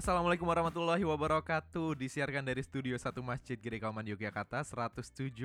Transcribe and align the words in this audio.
Assalamualaikum 0.00 0.48
warahmatullahi 0.48 1.04
wabarakatuh 1.04 1.92
Disiarkan 1.92 2.40
dari 2.40 2.64
Studio 2.64 2.96
1 2.96 3.12
Masjid 3.20 3.60
Giri 3.60 3.76
Kauman 3.76 4.00
Yogyakarta 4.08 4.64
107,9 4.64 5.44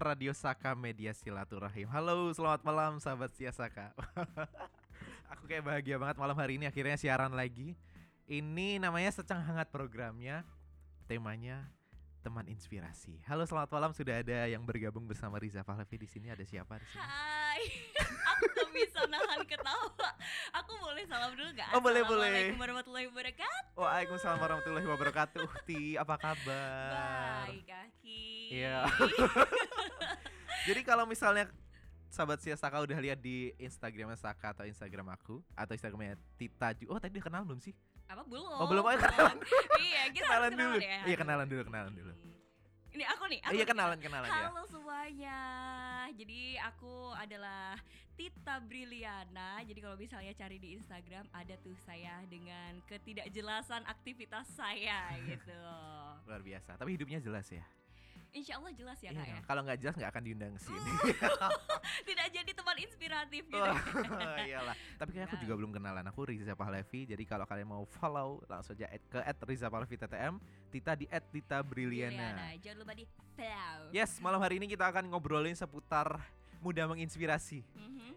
Radio 0.00 0.32
Saka 0.32 0.72
Media 0.72 1.12
Silaturahim 1.12 1.84
Halo 1.92 2.32
selamat 2.32 2.64
malam 2.64 2.96
sahabat 2.96 3.36
Sia 3.36 3.52
Saka 3.52 3.92
Aku 5.36 5.44
kayak 5.44 5.68
bahagia 5.68 6.00
banget 6.00 6.16
malam 6.16 6.32
hari 6.32 6.56
ini 6.56 6.64
akhirnya 6.64 6.96
siaran 6.96 7.36
lagi 7.36 7.76
Ini 8.24 8.80
namanya 8.80 9.12
Secang 9.12 9.44
Hangat 9.44 9.68
programnya 9.68 10.48
Temanya 11.04 11.68
teman 12.24 12.48
inspirasi. 12.48 13.20
Halo, 13.28 13.44
selamat 13.44 13.68
malam. 13.68 13.92
Sudah 13.92 14.24
ada 14.24 14.48
yang 14.48 14.64
bergabung 14.64 15.04
bersama 15.04 15.36
Riza 15.36 15.60
Pahlavi 15.60 16.00
di 16.00 16.08
sini. 16.08 16.32
Ada 16.32 16.48
siapa 16.48 16.80
di 16.80 16.86
sini? 16.88 17.04
Hai, 17.04 17.62
aku 18.32 18.44
bisa 18.74 19.00
nahan 19.06 19.40
ketawa. 19.46 20.08
Aku 20.58 20.72
boleh 20.82 21.06
salam 21.06 21.30
dulu 21.38 21.50
gak? 21.54 21.70
Oh, 21.70 21.80
boleh, 21.80 22.02
boleh. 22.02 22.26
Assalamualaikum 22.26 22.58
warahmatullahi 22.58 23.06
wabarakatuh. 23.08 23.78
Waalaikumsalam 23.78 24.38
warahmatullahi 24.42 24.86
wabarakatuh. 24.90 25.46
Ti, 25.62 25.80
apa 25.94 26.14
kabar? 26.18 26.90
Baik, 27.46 27.62
kaki. 27.70 28.26
Iya. 28.50 28.78
Jadi 30.68 30.80
kalau 30.82 31.06
misalnya 31.06 31.46
sahabat 32.10 32.42
Sia 32.42 32.58
Saka 32.58 32.82
udah 32.82 32.98
lihat 32.98 33.18
di 33.22 33.54
Instagramnya 33.58 34.18
Saka 34.18 34.54
atau 34.54 34.66
Instagram 34.66 35.14
aku 35.14 35.38
atau 35.54 35.72
Instagramnya 35.74 36.18
Tita 36.34 36.74
Ju. 36.74 36.90
Oh 36.90 36.98
tadi 36.98 37.22
kenal 37.22 37.46
belum 37.46 37.62
sih? 37.62 37.74
Apa 38.10 38.22
belum? 38.26 38.58
Oh, 38.60 38.66
belum. 38.68 38.84
Kenalan. 38.84 39.38
iya, 39.80 40.02
kita 40.12 40.26
kenalan 40.28 40.50
harus 40.52 40.60
dulu. 40.60 40.76
ya. 40.78 41.00
Iya 41.08 41.16
kenalan 41.16 41.46
dulu, 41.48 41.62
kenalan 41.66 41.92
dulu. 41.94 42.12
Ini 42.94 43.04
aku 43.10 43.24
nih. 43.26 43.40
Aku 43.42 43.52
Iya 43.58 43.64
kenalan, 43.66 43.98
kenalan 43.98 44.30
ya. 44.30 44.54
Halo 44.54 44.62
semuanya. 44.70 45.40
Jadi 46.14 46.54
aku 46.62 47.10
adalah 47.18 47.74
Tita 48.14 48.62
Briliana. 48.62 49.58
Jadi 49.66 49.82
kalau 49.82 49.98
misalnya 49.98 50.30
cari 50.30 50.62
di 50.62 50.78
Instagram 50.78 51.26
ada 51.34 51.58
tuh 51.58 51.74
saya 51.82 52.22
dengan 52.30 52.78
ketidakjelasan 52.86 53.82
aktivitas 53.90 54.46
saya 54.54 55.10
gitu. 55.26 55.58
Luar 56.30 56.38
biasa. 56.46 56.78
Tapi 56.78 56.94
hidupnya 56.94 57.18
jelas 57.18 57.50
ya. 57.50 57.66
Insya 58.34 58.58
Allah 58.58 58.74
jelas 58.74 58.98
ya 58.98 59.14
kak 59.14 59.22
Iya, 59.22 59.30
ya. 59.30 59.38
Kalau 59.46 59.60
nggak 59.62 59.78
jelas 59.78 59.94
nggak 59.94 60.10
akan 60.10 60.22
diundang 60.22 60.52
ke 60.52 60.60
sini. 60.60 60.90
Tidak 62.10 62.26
jadi 62.28 62.50
teman 62.50 62.76
inspiratif 62.82 63.42
gitu. 63.46 63.62
Oh, 63.62 64.36
iyalah. 64.42 64.74
Tapi 64.98 65.10
kayak 65.14 65.26
aku 65.30 65.36
Wow. 65.38 65.42
juga 65.46 65.54
belum 65.54 65.70
kenalan. 65.70 66.04
Aku 66.10 66.26
Riza 66.26 66.52
Pahlavi. 66.52 67.06
Jadi 67.06 67.22
kalau 67.22 67.46
kalian 67.46 67.70
mau 67.70 67.86
follow 67.86 68.42
langsung 68.44 68.74
aja 68.74 68.90
add 68.90 69.02
ke 69.06 69.18
@riza 69.46 69.70
Pahlavi 69.70 69.94
TTM, 69.94 70.34
Tita 70.68 70.92
di 70.92 71.06
@tita 71.06 71.62
Briliana. 71.62 72.58
Jangan 72.58 72.78
lupa 72.82 72.92
di 72.92 73.06
follow. 73.06 73.94
Yes, 73.94 74.18
malam 74.18 74.42
hari 74.42 74.58
ini 74.58 74.66
kita 74.66 74.82
akan 74.84 75.06
ngobrolin 75.06 75.54
seputar 75.54 76.18
muda 76.58 76.90
menginspirasi. 76.90 77.62
Mhm. 77.70 78.10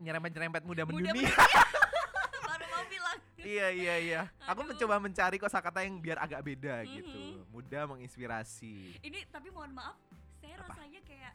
Nyerempet-nyerempet 0.00 0.62
muda 0.64 0.88
Muda 0.88 1.12
mendunia. 1.12 1.28
Baru 2.48 2.64
mau 2.64 2.84
bilang. 2.88 3.18
iya, 3.36 3.68
iya, 3.68 3.94
iya. 3.98 4.20
Aku 4.46 4.64
Aduh. 4.64 4.72
mencoba 4.72 4.96
mencari 4.96 5.36
kosakata 5.36 5.84
yang 5.84 6.00
biar 6.00 6.16
agak 6.16 6.40
beda 6.40 6.80
Mhm. 6.80 6.92
gitu. 6.94 7.20
Muda 7.58 7.90
menginspirasi. 7.90 9.02
Ini 9.02 9.26
tapi 9.34 9.50
mohon 9.50 9.74
maaf, 9.74 9.98
saya 10.38 10.54
Apa? 10.62 10.70
rasanya 10.70 11.02
kayak 11.02 11.34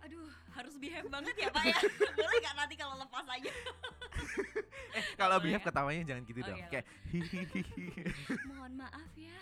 Aduh, 0.00 0.32
harus 0.56 0.80
behave 0.80 1.12
banget 1.12 1.36
ya 1.36 1.52
Pak 1.52 1.60
ya. 1.60 1.76
Boleh 2.16 2.38
nggak 2.40 2.56
nanti 2.56 2.72
kalau 2.72 2.96
lepas 2.96 3.26
aja? 3.26 3.52
Eh, 4.90 5.06
kalau 5.14 5.38
Boleh 5.38 5.54
behave 5.54 5.62
ya? 5.62 5.68
ketawanya 5.70 6.02
jangan 6.02 6.22
gitu 6.26 6.40
Oke, 6.40 6.48
dong. 6.50 6.58
oke. 6.58 6.70
Kayak. 6.72 6.86
Mohon 8.50 8.72
maaf 8.80 9.12
ya. 9.14 9.38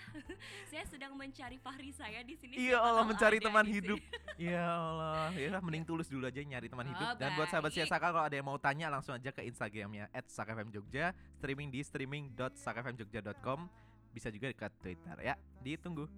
saya 0.68 0.84
sedang 0.84 1.16
mencari 1.16 1.56
Fahri 1.56 1.88
saya 1.88 2.20
di 2.20 2.36
sini. 2.36 2.58
Iya 2.58 2.76
Allah 2.76 3.06
mencari 3.06 3.38
teman 3.40 3.64
hidup. 3.64 3.96
Ya 4.36 4.60
Allah, 4.66 5.32
ya 5.32 5.56
mending 5.56 5.88
tulus 5.88 6.10
dulu 6.10 6.28
aja 6.28 6.42
nyari 6.42 6.68
teman 6.68 6.84
Oh, 6.84 6.90
hidup. 6.90 7.06
Dan 7.16 7.32
buat 7.32 7.48
sahabat 7.48 7.70
baik. 7.72 7.86
Saka 7.86 8.10
kalau 8.10 8.20
ada 8.20 8.34
yang 8.34 8.44
mau 8.44 8.58
tanya 8.60 8.90
langsung 8.90 9.14
aja 9.14 9.30
ke 9.30 9.40
Instagramnya 9.40 10.10
@sakafmjogja, 10.26 11.14
streaming 11.38 11.70
di 11.70 11.80
streaming.sakafmjogja.com. 11.80 13.87
Bisa 14.18 14.34
juga 14.34 14.50
ke 14.50 14.66
Twitter 14.82 15.14
ya. 15.22 15.38
Ditunggu. 15.62 16.10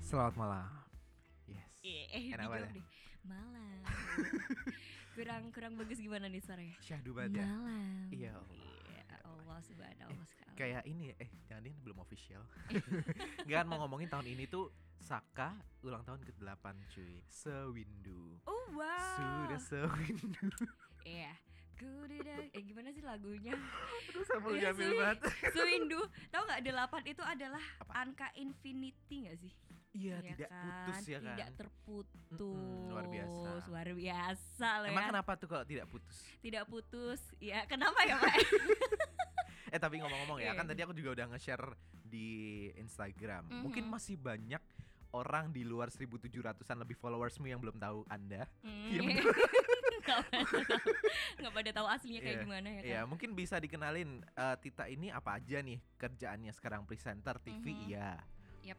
Selamat 0.00 0.32
malam. 0.40 0.64
Yes. 1.44 1.68
Iya, 1.84 2.04
eh, 2.08 2.24
Enak 2.32 2.48
banget 2.48 2.72
ya? 2.72 2.76
deh. 2.80 2.86
Malam. 3.28 3.80
kurang 5.20 5.42
kurang 5.52 5.72
bagus 5.76 6.00
gimana 6.00 6.24
nih 6.32 6.40
suaranya? 6.40 6.72
Syahdu 6.80 7.12
banget 7.12 7.44
ya. 7.44 7.52
Malam. 7.52 8.08
Iya, 8.16 8.30
Allah. 8.32 8.77
Allah 9.48 9.64
subhanahu 9.64 10.12
sekali. 10.24 10.54
Kayak 10.54 10.82
ini 10.84 11.14
eh 11.14 11.30
jangan 11.44 11.64
ini 11.64 11.78
belum 11.78 11.98
official. 11.98 12.42
Enggak 13.44 13.58
kan 13.58 13.66
mau 13.66 13.78
ngomongin 13.80 14.06
tahun 14.06 14.26
ini 14.28 14.44
tuh 14.46 14.68
Saka 14.98 15.54
ulang 15.80 16.02
tahun 16.02 16.20
ke-8 16.20 16.64
cuy. 16.90 17.22
Sewindu. 17.24 18.36
Oh 18.44 18.66
wow. 18.74 19.14
Sudah 19.16 19.60
sewindu. 19.60 20.48
Iya. 21.06 21.32
Kududa. 21.78 22.50
Eh 22.52 22.60
gimana 22.60 22.90
sih 22.90 23.00
lagunya? 23.00 23.54
Terus 24.10 24.28
aku 24.28 24.52
Iya, 24.52 24.74
jamil 24.74 24.98
banget. 24.98 25.18
Sewindu. 25.56 26.00
Tahu 26.28 26.42
nggak 26.44 26.62
delapan 26.62 27.02
itu 27.06 27.22
adalah 27.22 27.62
Apa? 27.78 27.92
angka 27.96 28.28
infinity 28.34 29.24
nggak 29.24 29.38
sih? 29.38 29.52
Iya, 29.94 30.20
Iya 30.20 30.34
tidak 30.34 30.50
kan? 30.50 30.60
putus 30.60 31.00
ya 31.06 31.18
kan. 31.18 31.36
Tidak 31.38 31.50
terputus. 31.56 32.38
Mm-mm, 32.42 32.90
luar 32.92 33.06
biasa. 33.08 33.48
Luar 33.64 33.88
biasa 33.94 34.68
loh 34.82 34.88
Emang 34.90 35.04
ya. 35.06 35.10
kenapa 35.14 35.30
tuh 35.38 35.48
kalau 35.48 35.64
tidak 35.64 35.86
putus? 35.88 36.16
Tidak 36.42 36.64
putus. 36.66 37.20
Ya, 37.38 37.62
kenapa 37.64 37.98
ya, 38.04 38.14
Pak? 38.20 38.36
Eh 39.68 39.78
tapi 39.78 39.98
ngomong-ngomong 39.98 40.38
ya, 40.38 40.50
Iya. 40.50 40.52
kan 40.54 40.64
tadi 40.64 40.80
aku 40.80 40.92
juga 40.92 41.10
udah 41.14 41.26
nge-share 41.30 41.66
di 42.02 42.28
Instagram. 42.74 43.46
Mhm. 43.46 43.60
Mungkin 43.62 43.84
masih 43.84 44.16
banyak 44.16 44.60
orang 45.10 45.48
di 45.48 45.62
luar 45.62 45.88
1700-an 45.88 46.28
lebih 46.78 46.92
followersmu 46.94 47.44
yang 47.44 47.58
belum 47.58 47.76
tahu 47.76 48.04
Anda. 48.06 48.44
Iya, 48.62 49.00
Hmm. 49.00 49.16
betul. 49.90 50.20
Nggak 51.38 51.52
pada 51.54 51.70
tahu 51.72 51.86
aslinya 51.86 52.20
kayak 52.20 52.34
Iya. 52.34 52.44
gimana 52.44 52.68
ya 52.68 52.78
kan? 52.78 52.88
Iya, 52.88 53.00
mungkin 53.04 53.30
bisa 53.32 53.56
dikenalin 53.56 54.10
eh, 54.26 54.56
Tita 54.58 54.84
ini 54.84 55.08
apa 55.08 55.36
aja 55.36 55.58
nih 55.58 55.80
kerjaannya 55.94 56.52
sekarang 56.52 56.84
presenter 56.84 57.36
TV 57.38 57.64
Mhm. 57.66 57.80
iya. 57.86 58.20
Yap. 58.64 58.78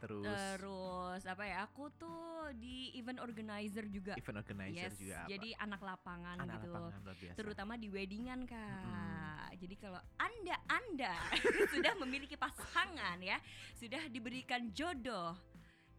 Terus, 0.00 0.26
Terus 0.26 1.22
apa 1.24 1.44
ya? 1.44 1.62
Aku 1.64 1.86
tuh 1.92 2.18
di 2.52 2.90
event 2.92 3.22
organizer 3.22 3.86
juga. 3.86 4.14
event 4.14 4.38
organizer 4.40 4.90
yes, 4.90 4.98
juga 4.98 5.14
apa? 5.16 5.28
jadi 5.30 5.48
anak 5.56 5.80
lapangan 5.80 6.36
Anak 6.36 6.58
gitu. 6.58 6.68
lapangan 6.68 7.00
biasa. 7.12 7.36
Terutama 7.38 7.72
di 7.76 7.86
weddingan 7.86 8.40
kak. 8.42 8.82
Mm-mm. 8.82 9.21
Jadi 9.62 9.78
kalau 9.78 10.02
anda 10.18 10.56
anda 10.66 11.14
sudah 11.72 11.94
memiliki 11.96 12.34
pasangan 12.34 13.14
ya, 13.18 13.38
sudah 13.72 14.10
diberikan 14.10 14.66
jodoh, 14.68 15.38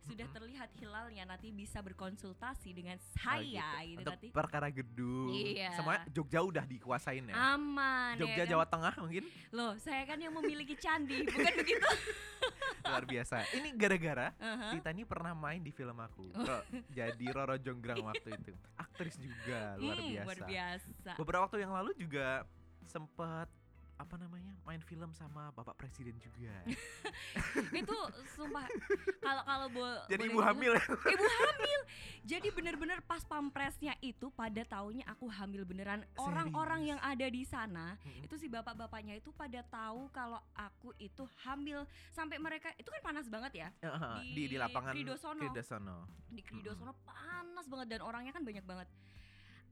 sudah 0.03 0.27
terlihat 0.27 0.67
hilalnya 0.75 1.23
nanti 1.23 1.47
bisa 1.47 1.79
berkonsultasi 1.79 2.75
dengan 2.75 2.99
Oh, 2.99 3.07
saya 3.15 3.39
gitu. 3.79 3.87
gitu, 3.87 3.99
Untuk 4.03 4.13
nanti. 4.19 4.27
perkara 4.35 4.67
gedung. 4.67 5.31
Iya. 5.31 5.71
Semua 5.73 6.03
Jogja 6.11 6.43
udah 6.43 6.65
dikuasain 6.67 7.23
ya. 7.23 7.35
Aman 7.55 8.19
Jogja 8.19 8.35
ya 8.35 8.43
kan? 8.43 8.51
Jawa 8.51 8.65
Tengah 8.67 8.93
mungkin 8.99 9.23
Loh, 9.49 9.79
saya 9.79 10.03
kan 10.03 10.19
yang 10.19 10.35
memiliki 10.35 10.75
candi, 10.75 11.23
bukan 11.23 11.53
begitu? 11.55 11.87
luar 12.83 13.07
biasa. 13.07 13.47
Ini 13.55 13.69
gara-gara 13.73 14.27
Uh-huh. 14.35 14.75
Tita 14.75 14.91
ini 14.91 15.07
pernah 15.07 15.31
main 15.31 15.63
di 15.63 15.71
film 15.71 15.95
aku. 15.95 16.35
Oh. 16.35 16.43
Ro- 16.43 16.67
jadi 16.99 17.25
Roro 17.31 17.55
Jonggrang 17.55 18.03
waktu 18.03 18.35
itu. 18.35 18.51
Aktris 18.75 19.15
juga 19.15 19.79
luar 19.79 19.97
Hmm, 19.97 20.09
biasa. 20.11 20.27
Luar 20.27 20.39
biasa. 20.43 21.11
Beberapa 21.15 21.41
waktu 21.47 21.63
yang 21.63 21.71
lalu 21.71 21.95
juga 21.95 22.43
sempat 22.85 23.47
apa 23.93 24.17
namanya 24.17 24.51
main 24.63 24.81
film 24.81 25.13
sama 25.13 25.53
Bapak 25.53 25.77
Presiden 25.77 26.17
juga. 26.17 26.51
itu 27.71 27.97
sumpah 28.31 28.65
kalau 29.21 29.43
kalau 29.43 29.67
bo- 29.69 30.03
Jadi 30.07 30.23
ibu 30.25 30.33
bilang- 30.35 30.49
hamil 30.49 30.73
ibu 31.07 31.23
hamil 31.23 31.79
jadi 32.23 32.47
bener-bener 32.49 32.99
pas 33.01 33.21
pampresnya 33.21 33.93
itu 33.99 34.27
pada 34.29 34.65
taunya 34.65 35.05
aku 35.05 35.29
hamil 35.29 35.63
beneran 35.63 36.01
orang-orang 36.15 36.89
yang 36.89 36.99
ada 37.01 37.27
di 37.27 37.43
sana 37.43 37.95
Mm-mm. 38.01 38.25
itu 38.25 38.35
si 38.35 38.47
bapak-bapaknya 38.47 39.13
itu 39.13 39.29
pada 39.31 39.61
tahu 39.63 40.09
kalau 40.09 40.41
aku 40.53 40.91
itu 40.97 41.23
hamil 41.39 41.85
sampai 42.09 42.37
mereka 42.37 42.73
itu 42.73 42.89
kan 42.89 43.01
panas 43.03 43.27
banget 43.27 43.53
ya 43.57 43.69
Heeh, 43.79 44.15
Di 44.25 44.33
di 44.33 44.43
di 44.47 44.57
lapangan 44.57 44.91
Kridosono. 44.91 45.39
Kridosono. 45.39 45.97
di 46.27 46.41
Krido 46.41 46.71
Mm-mm. 46.71 46.79
sono 46.81 46.93
panas 46.99 47.65
banget 47.67 47.87
dan 47.89 48.01
orangnya 48.01 48.31
kan 48.31 48.41
banyak 48.41 48.65
banget 48.65 48.89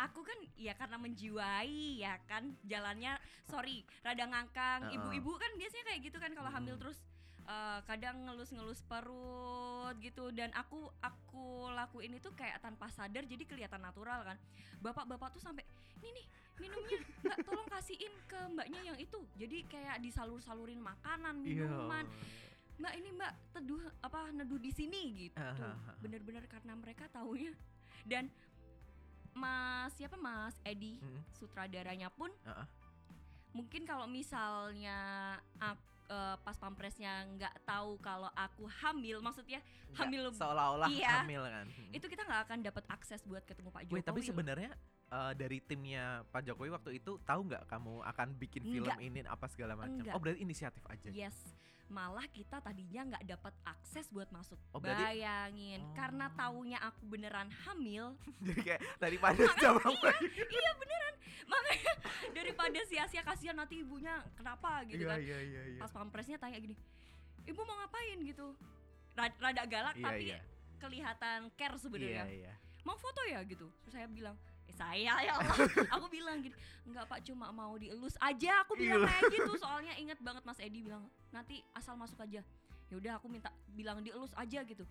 aku 0.02 0.26
kan 0.26 0.38
ya 0.58 0.74
karena 0.74 0.98
menjiwai 0.98 2.02
ya 2.02 2.18
kan 2.26 2.58
jalannya 2.66 3.14
sorry 3.46 3.86
rada 4.02 4.26
ngangkang. 4.26 4.90
Ibu-ibu 4.90 5.32
kan 5.38 5.52
biasanya 5.56 5.86
kayak 5.88 6.02
gitu 6.10 6.18
kan 6.18 6.32
kalau 6.34 6.50
hamil 6.50 6.76
Mm. 6.76 6.82
terus 6.82 6.98
eh, 7.42 7.80
kadang 7.86 8.26
ngelus-ngelus 8.26 8.82
perut 8.86 9.96
gitu. 10.00 10.34
Dan 10.34 10.50
aku 10.54 10.90
aku 11.00 11.70
lakuin 11.72 12.18
itu 12.18 12.30
kayak 12.34 12.60
tanpa 12.60 12.90
sadar 12.90 13.26
jadi 13.26 13.44
kelihatan 13.46 13.82
natural 13.82 14.26
kan. 14.26 14.38
Bapak-bapak 14.82 15.38
tuh 15.38 15.42
sampai 15.42 15.62
ini 16.02 16.10
nih 16.18 16.26
minumnya 16.58 16.98
mbak 17.22 17.38
tolong 17.46 17.70
kasihin 17.70 18.14
ke 18.26 18.40
mbaknya 18.54 18.82
yang 18.82 18.98
itu. 18.98 19.22
Jadi 19.38 19.66
kayak 19.70 20.02
disalur-salurin 20.02 20.82
makanan 20.82 21.46
Iya. 21.46 21.66
minuman. 21.70 22.06
Mbak 22.82 22.94
ini 22.98 23.10
mbak 23.14 23.34
teduh 23.54 23.82
apa 24.02 24.34
neduh 24.34 24.58
di 24.58 24.74
sini 24.74 25.30
gitu. 25.30 25.38
Bener-bener 26.02 26.46
karena 26.50 26.74
mereka 26.74 27.06
taunya. 27.14 27.54
Dan 28.02 28.34
mas 29.34 29.92
siapa 29.94 30.16
mas 30.16 30.56
Edi 30.62 30.98
Mm-mm. 30.98 31.22
sutradaranya 31.32 32.10
pun 32.10 32.30
Heeh. 32.42 32.68
mungkin 33.52 33.84
kalau 33.84 34.06
misalnya 34.06 34.98
ak- 35.58 35.90
eh, 36.08 36.36
pas 36.40 36.56
pampresnya 36.56 37.24
nggak 37.30 37.64
tahu 37.64 37.96
kalau 38.00 38.28
aku 38.32 38.68
hamil, 38.70 39.20
maksudnya 39.20 39.64
hamil 39.94 40.28
seolah-olah 40.30 40.88
Iya. 40.88 41.24
hamil 41.24 41.40
kan. 41.42 41.68
Hmm. 41.68 41.92
itu 41.92 42.06
kita 42.06 42.24
nggak 42.24 42.42
akan 42.46 42.58
dapat 42.62 42.84
akses 42.88 43.24
buat 43.24 43.44
ketemu 43.44 43.70
Pak 43.70 43.82
Jokowi. 43.86 43.96
Wait, 43.96 44.06
tapi 44.06 44.20
sebenarnya 44.22 44.72
eh, 45.10 45.34
dari 45.36 45.60
timnya 45.60 46.24
Pak 46.28 46.44
Jokowi 46.44 46.70
waktu 46.70 46.92
itu 46.96 47.20
tahu 47.22 47.48
nggak 47.48 47.64
kamu 47.66 48.04
akan 48.06 48.28
bikin 48.38 48.64
film 48.66 48.88
Enggak. 48.88 49.00
ini 49.02 49.20
apa 49.24 49.48
segala 49.48 49.76
macam? 49.76 50.04
Oh 50.12 50.20
berarti 50.20 50.40
inisiatif 50.40 50.84
aja. 50.86 51.08
Yes, 51.12 51.36
malah 51.92 52.24
kita 52.26 52.58
tadinya 52.58 53.04
nggak 53.06 53.24
dapat 53.28 53.54
akses 53.64 54.08
buat 54.10 54.32
masuk. 54.32 54.56
Oh, 54.72 54.80
berarti- 54.80 55.04
Bayangin, 55.14 55.80
Oh. 55.82 55.94
karena 55.94 56.32
taunya 56.32 56.80
aku 56.80 57.04
beneran 57.06 57.52
hamil, 57.62 58.16
Jadi 58.42 58.62
kayak 58.64 58.82
daripada 58.98 59.44
jawab 59.60 59.84
iya 60.48 60.72
beneran. 60.74 61.14
Makanya 61.46 61.94
daripada 62.32 62.80
sia-sia 62.86 63.22
kasihan 63.22 63.54
nanti 63.54 63.80
ibunya 63.80 64.16
kenapa 64.34 64.88
gitu 64.88 65.04
Iya 65.04 65.12
kan. 65.12 65.20
iya 65.20 65.40
iya 65.42 65.62
iya. 65.70 65.80
Pas 65.80 65.92
pampresnya 65.92 66.38
tanya 66.38 66.58
gini, 66.58 66.74
ibu 67.44 67.60
mau 67.62 67.76
ngapain 67.78 68.18
gitu? 68.22 68.56
Rada, 69.12 69.36
rada 69.38 69.64
galak 69.66 69.96
Iya 69.96 70.06
tapi 70.06 70.24
iya. 70.26 70.40
kelihatan 70.78 71.40
care 71.54 71.76
Iya 71.76 71.78
sebenarnya. 71.78 72.24
iya. 72.26 72.54
Mau 72.82 72.96
foto 72.96 73.22
ya 73.24 73.44
gitu? 73.44 73.68
Terus 73.84 73.94
saya 73.94 74.08
bilang, 74.08 74.34
eh 74.72 74.74
saya 74.74 75.14
ya 75.20 75.32
Allah. 75.36 75.56
aku 76.00 76.08
bilang 76.08 76.40
gini, 76.40 76.56
enggak 76.84 77.04
pak 77.06 77.20
cuma 77.22 77.52
mau 77.52 77.76
dielus 77.76 78.16
aja. 78.18 78.64
Aku 78.64 78.80
bilang 78.80 79.04
Iya. 79.04 79.12
kayak 79.12 79.24
gitu. 79.30 79.52
Soalnya 79.64 79.94
inget 79.96 80.20
banget 80.20 80.44
Mas 80.44 80.60
Edi 80.60 80.80
bilang 80.82 81.04
nanti 81.30 81.60
asal 81.74 82.00
masuk 82.00 82.16
aja. 82.18 82.40
Ya 82.88 82.96
udah 82.96 83.14
aku 83.16 83.28
minta 83.28 83.52
bilang 83.70 84.00
dielus 84.00 84.32
aja 84.34 84.64
gitu. 84.64 84.88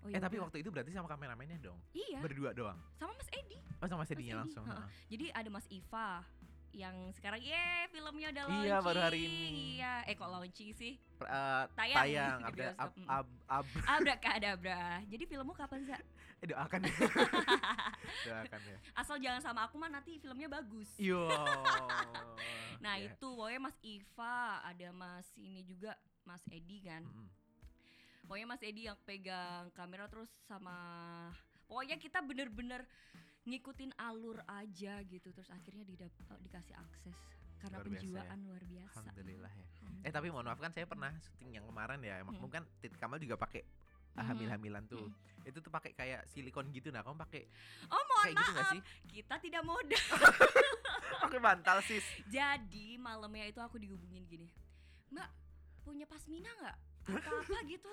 Oh, 0.00 0.08
Eh 0.08 0.22
tapi 0.22 0.38
waktu 0.38 0.62
itu 0.62 0.70
berarti 0.70 0.94
sama 0.94 1.10
kameramennya 1.10 1.58
dong. 1.58 1.78
iya 1.90 2.22
Berdua 2.22 2.54
doang. 2.54 2.78
sama 2.94 3.10
Mas 3.12 3.26
Edi. 3.32 3.58
Oh 3.76 3.86
sama 3.86 4.00
Mas 4.00 4.08
sedinya 4.08 4.34
Edi, 4.36 4.40
langsung. 4.40 4.64
heeh. 4.64 4.86
Jadi 5.10 5.26
ada 5.32 5.48
Mas 5.50 5.66
Iva 5.68 6.08
yang 6.70 6.92
sekarang 7.10 7.40
ye 7.40 7.56
filmnya 7.88 8.28
udah 8.30 8.44
launching. 8.44 8.68
Iya, 8.68 8.76
baru 8.78 9.00
hari 9.00 9.18
ini. 9.24 9.42
Iya, 9.74 9.92
eh 10.04 10.14
kok 10.14 10.28
launching 10.28 10.70
sih? 10.72 10.92
Per- 11.16 11.24
eh, 11.24 11.64
Tayang 11.72 11.96
tayang, 11.96 12.38
bioskop, 12.52 12.76
ab, 12.76 12.90
mm. 12.92 13.08
ab, 13.08 13.26
ab, 13.48 13.66
Abrakadabra. 13.88 14.82
Jadi 15.08 15.24
filmmu 15.24 15.52
kapan 15.52 15.80
sih? 15.82 15.96
eh, 16.44 16.46
doakan. 16.46 16.80
Doakan 18.22 18.60
ya. 18.62 18.78
Asal 18.94 19.16
jangan 19.18 19.40
sama 19.40 19.60
aku 19.62 19.76
mah 19.76 19.88
nanti 19.88 20.16
filmnya 20.16 20.48
bagus. 20.48 20.88
Yo. 20.96 21.26
Nah 22.76 22.94
Iya. 22.94 23.08
itu 23.10 23.26
pokoknya 23.26 23.60
Mas 23.62 23.78
Iva, 23.80 24.36
ada 24.60 24.88
Mas 24.92 25.26
ini 25.34 25.62
juga 25.62 25.96
Mas 26.22 26.44
Edi 26.46 26.82
kan. 26.82 27.02
Mm-mm. 27.02 27.28
Pokoknya 28.22 28.46
Mas 28.46 28.60
Edi 28.60 28.84
yang 28.84 28.98
pegang 29.00 29.72
kamera 29.72 30.04
terus 30.06 30.28
sama 30.44 30.76
pokoknya 31.64 31.96
kita 31.96 32.20
bener-bener 32.20 32.84
ngikutin 33.42 33.94
alur 33.96 34.42
aja 34.44 34.98
gitu 35.00 35.30
terus 35.30 35.46
akhirnya 35.48 35.82
didap- 35.84 36.10
eh, 36.10 36.40
dikasih 36.42 36.74
akses 36.76 37.16
karena 37.56 37.78
Luar 37.78 37.86
biasa 37.86 37.88
ya. 37.88 37.90
penjiwaan 37.96 38.38
luar 38.44 38.62
biasa. 38.64 38.96
Alhamdulillah 39.00 39.48
ya. 39.48 39.56
Eh 39.56 39.66
Alhamdulillah. 39.72 40.12
tapi 40.12 40.26
mohon 40.28 40.44
maaf 40.44 40.60
kan 40.60 40.70
saya 40.70 40.84
pernah 40.84 41.10
syuting 41.16 41.50
yang 41.54 41.64
kemarin 41.64 41.98
ya. 42.00 42.14
Emang 42.18 42.34
Mm. 42.36 42.50
kan 42.50 42.62
Tit 42.76 42.94
Kamal 42.94 43.16
juga 43.16 43.34
pakai 43.36 43.62
Mm. 43.62 43.85
Hamil-hamilan 44.18 44.84
tuh. 44.86 45.04
Mm. 45.04 45.44
Itu 45.44 45.58
tuh 45.58 45.68
pakai 45.68 45.92
kayak 45.92 46.26
silikon 46.26 46.68
gitu 46.70 46.88
nah, 46.88 47.00
kamu 47.00 47.16
pakai 47.18 47.46
Oh 47.86 48.02
mohon 48.02 48.24
kayak 48.24 48.34
gitu 48.34 48.50
gak 48.50 48.58
maaf, 48.58 48.72
sih? 48.72 48.80
kita 49.06 49.34
tidak 49.38 49.62
modal. 49.62 50.04
Pakai 51.22 51.38
bantal 51.38 51.78
sis. 51.80 52.04
Jadi 52.26 52.96
malamnya 52.96 53.46
itu 53.46 53.58
aku 53.58 53.76
dihubungin 53.76 54.22
gini, 54.24 54.46
Mbak 55.08 55.28
punya 55.82 56.04
pasmina 56.04 56.50
nggak? 56.52 56.76
Apa 57.22 57.58
gitu? 57.64 57.92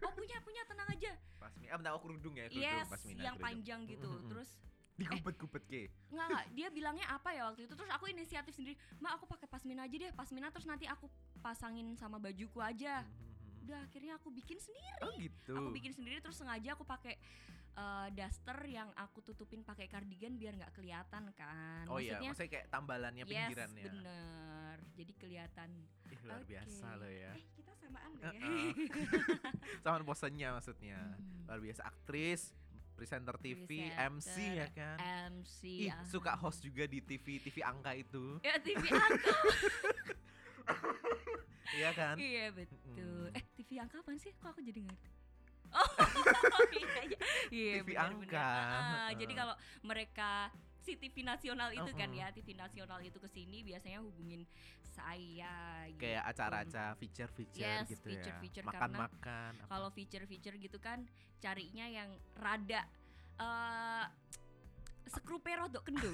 Oh 0.00 0.12
punya 0.12 0.40
punya 0.40 0.62
tenang 0.64 0.88
aja. 0.88 1.12
Pasmina, 1.36 1.68
ah 1.68 1.76
bentar 1.76 1.92
aku 1.92 2.02
kerudung 2.06 2.34
ya, 2.34 2.48
kerudung 2.48 2.64
Yes, 2.64 2.86
pasmina. 2.86 3.22
yang 3.22 3.36
kerudung. 3.36 3.46
panjang 3.46 3.80
gitu. 3.86 4.10
Terus 4.26 4.50
Dikupet-kupet 4.96 5.62
ke. 5.66 5.82
nggak 6.08 6.26
nggak 6.26 6.44
dia 6.56 6.68
bilangnya 6.70 7.04
apa 7.06 7.28
ya 7.30 7.44
waktu 7.46 7.68
itu 7.68 7.76
terus 7.76 7.92
aku 7.92 8.08
inisiatif 8.08 8.48
sendiri 8.50 8.72
mbak 8.96 9.12
aku 9.14 9.28
pakai 9.28 9.44
pasmina 9.44 9.84
aja 9.84 9.92
deh 9.92 10.08
pasmina 10.10 10.48
terus 10.48 10.64
nanti 10.64 10.88
aku 10.88 11.12
pasangin 11.38 11.92
sama 11.94 12.16
bajuku 12.16 12.56
aja 12.58 13.04
Mhm. 13.04 13.35
Udah 13.66 13.78
akhirnya 13.82 14.14
aku 14.14 14.30
bikin 14.30 14.56
sendiri 14.56 14.98
Oh 15.00 15.10
gitu. 15.12 15.52
aku 15.52 15.68
bikin 15.72 15.90
sendiri 15.90 16.18
terus 16.18 16.34
sengaja 16.34 16.72
aku 16.72 16.82
pakai 16.82 17.14
eh, 17.74 18.06
daster 18.10 18.56
yang 18.64 18.88
aku 18.94 19.20
tutupin 19.20 19.60
pakai 19.60 19.84
kardigan 19.84 20.34
biar 20.34 20.54
nggak 20.54 20.72
kelihatan 20.72 21.30
kan 21.32 21.84
Oh 21.86 21.96
iya, 21.96 22.14
maksudnya 22.14 22.28
maksudnya 22.30 22.50
kayak 22.52 22.66
tambalannya 22.68 23.20
yes 23.20 23.28
pinggirannya. 23.28 23.84
bener 23.84 24.76
jadi 24.94 25.12
kelihatan 25.14 25.68
Ih, 26.06 26.18
luar 26.22 26.38
Oke. 26.38 26.46
biasa 26.48 26.86
loh 26.94 27.10
ya. 27.10 27.30
eh 27.32 27.44
kita 27.52 27.72
samaan 27.74 28.10
nggak 28.16 28.32
ya. 28.32 28.48
Sama 29.82 30.02
posenya 30.02 30.52
maksudnya. 30.52 30.96
Hmm. 31.12 31.44
Luar 31.44 31.60
biasa 31.60 31.82
aktris, 31.84 32.54
presenter 32.94 33.36
TV, 33.36 33.68
Presenter, 33.68 34.10
MC 34.14 34.34
ya 34.54 34.66
kan. 34.70 34.96
MC 35.36 35.84
Ih, 35.84 35.90
ah. 35.90 36.02
suka 36.02 36.34
host 36.34 36.60
juga 36.60 36.84
di 36.84 36.98
TV 36.98 37.38
TV 37.38 37.60
angka 37.60 37.92
itu. 37.92 38.40
ya 38.40 38.56
TV 38.56 38.88
angka 38.88 39.30
Iya 41.74 41.90
kan? 41.92 42.14
Iya 42.16 42.46
betul. 42.54 43.30
Mm. 43.32 43.36
Eh 43.36 43.44
TV 43.58 43.70
angka 43.82 43.98
apaan 44.02 44.18
sih? 44.20 44.30
Kok 44.38 44.54
aku 44.54 44.60
jadi 44.62 44.80
ngerti? 44.84 45.08
Oh 46.56 46.64
iya 46.72 47.00
iya. 47.10 47.18
Iya 47.50 47.72
TV 47.82 47.88
benar, 47.92 48.06
angka. 48.06 48.46
Ah, 48.46 48.62
Heeh. 48.70 49.08
jadi 49.18 49.32
kalau 49.34 49.54
mereka 49.82 50.30
si 50.80 50.94
TV 50.94 51.26
nasional 51.26 51.74
itu 51.74 51.90
kan 51.98 52.10
Heeh. 52.14 52.22
ya 52.22 52.30
TV 52.30 52.54
nasional 52.54 53.02
itu 53.02 53.18
ke 53.18 53.26
sini 53.26 53.66
biasanya 53.66 53.98
hubungin 53.98 54.46
saya 54.94 55.84
gitu. 55.90 56.00
Kayak 56.06 56.22
acara-acara 56.30 56.94
feature-feature 56.96 57.60
Yes, 57.82 57.90
gitu 57.90 58.06
feature-feature 58.08 58.64
ya. 58.64 58.70
karena 58.70 58.86
Makan-makan. 59.04 59.52
apa. 59.58 59.66
Kalau 59.68 59.88
feature-feature 59.90 60.56
gitu 60.56 60.78
kan 60.78 61.04
carinya 61.42 61.84
yang 61.90 62.14
rada 62.38 62.86
eh 63.36 64.04
sekrupe 65.06 65.50
rodok 65.54 65.86
kendo. 65.86 66.10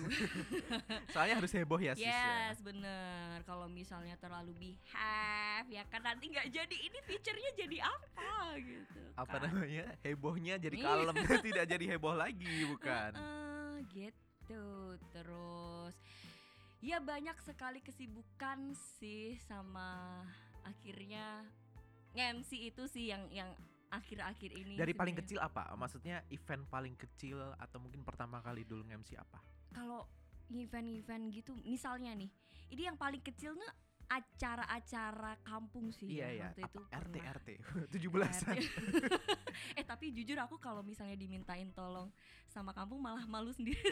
Soalnya 1.12 1.41
harus 1.41 1.53
heboh 1.53 1.81
ya 1.81 1.97
sis 1.97 2.05
ya. 2.05 2.53
yes, 2.53 2.61
bener. 2.61 3.41
Kalau 3.43 3.67
misalnya 3.67 4.15
terlalu 4.21 4.53
behave 4.55 5.69
ya 5.69 5.83
kan 5.89 6.05
nanti 6.05 6.29
nggak 6.29 6.49
jadi 6.49 6.77
ini 6.77 6.99
feature-nya 7.05 7.50
jadi 7.56 7.79
apa 7.81 8.31
gitu. 8.61 9.00
Apa 9.17 9.37
kan. 9.41 9.49
namanya? 9.49 9.87
Hebohnya 10.05 10.55
jadi 10.61 10.77
Iya. 10.77 10.85
kalem, 10.85 11.17
tidak 11.47 11.65
jadi 11.69 11.85
heboh 11.97 12.15
lagi, 12.15 12.56
bukan? 12.69 13.11
Heeh, 13.17 13.73
gitu 13.89 14.65
terus 15.15 15.95
ya 16.83 16.99
banyak 16.99 17.38
sekali 17.41 17.79
kesibukan 17.79 18.75
sih 18.99 19.38
sama 19.47 20.21
akhirnya 20.67 21.47
MC 22.12 22.69
itu 22.69 22.85
sih 22.91 23.09
yang 23.09 23.25
yang 23.31 23.49
akhir-akhir 23.93 24.50
ini 24.56 24.75
Dari 24.81 24.97
paling 24.97 25.12
kecil 25.21 25.37
apa? 25.39 25.77
Maksudnya 25.77 26.25
event 26.33 26.65
paling 26.73 26.97
kecil 26.97 27.37
atau 27.61 27.77
mungkin 27.77 28.00
pertama 28.03 28.41
kali 28.41 28.65
dulu 28.65 28.89
nge-MC 28.89 29.21
apa? 29.21 29.39
kalau 29.73 30.05
event-event 30.53 31.33
gitu 31.33 31.56
misalnya 31.65 32.12
nih 32.12 32.29
ini 32.77 32.83
yang 32.85 32.97
paling 33.00 33.25
kecil 33.25 33.56
nih 33.56 33.73
acara-acara 34.12 35.40
kampung 35.40 35.88
sih 35.88 36.21
Iya 36.21 36.28
ya, 36.37 36.45
waktu 36.52 36.69
itu 36.69 36.81
RT 36.85 37.14
pernah. 37.16 37.33
RT 37.33 37.49
17-an. 37.97 38.57
eh 39.81 39.85
tapi 39.88 40.12
jujur 40.12 40.37
aku 40.37 40.61
kalau 40.61 40.85
misalnya 40.85 41.16
dimintain 41.16 41.73
tolong 41.73 42.12
sama 42.45 42.76
kampung 42.76 43.00
malah 43.00 43.25
malu 43.25 43.49
sendiri? 43.57 43.81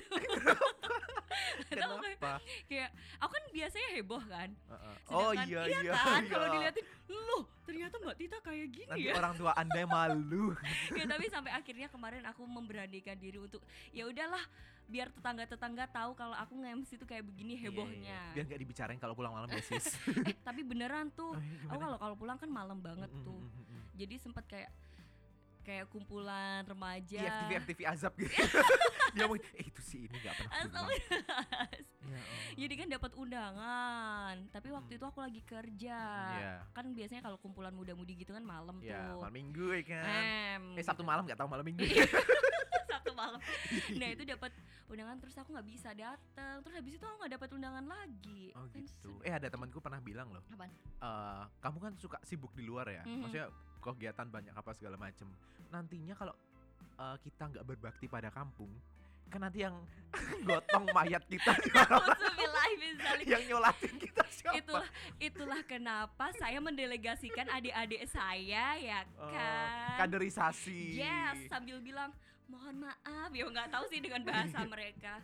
Kenapa? 1.71 2.39
kayak 2.67 2.91
aku 3.17 3.31
kan 3.31 3.45
biasanya 3.51 3.89
heboh 3.93 4.23
kan 4.23 4.51
Heeh. 4.51 4.95
Oh 5.09 5.31
Sedangkan- 5.31 5.49
iya 5.49 5.81
iya. 5.81 5.93
kan 5.93 6.21
iya. 6.21 6.29
kalau 6.29 6.47
diliatin 6.51 6.87
loh 7.09 7.43
ternyata 7.63 7.95
mbak 7.97 8.17
Tita 8.17 8.39
kayak 8.41 8.67
gini 8.69 8.89
Nanti 8.89 9.07
ya 9.07 9.15
orang 9.15 9.35
tua 9.35 9.53
anda 9.53 9.83
malu. 9.85 10.55
ya 10.99 11.05
tapi 11.05 11.25
sampai 11.27 11.53
akhirnya 11.59 11.87
kemarin 11.87 12.23
aku 12.25 12.43
memberanikan 12.43 13.15
diri 13.15 13.39
untuk 13.39 13.63
ya 13.91 14.05
udahlah 14.05 14.43
biar 14.85 15.07
tetangga-tetangga 15.09 15.87
tahu 15.89 16.13
kalau 16.13 16.35
aku 16.35 16.51
nge-MC 16.57 16.99
itu 16.99 17.07
kayak 17.07 17.23
begini 17.23 17.55
Iya, 17.55 17.61
iya, 17.61 17.65
hebohnya 17.65 18.19
iya. 18.21 18.35
Biar 18.35 18.45
nggak 18.45 18.61
dibicarain 18.61 18.99
kalau 18.99 19.15
pulang 19.15 19.31
malam 19.31 19.47
ya 19.49 19.63
sis. 19.63 19.95
eh 20.21 20.35
tapi 20.37 20.61
beneran 20.61 21.09
tuh 21.11 21.31
Oh, 21.31 21.39
iya, 21.39 21.67
aku 21.69 21.79
kalau 21.79 21.97
kalau 21.97 22.15
pulang 22.17 22.35
kan 22.35 22.51
malam 22.51 22.79
banget 22.79 23.07
Mm, 23.07 23.17
mm, 23.17 23.25
tuh 23.25 23.39
mm. 23.39 23.83
jadi 23.95 24.15
sempat 24.19 24.45
kayak 24.45 24.71
kayak 25.61 25.87
kumpulan 25.87 26.65
remaja 26.65 27.21
Iya 27.21 27.31
FTV 27.39 27.51
FTV 27.63 27.81
azab 27.87 28.13
gitu. 28.17 28.35
Dia 29.13 29.25
mau 29.25 29.35
eh 29.35 29.45
itu 29.61 29.81
sih 29.81 30.01
ini 30.03 30.17
nggak 30.17 30.35
pernah. 30.37 30.55
Ya 32.51 32.67
jadi 32.67 32.75
kan 32.77 32.89
dapat 32.91 33.13
undangan 33.15 34.35
tapi 34.51 34.69
waktu 34.69 34.91
Hmm. 34.91 34.99
itu 34.99 35.07
aku 35.07 35.21
lagi 35.21 35.41
kerja 35.41 36.01
Iya. 36.33 36.55
kan 36.73 36.91
biasanya 36.91 37.23
kalau 37.23 37.39
kumpulan 37.39 37.71
muda-mudi 37.71 38.19
gitu 38.19 38.33
kan 38.33 38.43
malam 38.43 38.81
Ya, 38.81 38.99
tuh 39.15 39.23
malam 39.23 39.33
minggu 39.33 39.67
ya 39.73 39.83
kan. 39.87 40.05
Em, 40.05 40.65
Eh 40.75 40.83
Sabtu 40.83 41.01
gitu. 41.01 41.07
malam 41.07 41.23
nggak 41.23 41.39
tahu 41.39 41.47
malam 41.47 41.63
minggu. 41.63 41.81
Sabtu 42.91 43.13
malam. 43.15 43.39
Nah 43.95 44.09
itu 44.09 44.23
dapat 44.35 44.51
undangan 44.87 45.17
terus 45.17 45.37
aku 45.37 45.49
nggak 45.53 45.69
bisa 45.69 45.91
datang. 45.93 46.55
Terus 46.61 46.75
habis 46.75 46.93
itu 46.93 47.05
aku 47.05 47.17
nggak 47.21 47.33
dapat 47.33 47.49
undangan 47.53 47.85
lagi. 47.87 48.43
Oh 48.53 48.67
Kan 48.67 48.75
gitu. 48.77 49.13
Eh 49.23 49.31
ada 49.31 49.47
temanku 49.47 49.79
pernah 49.79 50.01
bilang 50.01 50.29
loh. 50.29 50.43
Apaan? 50.49 50.73
eh 50.75 51.43
kamu 51.61 51.79
kan 51.79 51.93
suka 51.97 52.19
sibuk 52.23 52.51
di 52.53 52.65
luar 52.65 52.91
ya. 52.91 53.03
Mhm. 53.05 53.21
Maksudnya 53.23 53.47
kegiatan 53.79 54.27
banyak 54.27 54.53
apa 54.53 54.71
segala 54.75 54.97
macem. 54.97 55.31
Nantinya 55.69 56.15
kalau 56.15 56.35
eh, 56.99 57.17
kita 57.21 57.47
nggak 57.47 57.65
berbakti 57.65 58.05
pada 58.05 58.29
kampung, 58.29 58.69
kan 59.31 59.41
nanti 59.41 59.63
yang 59.63 59.79
gotong 60.43 60.91
mayat 60.91 61.23
kita 61.25 61.55
yang 63.31 63.43
nyolatin 63.47 63.95
kita 63.95 64.25
siapa? 64.29 64.59
Itulah 64.59 64.89
itulah 65.17 65.61
kenapa 65.63 66.35
saya 66.35 66.59
mendelegasikan 66.59 67.47
adik-adik 67.49 68.03
saya 68.07 68.75
ya 68.75 68.99
Oh, 69.15 69.31
kan. 69.31 69.97
kaderisasi. 69.99 70.99
Yes, 70.99 71.47
sambil 71.47 71.79
bilang 71.79 72.11
mohon 72.47 72.83
maaf 72.83 73.31
ya 73.31 73.47
nggak 73.47 73.71
tahu 73.71 73.85
sih 73.87 74.03
dengan 74.03 74.23
bahasa 74.25 74.59
mereka. 74.73 75.23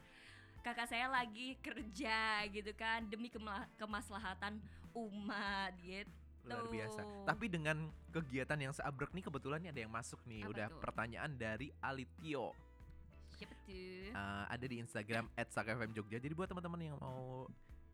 Kakak 0.63 0.87
saya 0.87 1.07
lagi 1.07 1.59
kerja 1.59 2.47
gitu 2.47 2.71
kan 2.75 3.07
demi 3.07 3.31
kemaslahatan 3.77 4.59
umat 4.93 5.75
gitu. 5.79 6.11
luar 6.47 6.67
biasa. 6.71 7.03
Tapi 7.27 7.51
dengan 7.51 7.91
kegiatan 8.11 8.59
yang 8.61 8.71
seabrek 8.71 9.11
nih 9.11 9.23
kebetulan 9.23 9.59
nih 9.63 9.71
ada 9.75 9.81
yang 9.83 9.91
masuk 9.91 10.23
nih. 10.23 10.43
Apa 10.43 10.51
Udah 10.55 10.67
tuh? 10.71 10.79
pertanyaan 10.79 11.31
dari 11.35 11.75
Alitio. 11.81 12.55
Tuh? 13.39 13.59
Eh, 14.09 14.45
ada 14.49 14.65
di 14.65 14.81
Instagram 14.81 15.29
@sakafm 15.37 15.93
Jogja. 15.93 16.17
Jadi 16.17 16.33
buat 16.33 16.49
teman-teman 16.49 16.81
yang 16.81 16.97
mau 16.97 17.45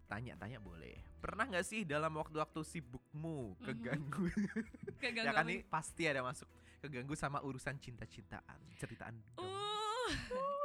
tanya-tanya 0.06 0.60
boleh. 0.60 1.00
Pernah 1.18 1.48
nggak 1.48 1.64
sih 1.64 1.82
dalam 1.82 2.12
waktu-waktu 2.12 2.60
sibukmu 2.62 3.56
Mhm. 3.56 3.64
keganggu? 3.64 4.24
Keganggu 5.02 5.26
ya 5.26 5.32
kan 5.32 5.48
nih 5.48 5.66
pasti 5.66 6.06
ada 6.06 6.22
masuk 6.22 6.46
keganggu 6.78 7.14
sama 7.14 7.40
urusan 7.40 7.74
cinta-cintaan, 7.78 8.58
ceritaan. 8.76 9.18
Uh, 9.34 10.10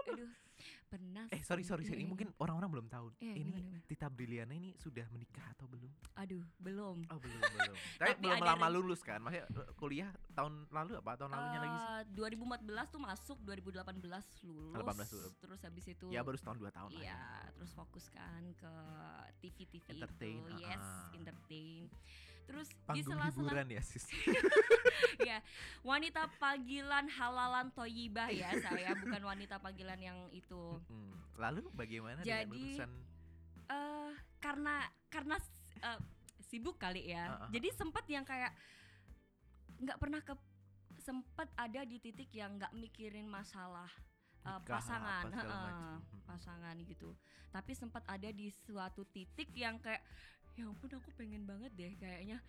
aduh, 0.06 0.30
pernah. 0.88 1.26
Eh 1.30 1.44
sorry 1.44 1.68
sorry 1.68 1.84
sorry, 1.84 2.04
sih. 2.04 2.10
mungkin 2.10 2.32
orang-orang 2.40 2.70
belum 2.80 2.88
tahu. 2.88 3.12
Eh, 3.20 3.36
ini 3.36 3.52
gimana, 3.52 3.60
gimana? 3.60 3.86
Tita 3.86 4.08
Briliana 4.08 4.54
ini 4.56 4.72
sudah 4.80 5.06
menikah 5.12 5.44
atau 5.54 5.68
belum? 5.68 5.92
Aduh, 6.16 6.44
belum. 6.58 6.98
Oh 7.12 7.20
belum 7.20 7.40
belum. 7.44 7.76
Tapi, 8.02 8.10
Tapi 8.16 8.20
belum 8.24 8.40
lama 8.42 8.68
lulus 8.72 9.04
kan? 9.04 9.20
Maksudnya 9.20 9.46
eh, 9.52 9.70
kuliah 9.76 10.10
tahun 10.32 10.66
lalu 10.72 10.92
apa? 11.04 11.12
Tahun 11.20 11.32
lalunya 11.32 11.60
lagi 11.60 11.76
sih? 11.78 11.90
Eh, 11.92 12.02
2014 12.16 12.94
tuh 12.96 13.02
masuk, 13.04 13.38
2018 13.44 14.48
lulus. 14.48 14.76
18 14.80 15.14
lulus. 15.14 15.34
Terus 15.44 15.60
habis 15.68 15.86
itu 15.92 16.06
Ya 16.10 16.24
baru 16.24 16.40
setahun 16.40 16.58
dua 16.58 16.72
tahun. 16.72 16.90
Iya, 16.96 17.12
ya. 17.12 17.22
terus 17.60 17.72
fokus 17.76 18.08
kan 18.08 18.42
ke 18.56 18.74
TV-TV 19.44 20.00
Entertain, 20.00 20.40
itu. 20.42 20.56
Yes, 20.64 20.82
ah. 20.82 21.12
entertain. 21.14 21.92
Terus 22.48 22.72
di 22.72 22.80
Panggung 22.88 23.20
sela-sela 23.20 23.44
hiburan 23.44 23.68
ya 23.76 23.82
sis. 23.84 24.08
ya, 25.30 25.44
wanita 25.84 26.32
panggilan 26.40 27.12
halalan 27.12 27.68
toyibah 27.76 28.32
ya 28.32 28.56
saya, 28.64 28.96
bukan 28.96 29.22
wanita 29.28 29.60
panggilan 29.60 30.00
yang 30.00 30.20
itu. 30.32 30.80
Lalu 31.36 31.68
bagaimana 31.76 32.24
Jadi, 32.24 32.48
dengan 32.48 32.56
urusan 32.56 32.92
eh 33.68 34.12
karena 34.40 34.80
karena 35.12 35.36
eh, 35.84 36.00
sibuk 36.48 36.80
kali 36.80 37.12
ya. 37.12 37.36
Ah, 37.36 37.36
ah, 37.46 37.50
Jadi 37.52 37.68
sempat 37.76 38.08
yang 38.08 38.24
kayak 38.24 38.56
nggak 39.84 40.00
pernah 40.00 40.24
ke 40.24 40.34
sempat 41.04 41.52
ada 41.60 41.84
di 41.84 42.00
titik 42.00 42.32
yang 42.32 42.56
nggak 42.56 42.72
mikirin 42.76 43.28
masalah 43.28 43.92
nikah, 44.44 44.80
pasangan, 44.80 45.24
apa. 45.28 45.70
Mm. 45.72 45.98
pasangan 46.24 46.76
gitu. 46.88 47.12
Tapi 47.52 47.72
sempat 47.76 48.04
ada 48.08 48.30
di 48.32 48.48
suatu 48.52 49.04
titik 49.08 49.52
yang 49.56 49.80
kayak 49.80 50.04
ya 50.58 50.66
ampun 50.66 50.90
aku 50.90 51.14
pengen 51.14 51.46
banget 51.46 51.70
deh 51.78 51.94
kayaknya 52.02 52.42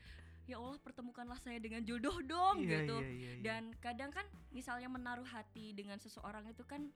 ya 0.48 0.56
Allah 0.56 0.80
pertemukanlah 0.80 1.36
saya 1.44 1.60
dengan 1.60 1.84
jodoh 1.84 2.24
dong 2.24 2.64
Iya, 2.64 2.88
gitu. 2.88 2.96
iya, 3.04 3.10
iya, 3.12 3.30
iya. 3.36 3.42
Dan 3.44 3.62
kadang 3.84 4.08
kan 4.08 4.24
misalnya 4.48 4.88
menaruh 4.88 5.28
hati 5.28 5.76
dengan 5.76 6.00
seseorang 6.00 6.48
itu 6.48 6.64
kan 6.64 6.88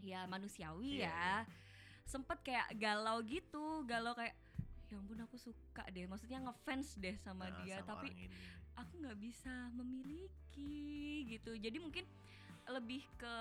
ya 0.00 0.24
manusiawi 0.24 1.04
Iya, 1.04 1.12
ya. 1.12 1.32
Sempet 2.08 2.40
kayak 2.40 2.72
galau 2.80 3.20
gitu, 3.28 3.84
galau 3.84 4.16
kayak 4.16 4.32
ya 4.88 4.96
ampun 5.00 5.20
aku 5.20 5.36
suka 5.36 5.84
deh, 5.92 6.04
maksudnya 6.08 6.40
ngefans 6.48 6.96
deh 6.96 7.16
sama 7.20 7.48
Nah, 7.48 7.60
dia, 7.64 7.80
sama 7.80 7.92
tapi 7.96 8.08
aku 8.76 8.92
nggak 9.04 9.18
bisa 9.20 9.52
memiliki 9.76 11.28
gitu. 11.28 11.52
Jadi 11.60 11.76
mungkin 11.76 12.04
lebih 12.72 13.04
ke 13.20 13.34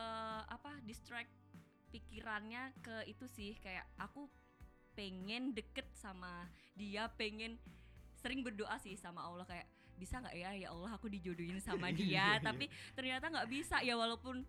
apa 0.47 0.75
distract 0.83 1.31
pikirannya 1.91 2.71
ke 2.83 3.03
itu 3.07 3.27
sih 3.31 3.55
kayak 3.59 3.83
aku 3.95 4.27
pengen 4.93 5.55
deket 5.55 5.87
sama 5.95 6.47
dia, 6.75 7.07
pengen 7.15 7.57
sering 8.19 8.45
berdoa 8.45 8.77
sih 8.77 8.93
sama 8.95 9.25
Allah 9.25 9.47
kayak 9.49 9.67
bisa 9.97 10.17
nggak 10.17 10.33
ya 10.33 10.49
ya 10.57 10.67
Allah 10.73 10.97
aku 10.97 11.09
dijodohin 11.09 11.61
sama 11.61 11.89
dia 11.97 12.37
iya. 12.37 12.41
tapi 12.41 12.69
ternyata 12.97 13.29
nggak 13.29 13.49
bisa 13.49 13.81
ya 13.85 13.93
walaupun 13.97 14.45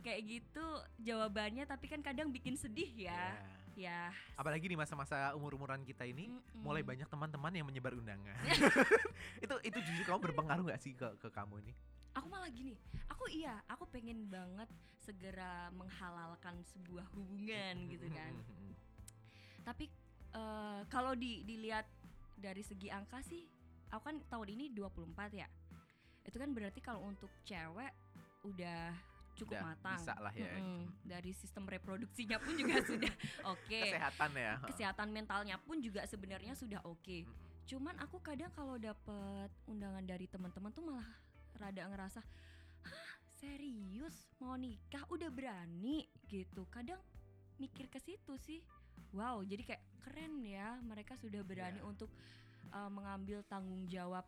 kayak 0.00 0.20
gitu 0.28 0.66
jawabannya 1.00 1.64
tapi 1.68 1.88
kan 1.88 2.00
kadang 2.00 2.32
bikin 2.32 2.56
sedih 2.56 2.88
ya 2.96 3.36
Iya. 3.76 4.12
ya 4.12 4.12
Apalagi 4.36 4.68
di 4.68 4.76
masa-masa 4.76 5.32
umur-umuran 5.36 5.84
kita 5.84 6.04
ini 6.04 6.28
mm-mm. 6.28 6.60
mulai 6.60 6.84
banyak 6.84 7.08
teman-teman 7.08 7.52
yang 7.52 7.64
menyebar 7.64 7.96
undangan. 7.96 8.36
itu 9.44 9.54
itu 9.64 9.78
jujur 9.88 10.04
kamu 10.04 10.20
berpengaruh 10.32 10.64
nggak 10.68 10.80
sih 10.80 10.92
ke 10.92 11.16
ke 11.16 11.28
kamu 11.32 11.64
ini? 11.64 11.72
aku 12.14 12.26
malah 12.26 12.50
gini 12.50 12.74
aku 13.06 13.24
iya 13.30 13.58
aku 13.70 13.86
pengen 13.90 14.26
banget 14.26 14.66
segera 14.98 15.70
menghalalkan 15.74 16.58
sebuah 16.74 17.06
hubungan 17.14 17.86
gitu 17.86 18.06
kan 18.10 18.32
tapi 19.64 19.88
eh, 20.34 20.80
kalau 20.88 21.12
di 21.14 21.42
dilihat 21.44 21.86
dari 22.40 22.64
segi 22.64 22.88
angka 22.88 23.20
sih 23.20 23.44
aku 23.90 24.02
kan 24.06 24.16
tahun 24.30 24.48
ini 24.56 24.72
24 24.72 25.12
ya. 25.34 25.48
Itu 26.24 26.36
kan 26.38 26.52
berarti 26.54 26.80
kalau 26.80 27.02
untuk 27.04 27.28
cewek 27.44 27.92
udah 28.46 28.94
cukup 29.36 29.56
Udah 29.56 29.66
matang. 29.72 29.98
bisa 30.00 30.14
lah 30.20 30.34
ya. 30.36 30.52
Mm-mm. 30.52 30.84
dari 31.06 31.32
sistem 31.32 31.64
reproduksinya 31.64 32.36
pun 32.40 32.52
juga 32.56 32.76
sudah 32.90 33.12
oke. 33.48 33.80
Kesehatan 33.88 34.30
ya. 34.36 34.54
kesehatan 34.68 35.08
mentalnya 35.12 35.56
pun 35.60 35.80
juga 35.80 36.04
sebenarnya 36.04 36.52
sudah 36.52 36.80
oke. 36.84 37.24
Mm-mm. 37.24 37.48
cuman 37.70 37.94
aku 38.02 38.18
kadang 38.18 38.50
kalau 38.50 38.74
dapet 38.82 39.46
undangan 39.70 40.02
dari 40.02 40.26
teman-teman 40.26 40.74
tuh 40.74 40.82
malah 40.82 41.06
rada 41.54 41.86
ngerasa 41.86 42.18
hah 42.82 43.10
serius? 43.38 44.26
Mau 44.42 44.58
nikah? 44.58 45.06
Udah 45.06 45.30
berani? 45.30 46.02
Gitu. 46.26 46.66
Kadang 46.66 46.98
mikir 47.62 47.86
ke 47.86 48.02
situ 48.02 48.34
sih 48.42 48.58
wow 49.10 49.40
jadi 49.42 49.62
kayak 49.64 49.82
keren 50.00 50.42
ya 50.42 50.78
mereka 50.80 51.14
sudah 51.16 51.40
berani 51.42 51.78
Iya. 51.78 51.86
untuk 51.86 52.10
uh, 52.70 52.88
mengambil 52.88 53.42
tanggung 53.46 53.84
jawab 53.86 54.24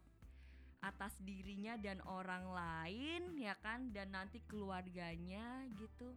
atas 0.83 1.15
dirinya 1.23 1.79
dan 1.79 2.03
orang 2.03 2.51
lain 2.51 3.39
ya 3.39 3.55
kan 3.55 3.95
dan 3.95 4.11
nanti 4.11 4.43
keluarganya 4.45 5.63
gitu 5.79 6.11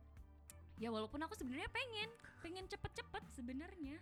ya 0.75 0.89
walaupun 0.89 1.21
aku 1.21 1.37
sebenarnya 1.37 1.69
pengen 1.69 2.09
pengen 2.41 2.65
cepet-cepet 2.65 3.23
sebenarnya 3.31 4.01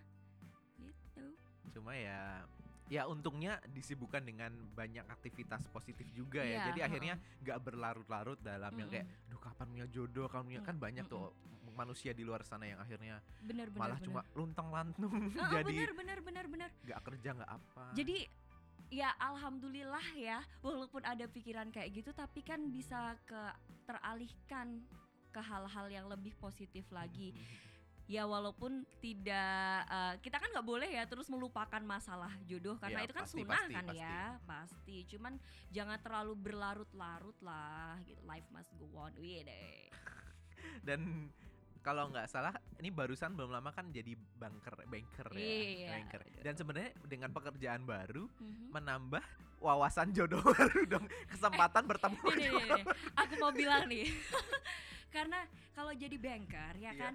gitu 0.80 1.26
Cuma 1.74 1.94
ya 1.98 2.46
ya 2.88 3.08
untungnya 3.08 3.58
disibukkan 3.72 4.22
dengan 4.22 4.54
banyak 4.76 5.08
aktivitas 5.08 5.66
positif 5.72 6.06
juga 6.14 6.44
ya. 6.44 6.62
Iya, 6.62 6.66
Jadi 6.70 6.80
heeh. 6.80 6.90
akhirnya 6.92 7.16
nggak 7.42 7.60
berlarut-larut 7.64 8.38
dalam 8.40 8.70
yang 8.76 8.92
kayak 8.92 9.08
duh 9.26 9.40
kapan 9.40 9.66
punya 9.72 9.88
jodoh, 9.90 10.28
kapan 10.30 10.46
punya 10.46 10.62
kan 10.62 10.76
Mm, 10.78 10.84
banyak 10.84 11.06
mm-mm. 11.08 11.16
tuh 11.18 11.28
manusia 11.74 12.12
di 12.12 12.22
luar 12.22 12.42
sana 12.42 12.64
yang 12.64 12.78
akhirnya 12.78 13.20
bener 13.40 13.68
bener 13.68 13.80
malah 13.80 13.98
bener. 13.98 14.08
cuma 14.08 14.22
luntang-lantung 14.34 15.14
Ah, 15.34 15.42
ah, 15.42 15.52
jadi 15.58 15.66
bener 15.68 15.92
bener 15.94 16.20
bener 16.22 16.46
bener 16.48 16.70
nggak 16.82 17.02
kerja 17.04 17.30
nggak 17.34 17.52
apa. 17.52 17.84
jadi 17.94 18.18
ya 18.90 19.10
alhamdulillah 19.18 20.06
ya 20.14 20.40
walaupun 20.60 21.02
ada 21.02 21.26
pikiran 21.26 21.70
kayak 21.70 21.90
gitu 21.92 22.12
tapi 22.12 22.42
kan 22.42 22.62
bisa 22.68 23.18
ke 23.24 23.42
teralihkan 23.84 24.86
ke 25.30 25.42
hal-hal 25.42 25.90
yang 25.90 26.06
lebih 26.06 26.38
positif 26.38 26.86
lagi 26.90 27.34
ya 28.04 28.28
walaupun 28.28 28.84
tidak 29.00 29.58
eh, 29.88 30.14
kita 30.20 30.38
kan 30.38 30.52
nggak 30.52 30.68
boleh 30.68 30.86
ya 30.86 31.08
terus 31.08 31.26
melupakan 31.26 31.80
masalah 31.82 32.30
jodoh 32.44 32.76
karena 32.76 33.00
Ya, 33.00 33.06
itu 33.08 33.14
kan 33.16 33.24
pasti, 33.24 33.40
sunnah 33.40 33.56
pasti, 33.58 33.74
kan 33.74 33.86
pasti. 33.88 33.98
ya 33.98 34.22
pasti 34.44 34.96
cuman 35.08 35.34
jangan 35.72 35.98
terlalu 35.98 36.34
berlarut-larut 36.38 37.38
lah 37.42 37.96
gitu 38.04 38.20
life 38.24 38.46
must 38.52 38.70
go 38.76 38.86
on 38.94 39.16
Wih 39.18 39.42
deh 39.42 39.88
Dan 40.84 41.32
kalau 41.84 42.08
nggak 42.08 42.26
salah 42.26 42.50
ini 42.76 42.90
barusan 42.90 43.36
belum 43.36 43.52
lama 43.52 43.70
kan 43.70 43.92
jadi 43.92 44.16
banker 44.34 44.74
banker 44.82 45.28
ya, 45.30 45.38
Iya, 45.38 45.90
banker. 45.94 46.20
betul. 46.24 46.42
Dan 46.42 46.54
sebenarnya 46.56 46.92
dengan 47.04 47.30
pekerjaan 47.30 47.84
baru 47.84 48.24
Mhm. 48.34 48.72
menambah 48.72 49.24
wawasan 49.60 50.12
jodoh 50.12 50.40
baru 50.50 50.80
dong, 50.90 51.04
kesempatan 51.28 51.84
bertemu. 51.84 52.20
nih, 52.26 52.36
nih, 52.42 52.50
nih, 52.50 52.68
nih. 52.74 52.86
aku 53.14 53.34
mau 53.38 53.52
bilang 53.52 53.84
nih 53.86 54.08
karena 55.16 55.40
kalau 55.72 55.92
jadi 55.92 56.16
banker 56.16 56.74
ya 56.78 56.90
Iya. 56.90 56.92
kan 56.98 57.14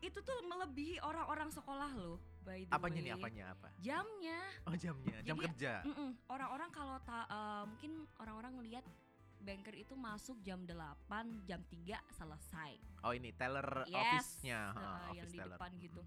itu 0.00 0.18
tuh 0.20 0.38
melebihi 0.44 1.00
orang-orang 1.00 1.48
sekolah 1.48 1.90
loh 1.92 2.16
by 2.40 2.60
the 2.60 2.70
Apanya 2.70 2.94
way. 2.94 3.04
nih 3.04 3.12
apanya 3.14 3.44
apa? 3.50 3.68
jamnya 3.78 4.40
Oh 4.62 4.74
jamnya, 4.74 5.16
jam 5.20 5.34
Jadi, 5.34 5.44
kerja. 5.48 5.72
Mm-mm. 5.82 6.10
orang-orang 6.26 6.68
kalau 6.70 6.96
ta- 7.00 7.24
eh, 7.26 7.62
mungkin 7.66 7.92
orang-orang 8.16 8.52
ngelihat 8.54 8.84
banker 9.44 9.74
itu 9.74 9.92
masuk 9.94 10.40
jam 10.40 10.58
8 10.60 10.74
jam 11.44 11.60
3 11.62 12.00
selesai. 12.10 12.72
Oh 13.00 13.12
ini 13.12 13.30
teller 13.30 13.84
Yes, 13.84 13.94
office-nya, 13.94 14.60
eh, 14.66 14.74
ha, 14.74 14.82
yang 15.12 15.12
office 15.14 15.30
di 15.30 15.38
teller. 15.38 15.54
depan 15.54 15.70
gitu. 15.78 16.00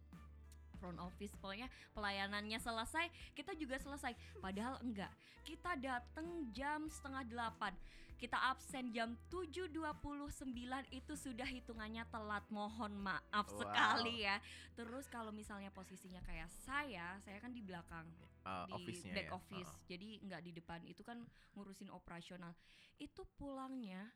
Front 0.77 1.00
office 1.00 1.34
pokoknya 1.34 1.65
pelayanannya 1.91 2.60
selesai 2.60 3.06
kita 3.34 3.53
juga 3.53 3.77
selesai. 3.77 4.13
Padahal 4.38 4.77
enggak. 4.79 5.10
Kita 5.41 5.74
datang 5.74 6.27
jam 6.51 6.86
setengah 6.88 7.24
delapan. 7.24 7.74
Kita 8.17 8.50
absen 8.50 8.89
jam 8.89 9.13
7.29 9.29 10.41
itu 10.89 11.13
sudah 11.13 11.46
hitungannya 11.46 12.01
telat. 12.08 12.41
Mohon 12.50 12.98
maaf 13.00 13.46
Wow. 13.48 13.62
sekali 13.62 14.22
ya. 14.22 14.41
Terus 14.74 15.06
kalau 15.06 15.29
misalnya 15.29 15.70
posisinya 15.70 16.22
kayak 16.22 16.50
saya 16.63 17.17
saya 17.22 17.38
kan 17.38 17.53
di 17.53 17.62
belakang 17.62 18.06
Uh, 18.48 18.63
di 18.63 18.74
office-nya 18.74 19.13
back 19.13 19.27
ya. 19.27 19.36
office 19.36 19.72
jadi 19.86 20.08
nggak 20.24 20.42
di 20.42 20.51
depan 20.56 20.80
itu 20.84 21.04
kan 21.04 21.20
ngurusin 21.51 21.92
operasional 21.92 22.56
itu 22.96 23.27
pulangnya 23.36 24.08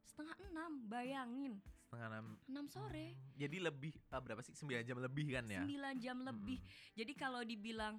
setengah 0.00 0.38
enam 0.46 0.86
bayangin 0.86 1.58
Setengah 1.82 2.06
enam. 2.08 2.26
enam 2.46 2.66
sore 2.66 3.06
Hmm, 3.10 3.34
Jadi 3.34 3.56
lebih 3.58 3.90
ah, 4.08 4.22
berapa 4.22 4.38
sih? 4.40 4.54
9 4.54 4.70
jam 4.80 4.94
lebih 4.96 5.26
kan 5.28 5.42
ya? 5.42 5.66
9 5.66 5.74
jam 5.98 6.22
lebih. 6.22 6.62
Mm-mm. 6.62 6.94
Jadi 6.94 7.12
kalau 7.14 7.42
dibilang 7.42 7.98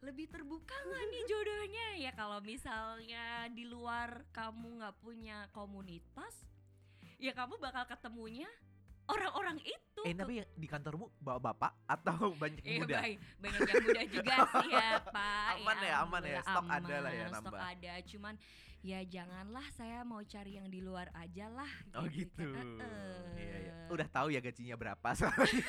lebih 0.00 0.32
terbuka 0.32 0.72
nggak 0.72 1.04
nih 1.06 1.22
jodohnya 1.28 1.86
ya 2.00 2.12
kalau 2.16 2.40
misalnya 2.40 3.24
di 3.52 3.68
luar 3.68 4.24
kamu 4.32 4.80
nggak 4.80 4.96
punya 4.96 5.44
komunitas 5.52 6.32
ya 7.20 7.36
kamu 7.36 7.60
bakal 7.60 7.84
ketemunya 7.84 8.48
orang-orang 9.10 9.58
itu 9.60 10.00
Eh 10.00 10.14
tapi 10.14 10.38
yang 10.38 10.48
di 10.54 10.64
kantormu 10.64 11.12
bawa 11.18 11.38
bapak 11.42 11.72
atau 11.84 12.30
banyak 12.40 12.62
yang 12.62 12.80
muda? 12.80 12.98
baik. 12.98 13.18
banyak 13.36 13.60
yang 13.60 13.82
muda 13.82 14.02
juga 14.06 14.34
sih 14.56 14.68
ya 14.70 14.88
Pak 15.02 15.50
Aman 15.56 15.78
ya, 15.78 15.94
aman 16.00 16.22
ya. 16.24 16.40
Stok 16.40 16.66
ada 16.66 16.96
lah 16.98 17.12
ya, 17.12 17.24
aman, 17.24 17.32
Stok 17.36 17.44
nambah. 17.52 17.60
ada, 17.68 17.92
cuman 18.06 18.34
ya 18.80 19.00
janganlah 19.04 19.66
saya 19.70 19.98
mau 20.02 20.22
cari 20.22 20.56
yang 20.56 20.66
di 20.66 20.80
luar 20.80 21.12
aja 21.12 21.46
lah 21.48 21.68
Oh 21.94 22.08
gitu. 22.08 22.48
kan. 22.48 22.80
Eh, 22.80 23.36
Iya, 23.36 23.56
iya. 23.60 23.74
Udah 23.88 24.08
tahu 24.08 24.30
ya 24.30 24.40
gajinya 24.40 24.72
berapa 24.74 25.08
soalnya. 25.18 25.66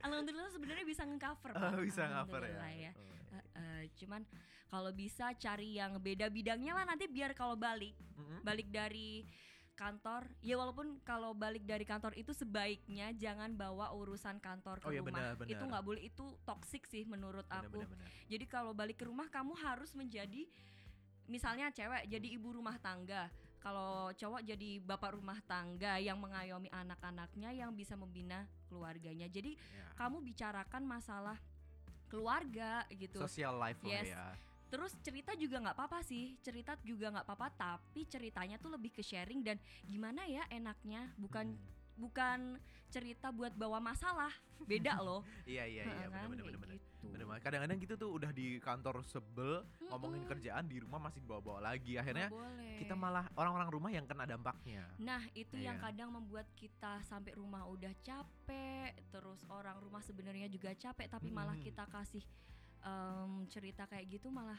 Alhamdulillah 0.00 0.48
sebenarnya 0.48 0.86
bisa 0.86 1.04
nge-cover 1.04 1.52
Pak. 1.52 1.60
Oh, 1.60 1.80
bisa 1.82 2.08
cover 2.08 2.42
ya. 2.42 2.48
Ya. 2.48 2.56
Oh, 2.56 2.70
iya. 2.72 2.92
Eh, 3.30 3.44
eh, 3.54 3.82
cuman 3.94 4.24
kalau 4.66 4.90
bisa 4.90 5.28
cari 5.34 5.76
yang 5.76 5.98
beda 5.98 6.26
bidangnya 6.26 6.72
lah 6.72 6.84
nanti 6.86 7.04
biar 7.04 7.34
kalau 7.34 7.54
balik 7.54 7.92
Mm-mm. 8.16 8.40
balik 8.40 8.70
dari 8.70 9.26
kantor 9.80 10.28
ya 10.44 10.60
walaupun 10.60 11.00
kalau 11.00 11.32
balik 11.32 11.64
dari 11.64 11.88
kantor 11.88 12.12
itu 12.12 12.36
sebaiknya 12.36 13.16
jangan 13.16 13.56
bawa 13.56 13.96
urusan 13.96 14.36
kantor 14.38 14.76
ke 14.76 14.84
Oh, 14.84 14.92
iya, 14.92 15.00
rumah 15.00 15.16
benar, 15.16 15.32
benar. 15.40 15.52
itu 15.56 15.64
nggak 15.64 15.84
boleh 15.88 16.02
itu 16.04 16.24
toxic 16.44 16.84
sih 16.84 17.08
menurut 17.08 17.48
Benar, 17.48 17.64
aku 17.64 17.80
benar, 17.80 17.88
benar. 17.96 18.08
jadi 18.28 18.44
kalau 18.44 18.72
balik 18.76 19.00
ke 19.00 19.08
rumah 19.08 19.32
kamu 19.32 19.56
harus 19.56 19.96
menjadi 19.96 20.44
misalnya 21.24 21.72
cewek 21.72 22.04
jadi 22.06 22.28
ibu 22.28 22.52
rumah 22.52 22.76
tangga 22.76 23.32
kalau 23.60 24.08
cowok 24.12 24.40
jadi 24.42 24.80
bapak 24.80 25.16
rumah 25.16 25.40
tangga 25.44 25.96
yang 25.96 26.16
mengayomi 26.16 26.68
anak-anaknya 26.68 27.52
yang 27.52 27.72
bisa 27.72 27.96
membina 27.96 28.44
keluarganya 28.68 29.28
jadi 29.28 29.56
Ya. 29.56 29.86
kamu 29.96 30.20
bicarakan 30.20 30.82
masalah 30.84 31.40
keluarga 32.06 32.84
gitu 32.90 33.16
Social 33.16 33.54
life 33.56 33.78
Yes. 33.80 34.10
ya. 34.10 34.26
Terus 34.70 34.94
cerita 35.02 35.34
juga 35.34 35.58
nggak 35.58 35.74
apa-apa 35.74 35.98
sih, 36.00 36.38
cerita 36.40 36.78
juga 36.80 37.10
nggak 37.10 37.26
apa-apa, 37.26 37.48
tapi 37.52 38.06
ceritanya 38.06 38.54
tuh 38.56 38.70
lebih 38.70 38.90
ke 38.90 39.02
sharing 39.02 39.42
dan 39.42 39.58
gimana 39.84 40.22
ya 40.24 40.46
enaknya, 40.48 41.10
bukan 41.18 41.50
Hmm. 41.50 41.78
bukan 42.00 42.56
cerita 42.88 43.28
buat 43.28 43.52
bawa 43.52 43.76
masalah, 43.76 44.32
beda 44.64 44.96
loh. 44.98 45.20
Iya 45.44 45.68
iya 45.68 45.82
iya 45.84 46.06
benar 46.08 46.24
kan, 46.24 46.30
benar 46.32 46.44
benar. 46.48 46.78
gitu. 46.80 47.26
Banget. 47.28 47.42
Kadang-kadang 47.42 47.78
gitu 47.78 47.94
tuh 47.96 48.10
udah 48.10 48.30
di 48.30 48.46
kantor 48.58 49.04
sebel 49.04 49.60
ngomongin 49.84 50.22
Mm-mm, 50.22 50.30
kerjaan 50.30 50.64
di 50.64 50.80
rumah 50.80 50.96
masih 50.98 51.20
bawa-bawa 51.20 51.60
lagi. 51.66 51.96
Akhirnya 51.96 52.32
kita 52.78 52.94
malah 52.94 53.28
orang-orang 53.34 53.68
rumah 53.68 53.90
yang 53.90 54.04
kena 54.04 54.24
dampaknya. 54.24 54.88
Nah 54.96 55.20
itu 55.32 55.56
yang 55.56 55.76
Iya. 55.76 55.84
kadang 55.90 56.10
membuat 56.10 56.48
kita 56.54 57.04
sampai 57.04 57.34
rumah 57.34 57.66
udah 57.66 57.92
capek, 58.00 58.96
terus 59.10 59.44
orang 59.48 59.76
rumah 59.76 60.00
sebenarnya 60.00 60.46
juga 60.46 60.72
capek, 60.72 61.04
tapi 61.06 61.28
malah 61.28 61.52
Mm-mm. 61.52 61.68
kita 61.68 61.84
kasih 61.84 62.24
em, 62.82 63.30
cerita 63.46 63.84
kayak 63.84 64.06
gitu 64.10 64.28
malah 64.28 64.58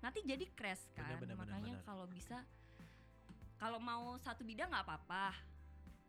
nanti 0.00 0.24
jadi 0.24 0.44
crash 0.56 0.88
kan. 0.92 1.04
Bener, 1.20 1.20
bener, 1.20 1.36
Makanya 1.36 1.74
kalau 1.84 2.08
bisa, 2.08 2.40
kalau 3.60 3.76
mau 3.76 4.16
satu 4.16 4.40
bidang 4.42 4.72
nggak 4.72 4.84
apa-apa. 4.86 5.36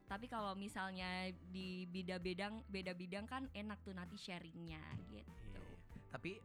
Tapi 0.07 0.27
kalau 0.27 0.55
misalnya 0.55 1.31
di 1.51 1.87
beda 1.87 2.19
bidang 2.19 2.63
beda 2.67 2.91
bidang 2.91 3.23
kan 3.27 3.47
enak 3.51 3.79
tuh 3.83 3.95
nanti 3.95 4.19
sharingnya 4.19 4.79
gitu. 5.07 5.19
Iya, 5.19 5.23
iya. 5.23 5.67
Tapi 6.11 6.35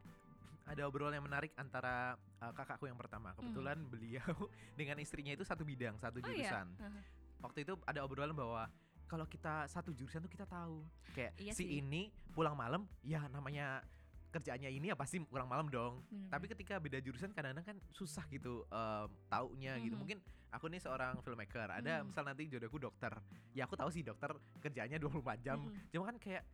ada 0.67 0.83
obrolan 0.87 1.15
yang 1.15 1.27
menarik 1.27 1.55
antara 1.55 2.15
uh, 2.43 2.51
kakakku 2.55 2.87
yang 2.87 2.99
pertama. 2.99 3.35
Kebetulan 3.35 3.79
beliau 3.87 4.35
dengan 4.79 4.99
istrinya 4.99 5.35
itu 5.35 5.43
satu 5.47 5.63
bidang, 5.63 5.99
satu 5.99 6.19
Hmm. 6.19 6.27
Oh 6.27 6.35
iya. 6.35 6.51
jurusan. 6.51 6.67
Waktu 7.43 7.59
itu 7.63 7.75
ada 7.87 8.01
obrolan 8.03 8.35
bahwa 8.35 8.67
kalau 9.07 9.27
kita 9.27 9.71
satu 9.71 9.95
jurusan 9.95 10.19
tuh 10.19 10.31
kita 10.31 10.47
tahu 10.47 10.83
kayak 11.15 11.39
Iya 11.39 11.55
si 11.55 11.63
sih. 11.63 11.79
ini 11.79 12.11
pulang 12.35 12.59
malam 12.59 12.91
ya 13.07 13.23
namanya 13.31 13.83
kerjaannya 14.37 14.69
ini 14.69 14.93
ya 14.93 14.97
pasti 14.97 15.17
pulang 15.19 15.49
malam 15.49 15.67
dong. 15.67 16.05
Bener-bener. 16.07 16.29
Tapi 16.29 16.45
ketika 16.53 16.75
beda 16.77 16.99
jurusan 17.01 17.33
kadang-kadang 17.33 17.65
kan 17.65 17.79
susah 17.91 18.29
gitu 18.29 18.69
em, 18.69 19.09
taunya 19.27 19.81
gitu. 19.81 19.97
Mhm. 19.97 20.01
Mungkin 20.05 20.19
aku 20.53 20.69
nih 20.69 20.79
seorang 20.79 21.21
filmmaker, 21.21 21.69
ada 21.69 22.01
Mhm. 22.01 22.13
misal 22.13 22.25
nanti 22.25 22.45
jodohku 22.47 22.77
dokter. 22.77 23.13
Ya 23.53 23.65
aku 23.65 23.75
tahu 23.75 23.89
sih 23.89 24.01
dokter 24.01 24.31
kerjaannya 24.61 24.97
24 24.99 25.41
jam. 25.41 25.59
Mm-mm. 25.65 25.89
Cuma 25.89 26.05
kan 26.07 26.17
kayak 26.17 26.45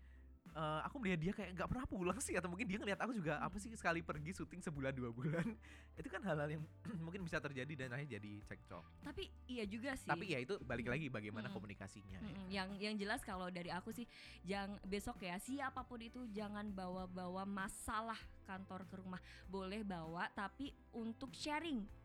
eh, 0.52 0.80
aku 0.85 0.97
melihat 1.00 1.18
dia 1.21 1.32
kayak 1.32 1.50
nggak 1.56 1.68
pernah 1.68 1.87
pulang 1.88 2.18
sih 2.21 2.37
atau 2.37 2.49
mungkin 2.49 2.68
dia 2.68 2.78
ngeliat 2.78 3.00
aku 3.00 3.12
juga 3.16 3.40
apa 3.40 3.56
sih 3.56 3.73
sekali 3.73 4.04
pergi 4.04 4.37
syuting 4.37 4.61
sebulan 4.61 4.92
dua 4.92 5.11
bulan. 5.11 5.47
Itu 6.00 6.09
kan 6.09 6.23
hal-hal 6.25 6.49
yang 6.58 6.62
mungkin 7.04 7.25
bisa 7.25 7.41
terjadi 7.41 7.86
dan 7.86 7.88
akhirnya 7.93 8.21
jadi 8.21 8.32
cekcok. 8.49 8.84
Tapi 9.04 9.28
iya 9.49 9.65
juga 9.69 9.93
sih. 9.97 10.08
Tapi 10.08 10.25
ya 10.32 10.38
itu 10.41 10.56
balik 10.65 10.88
lagi 10.88 11.12
bagaimana 11.12 11.49
Mm-mm. 11.49 11.56
komunikasinya. 11.56 12.19
ya. 12.19 12.21
Mm-mm, 12.21 12.47
yang 12.49 12.69
yang 12.80 12.95
jelas 12.97 13.21
kalau 13.25 13.49
dari 13.52 13.69
aku 13.69 13.93
sih 13.93 14.08
jangan 14.45 14.80
besok 14.88 15.21
ya 15.25 15.36
siapa 15.41 15.84
pun 15.84 16.00
itu 16.00 16.25
jangan 16.32 16.69
bawa-bawa 16.73 17.45
masalah 17.45 18.19
kantor 18.49 18.84
ke 18.91 18.95
rumah 18.99 19.21
boleh 19.49 19.86
bawa 19.86 20.28
tapi 20.34 20.75
untuk 20.93 21.30
sharing 21.32 22.01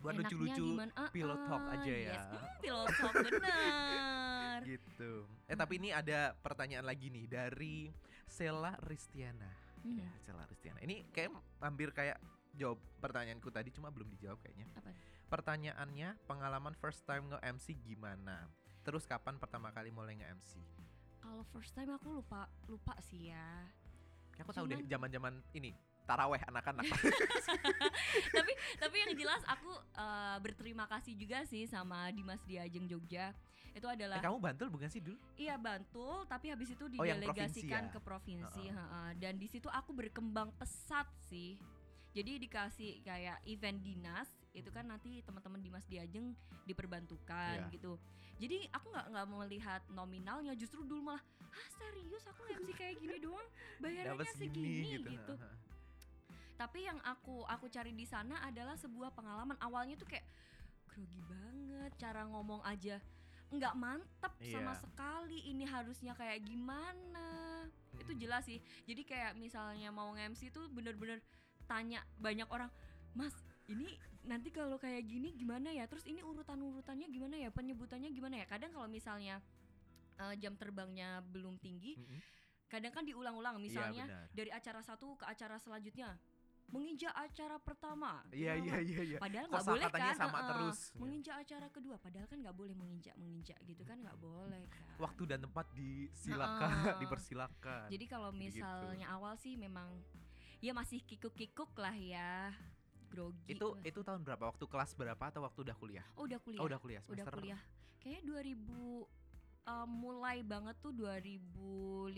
Buat 0.00 0.14
lucu-lucu? 0.16 0.66
Ah, 0.96 1.08
pillow 1.12 1.38
talk 1.44 1.64
ah, 1.64 1.74
aja 1.76 1.94
ya. 1.94 2.16
yes. 2.16 2.24
Hmm, 2.30 2.48
pillow 2.60 2.86
talk 2.88 3.14
bener 3.20 4.58
gitu. 4.76 5.12
Eh 5.48 5.56
tapi 5.56 5.80
ini 5.80 5.88
ada 5.92 6.36
pertanyaan 6.40 6.84
lagi 6.84 7.08
nih 7.08 7.24
dari 7.28 7.88
Sela 8.24 8.76
Ristiana. 8.84 9.48
Hmm, 9.80 9.96
Ya, 9.96 10.10
Sela 10.24 10.44
Ristiana. 10.44 10.80
Ini 10.84 11.08
kayak 11.12 11.32
hampir 11.60 11.92
kayak 11.92 12.20
jawab 12.52 12.80
pertanyaanku 13.00 13.48
tadi 13.48 13.72
cuma 13.72 13.88
belum 13.88 14.08
dijawab 14.12 14.40
kayaknya. 14.44 14.68
apa? 14.76 14.92
Pertanyaannya 15.30 16.18
pengalaman 16.26 16.74
first 16.76 17.06
time 17.06 17.30
nge-MC 17.32 17.78
gimana? 17.80 18.50
Terus 18.82 19.06
kapan 19.06 19.38
pertama 19.38 19.70
kali 19.70 19.88
mulai 19.92 20.16
nge-MC? 20.18 20.58
kalau 21.20 21.44
first 21.52 21.76
time 21.76 21.92
aku 21.94 22.10
lupa 22.10 22.48
lupa 22.66 22.96
sih 23.04 23.28
ya 23.30 23.68
Aku 24.40 24.56
tahu 24.56 24.64
deh 24.66 24.80
zaman-zaman 24.88 25.44
ini 25.52 25.76
taraweh 26.10 26.42
anak-anak. 26.42 26.82
tapi 28.36 28.52
tapi 28.82 28.96
yang 28.98 29.12
jelas 29.14 29.42
aku 29.46 29.70
eh, 29.94 30.36
berterima 30.42 30.90
kasih 30.90 31.14
juga 31.14 31.46
sih 31.46 31.70
sama 31.70 32.10
Dimas 32.10 32.42
Diajeng 32.42 32.90
Jogja 32.90 33.30
itu 33.70 33.86
eh, 33.86 33.94
adalah 33.94 34.18
kamu 34.18 34.38
Bantul 34.42 34.68
bukan 34.74 34.90
sih 34.90 34.98
dulu? 34.98 35.14
Iya 35.38 35.54
Bantul, 35.54 36.26
tapi 36.26 36.50
habis 36.50 36.74
itu 36.74 36.82
Oh, 36.82 36.90
provinsi 36.90 37.06
didelegasikan 37.14 37.82
ya? 37.86 37.92
ke 37.94 37.98
provinsi, 38.02 38.64
Heeh. 38.66 38.74
heeh. 38.74 39.08
dan 39.22 39.38
di 39.38 39.46
situ 39.46 39.70
aku 39.70 39.94
berkembang 39.94 40.50
pesat 40.58 41.06
sih. 41.30 41.54
Jadi 42.10 42.42
dikasih 42.42 43.06
kayak 43.06 43.38
event 43.46 43.78
dinas, 43.78 44.26
itu 44.50 44.66
kan 44.74 44.82
nanti 44.82 45.22
teman-teman 45.22 45.62
Dimas 45.62 45.86
Diajeng 45.86 46.34
diperbantukan 46.66 47.70
Iya. 47.70 47.70
gitu. 47.70 47.94
Jadi 48.42 48.66
aku 48.74 48.90
nggak 48.90 49.06
nggak 49.14 49.26
melihat 49.30 49.82
nominalnya, 49.94 50.58
justru 50.58 50.82
dulu 50.82 51.14
malah, 51.14 51.22
ah 51.54 51.68
serius 51.78 52.26
aku 52.26 52.42
MC 52.50 52.74
kayak 52.74 52.98
gini 52.98 53.22
doang, 53.22 53.46
bayarannya 53.78 54.26
segini 54.34 54.82
segini 54.82 54.88
gitu. 54.98 55.10
gitu. 55.14 55.34
Tapi 56.60 56.84
yang 56.84 57.00
aku 57.00 57.40
aku 57.48 57.72
cari 57.72 57.96
di 57.96 58.04
sana 58.04 58.44
adalah 58.44 58.76
sebuah 58.76 59.16
pengalaman. 59.16 59.56
Awalnya 59.64 59.96
tuh 59.96 60.04
kayak 60.04 60.28
grogi 60.84 61.24
banget, 61.24 61.96
cara 61.96 62.28
ngomong 62.28 62.60
aja 62.68 63.00
nggak 63.50 63.74
mantep 63.74 64.32
sama 64.46 64.76
Iya. 64.76 64.82
sekali. 64.84 65.38
Ini 65.48 65.64
harusnya 65.64 66.12
kayak 66.12 66.44
gimana? 66.44 67.64
Itu 67.96 68.12
Mm-mm. 68.12 68.20
jelas 68.20 68.44
sih. 68.44 68.60
Jadi 68.84 69.02
kayak 69.02 69.40
misalnya 69.40 69.88
mau 69.90 70.12
nge-MC 70.12 70.52
tuh 70.52 70.68
bener-bener 70.68 71.18
tanya 71.64 72.04
banyak 72.20 72.46
orang, 72.46 72.68
Mas 73.16 73.32
ini 73.66 73.90
nanti 74.22 74.52
kalau 74.52 74.76
kayak 74.76 75.02
gini 75.02 75.32
gimana 75.34 75.72
ya? 75.72 75.88
Terus 75.88 76.04
ini 76.06 76.20
urutan-urutannya 76.22 77.08
gimana 77.08 77.40
ya? 77.40 77.48
Penyebutannya 77.50 78.12
gimana 78.12 78.38
ya? 78.38 78.46
Kadang 78.46 78.70
kalau 78.76 78.86
misalnya 78.86 79.40
eh, 80.20 80.34
jam 80.38 80.54
terbangnya 80.54 81.24
belum 81.26 81.56
tinggi, 81.58 81.96
Mm-mm. 81.98 82.20
kadang 82.68 82.92
kan 82.94 83.02
diulang-ulang. 83.02 83.58
Iya, 83.58 83.64
Misalnya 83.66 84.04
benar. 84.06 84.24
dari 84.30 84.50
acara 84.52 84.80
satu 84.84 85.16
ke 85.18 85.24
acara 85.26 85.56
selanjutnya 85.58 86.14
menginjak 86.70 87.10
acara 87.12 87.56
pertama 87.58 88.22
Iya 88.30 88.54
iya 88.54 88.76
iya 88.78 89.00
iya. 89.04 89.18
padahal 89.18 89.46
nggak 89.46 89.66
boleh 89.66 89.86
kan 89.88 90.14
sama 90.14 90.38
Heeh. 90.38 90.48
terus. 90.48 90.78
menginjak 90.94 91.36
acara 91.38 91.66
kedua 91.68 91.96
padahal 91.98 92.26
kan 92.26 92.38
nggak 92.38 92.54
boleh 92.54 92.74
menginjak 92.74 93.14
menginjak 93.14 93.58
gitu 93.64 93.82
kan 93.82 93.98
nggak 93.98 94.16
boleh 94.16 94.62
kan 94.66 94.86
Waktu 94.96 95.22
dan 95.26 95.38
tempat 95.40 95.66
disilakan, 95.72 96.70
Heeh. 96.70 96.98
dipersilakan. 97.02 97.86
jadi 97.88 98.04
kalau 98.06 98.30
misalnya 98.30 99.06
awal 99.08 99.34
sih 99.34 99.54
memang 99.54 99.90
ya 100.58 100.70
masih 100.70 101.00
kikuk-kikuk 101.00 101.72
lah 101.74 101.92
ya 101.92 102.52
grogi 103.08 103.50
itu 103.50 103.66
itu 103.82 104.00
tahun 104.00 104.22
berapa? 104.22 104.46
Waktu 104.46 104.64
kelas 104.64 104.94
berapa 104.94 105.24
atau 105.26 105.42
waktu 105.42 105.66
udah 105.66 105.74
kuliah? 105.74 106.06
oh 106.14 106.30
udah 106.30 106.38
kuliah 106.38 106.60
Oh 106.60 106.66
udah 106.66 106.78
kuliah 106.78 107.02
udah 107.06 107.24
semester. 107.24 107.34
kuliah 107.34 107.60
kayaknya 107.98 108.22
2000 108.46 108.54
eh, 109.66 109.86
mulai 109.88 110.38
banget 110.40 110.76
tuh 110.78 110.94
2015 110.94 112.14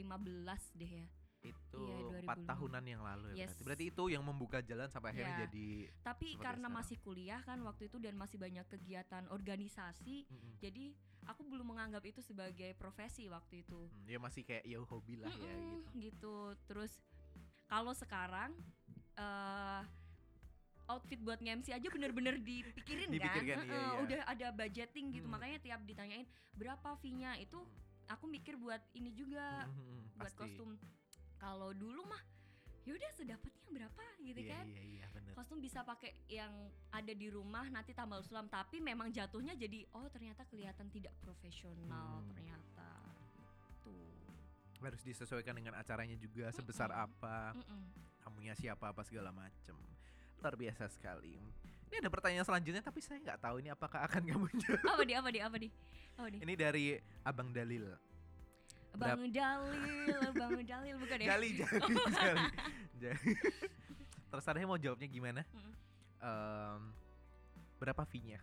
deh 0.76 0.92
ya 1.00 1.06
Itu 1.42 1.82
Iya, 1.82 2.22
empat 2.22 2.38
2005. 2.38 2.48
tahunan 2.48 2.84
yang 2.86 3.02
lalu 3.02 3.26
ya 3.28 3.34
Yes. 3.34 3.50
berarti. 3.50 3.62
Berarti 3.64 3.84
itu 3.88 4.04
yang 4.08 4.22
membuka 4.22 4.58
jalan 4.60 4.86
sampai 4.86 5.08
akhirnya 5.10 5.34
Iya. 5.34 5.42
jadi 5.44 5.68
tapi 6.00 6.28
karena 6.36 6.66
sekarang. 6.66 6.76
masih 6.78 6.96
kuliah 6.98 7.40
kan 7.40 7.58
waktu 7.60 7.82
itu 7.84 7.96
dan 7.98 8.14
masih 8.14 8.36
banyak 8.36 8.64
kegiatan 8.68 9.24
organisasi 9.28 10.16
mm-mm. 10.24 10.52
jadi 10.56 10.94
aku 11.24 11.42
belum 11.44 11.66
menganggap 11.68 12.02
itu 12.04 12.20
sebagai 12.20 12.74
profesi 12.74 13.26
waktu 13.26 13.62
itu 13.62 13.80
Hmm, 13.84 14.06
ya 14.06 14.18
masih 14.18 14.42
kayak 14.42 14.62
ya 14.64 14.78
hobi 14.80 15.14
lah 15.16 15.30
ya 15.30 15.50
Mm-mm, 15.50 15.82
gitu. 15.92 15.98
gitu 15.98 16.36
terus 16.64 16.92
kalau 17.64 17.90
sekarang 17.92 18.54
eh 19.14 19.82
outfit 20.84 21.18
buat 21.18 21.38
nge-MC 21.38 21.72
aja 21.72 21.88
bener-bener 21.88 22.36
dipikirin 22.38 23.08
Dipikirkan, 23.14 23.56
kan 23.56 23.64
iya, 23.64 23.80
iya. 23.88 23.98
udah 23.98 24.20
ada 24.26 24.46
budgeting 24.52 25.06
gitu 25.10 25.24
Mm. 25.24 25.32
makanya 25.32 25.58
tiap 25.58 25.80
ditanyain 25.82 26.26
berapa 26.52 26.94
fee-nya 26.98 27.34
itu 27.36 27.58
aku 28.06 28.26
mikir 28.26 28.54
buat 28.56 28.82
ini 28.92 29.10
juga 29.10 29.64
Mm-mm, 29.66 30.16
buat 30.16 30.26
pasti. 30.28 30.38
kostum 30.38 30.74
kalau 31.42 31.74
dulu 31.74 32.06
mah 32.06 32.22
ya 32.82 32.94
udah 32.94 33.10
sedapatnya 33.12 33.66
berapa 33.68 34.02
gitu 34.20 34.40
Iya 34.40 34.54
kan 34.54 34.66
iya 34.68 34.82
iya 34.84 35.06
benar. 35.08 35.32
kostum 35.34 35.58
bisa 35.58 35.82
pakai 35.82 36.14
yang 36.28 36.50
ada 36.88 37.10
di 37.10 37.26
rumah 37.28 37.66
nanti 37.68 37.90
tambal 37.90 38.22
sulam 38.22 38.46
tapi 38.46 38.78
memang 38.78 39.10
jatuhnya 39.10 39.54
jadi 39.54 39.86
oh 39.92 40.06
ternyata 40.08 40.42
kelihatan 40.44 40.86
tidak 40.88 41.10
profesional 41.18 42.18
Hmm. 42.20 42.30
ternyata 42.30 42.88
tuh 43.80 44.06
Harus 44.78 44.98
disesuaikan 45.00 45.54
dengan 45.54 45.74
acaranya 45.74 46.14
juga 46.16 46.50
sebesar 46.50 46.90
Mm-mm. 46.90 47.06
apa, 47.06 47.54
Mm-mm. 47.54 47.82
tamunya 48.18 48.50
siapa 48.52 48.90
apa 48.90 49.02
segala 49.02 49.30
macem. 49.30 49.78
Luar 50.36 50.58
biasa 50.58 50.90
sekali. 50.90 51.38
Ini 51.86 52.02
ada 52.02 52.10
pertanyaan 52.10 52.42
selanjutnya 52.42 52.82
tapi 52.82 52.98
saya 52.98 53.22
nggak 53.22 53.38
tahu 53.38 53.62
ini 53.62 53.70
apakah 53.70 54.02
akan 54.02 54.22
kamu 54.26 54.46
jawab. 54.58 54.82
apa 54.90 55.02
di 55.06 55.14
apa 55.14 55.28
di 55.30 55.38
apa 55.38 55.56
di 55.56 55.68
apa 56.12 56.28
di 56.28 56.38
Ini 56.42 56.54
dari 56.56 56.98
Abang 57.22 57.54
Dalil. 57.54 57.94
Bang 58.96 59.24
dalil 59.32 60.20
bang 60.40 60.52
dalil 60.64 60.94
bukan 61.00 61.16
ya 61.18 61.28
Jali, 61.34 61.48
jali, 61.56 61.94
jali. 62.16 62.46
Jali. 63.00 63.32
Terserah 64.32 64.64
mau 64.64 64.80
jawabnya 64.80 65.08
gimana? 65.08 65.40
Mm-mm. 65.52 65.72
Em, 66.22 66.80
berapa 67.76 68.02
fee-nya? 68.06 68.38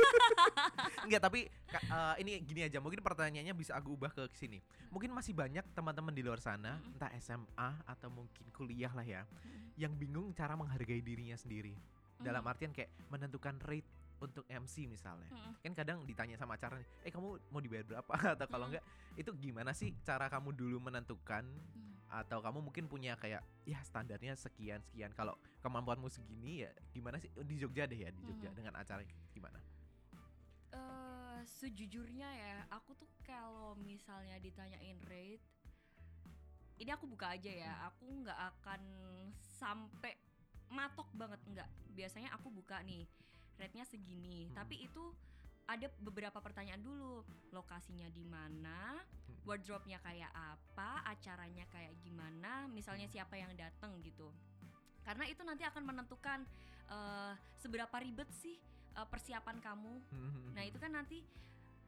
Enggak, 1.06 1.22
tapi 1.22 1.46
eh, 1.70 2.14
ini 2.24 2.42
gini 2.42 2.66
aja, 2.66 2.82
mungkin 2.82 3.04
pertanyaannya 3.04 3.54
bisa 3.54 3.76
aku 3.78 3.94
ubah 3.94 4.10
ke 4.10 4.26
sini. 4.34 4.58
Mungkin 4.90 5.12
masih 5.14 5.36
banyak 5.36 5.62
teman-teman 5.76 6.10
di 6.10 6.26
luar 6.26 6.42
sana, 6.42 6.80
Mm-mm. 6.80 6.96
entah 6.98 7.12
SMA 7.22 7.70
atau 7.86 8.08
mungkin 8.10 8.46
kuliah 8.50 8.90
lah 8.96 9.06
ya, 9.06 9.22
Mm-mm. 9.22 9.78
yang 9.78 9.92
bingung 9.94 10.34
cara 10.34 10.58
menghargai 10.58 11.04
dirinya 11.04 11.38
sendiri. 11.38 11.76
Dalam 12.16 12.42
artian 12.48 12.72
kayak 12.72 12.88
menentukan 13.12 13.60
rate 13.68 13.86
untuk 14.16 14.44
MC 14.46 14.86
misalnya. 14.86 15.28
Mm-mm. 15.28 15.60
Kan 15.60 15.72
kadang 15.72 15.98
ditanya 16.02 16.34
sama 16.34 16.56
acara 16.56 16.80
nih, 16.80 16.88
"Eh, 17.04 17.12
kamu 17.12 17.36
mau 17.52 17.60
dibayar 17.60 17.84
berapa?" 17.84 18.12
atau 18.36 18.46
kalau 18.48 18.66
Mm-mm. 18.66 18.80
enggak, 18.80 18.84
itu 19.14 19.30
gimana 19.36 19.70
sih 19.72 19.92
cara 20.02 20.26
kamu 20.26 20.52
dulu 20.52 20.80
menentukan 20.80 21.44
Mm. 21.46 21.94
atau 22.06 22.38
kamu 22.38 22.62
mungkin 22.62 22.86
punya 22.86 23.18
kayak 23.18 23.42
ya 23.66 23.82
standarnya 23.82 24.38
sekian 24.38 24.78
sekian 24.80 25.10
kalau 25.10 25.34
kemampuanmu 25.58 26.06
segini 26.06 26.62
ya 26.62 26.70
gimana 26.94 27.18
sih 27.18 27.26
di 27.42 27.58
Jogja 27.58 27.82
deh 27.84 27.98
ya 27.98 28.14
di 28.14 28.22
Jogja 28.22 28.46
Hmm. 28.46 28.54
dengan 28.54 28.74
acara 28.78 29.02
gimana 29.34 29.58
Eh, 30.70 31.40
sejujurnya 31.46 32.30
ya 32.30 32.56
aku 32.70 32.94
tuh 32.94 33.10
kalau 33.24 33.74
misalnya 33.74 34.38
ditanyain 34.38 35.02
rate 35.02 35.42
ini 36.76 36.90
aku 36.92 37.08
buka 37.08 37.32
aja 37.34 37.48
ya 37.48 37.72
Hmm. 37.74 37.88
aku 37.90 38.04
nggak 38.22 38.40
akan 38.54 38.82
sampai 39.58 40.14
matok 40.68 41.08
banget 41.10 41.40
nggak 41.48 41.68
biasanya 41.90 42.30
aku 42.34 42.52
buka 42.52 42.82
nih 42.86 43.02
rate-nya 43.56 43.84
segini. 43.88 44.46
Hmm. 44.48 44.54
tapi 44.54 44.84
itu 44.84 45.02
ada 45.66 45.90
beberapa 45.98 46.38
pertanyaan 46.38 46.78
dulu. 46.78 47.26
Lokasinya 47.50 48.06
di 48.14 48.22
mana? 48.22 48.94
Hmm. 49.02 49.42
wardrobe-nya 49.46 49.98
kayak 50.02 50.30
apa? 50.30 51.02
Acaranya 51.06 51.66
kayak 51.70 51.94
gimana? 52.02 52.66
Misalnya 52.70 53.06
siapa 53.10 53.34
yang 53.38 53.50
datang 53.54 53.94
gitu. 54.02 54.30
Karena 55.06 55.26
itu 55.30 55.42
nanti 55.46 55.62
akan 55.62 55.82
menentukan 55.86 56.42
eh, 56.90 57.32
seberapa 57.58 57.94
ribet 58.02 58.26
sih 58.34 58.58
eh, 58.94 59.06
persiapan 59.06 59.58
kamu. 59.62 59.94
Nah 60.54 60.62
itu 60.66 60.78
kan 60.82 60.90
nanti 60.94 61.22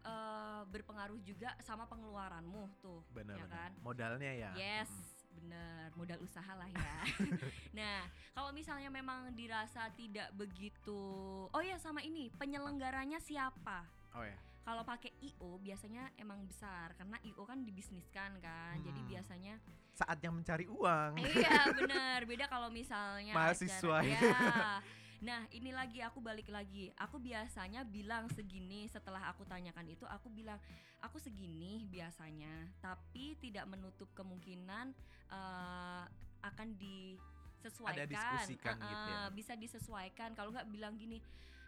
eh, 0.07 0.63
berpengaruh 0.71 1.19
juga 1.27 1.55
sama 1.63 1.87
pengeluaranmu 1.91 2.79
tuh, 2.83 3.03
benar 3.11 3.43
ya 3.43 3.47
kan? 3.51 3.71
modalnya 3.83 4.33
ya. 4.35 4.51
Yes, 4.55 4.91
Mm. 4.91 5.18
Bener 5.39 5.89
modal 5.95 6.19
usaha 6.19 6.53
lah 6.53 6.67
ya. 6.67 6.97
nah 7.79 8.03
kalau 8.33 8.51
misalnya 8.51 8.89
memang 8.89 9.31
dirasa 9.33 9.87
tidak 9.93 10.31
begitu, 10.33 11.01
oh 11.47 11.63
ya 11.63 11.77
sama 11.77 12.01
ini 12.01 12.29
penyelenggaranya 12.33 13.19
siapa? 13.19 13.87
oh 14.13 14.23
ya 14.23 14.37
Kalau 14.63 14.85
pakai 14.85 15.09
IO 15.23 15.57
biasanya 15.57 16.13
emang 16.15 16.45
besar 16.45 16.93
karena 16.93 17.17
IO 17.25 17.41
kan 17.43 17.63
dibisniskan 17.63 18.37
kan, 18.37 18.77
jadi 18.79 19.01
Hmm. 19.01 19.09
biasanya 19.09 19.55
saatnya 19.91 20.29
mencari 20.29 20.67
uang 20.67 21.17
iya 21.19 21.65
bener 21.79 22.23
beda 22.23 22.47
kalau 22.47 22.69
misalnya 22.69 23.33
Mahasiswa 23.33 23.99
acara- 23.99 24.05
ya. 24.05 24.21
Nah 25.19 25.51
ini 25.51 25.75
lagi 25.75 25.99
aku 25.99 26.23
balik 26.23 26.47
lagi. 26.51 26.95
Aku 26.95 27.19
biasanya 27.19 27.83
bilang 27.83 28.31
segini 28.31 28.87
Setelah 28.87 29.27
aku 29.35 29.43
tanyakan 29.43 29.91
itu 29.91 30.07
Aku 30.07 30.31
bilang 30.31 30.59
Aku 31.03 31.19
segini 31.19 31.83
biasanya 31.91 32.71
Tapi 32.79 33.35
tidak 33.43 33.67
menutup 33.67 34.07
kemungkinan 34.15 34.95
eh, 35.31 36.05
Akan 36.47 36.79
disesuaikan. 36.79 38.07
Diskusikan 38.07 38.79
Eh, 38.79 38.87
gitu 38.87 39.09
ya. 39.11 39.21
Bisa 39.35 39.53
disesuaikan. 39.59 40.39
Kalau 40.39 40.55
nggak 40.55 40.71
bilang 40.71 40.95
gini 40.95 41.19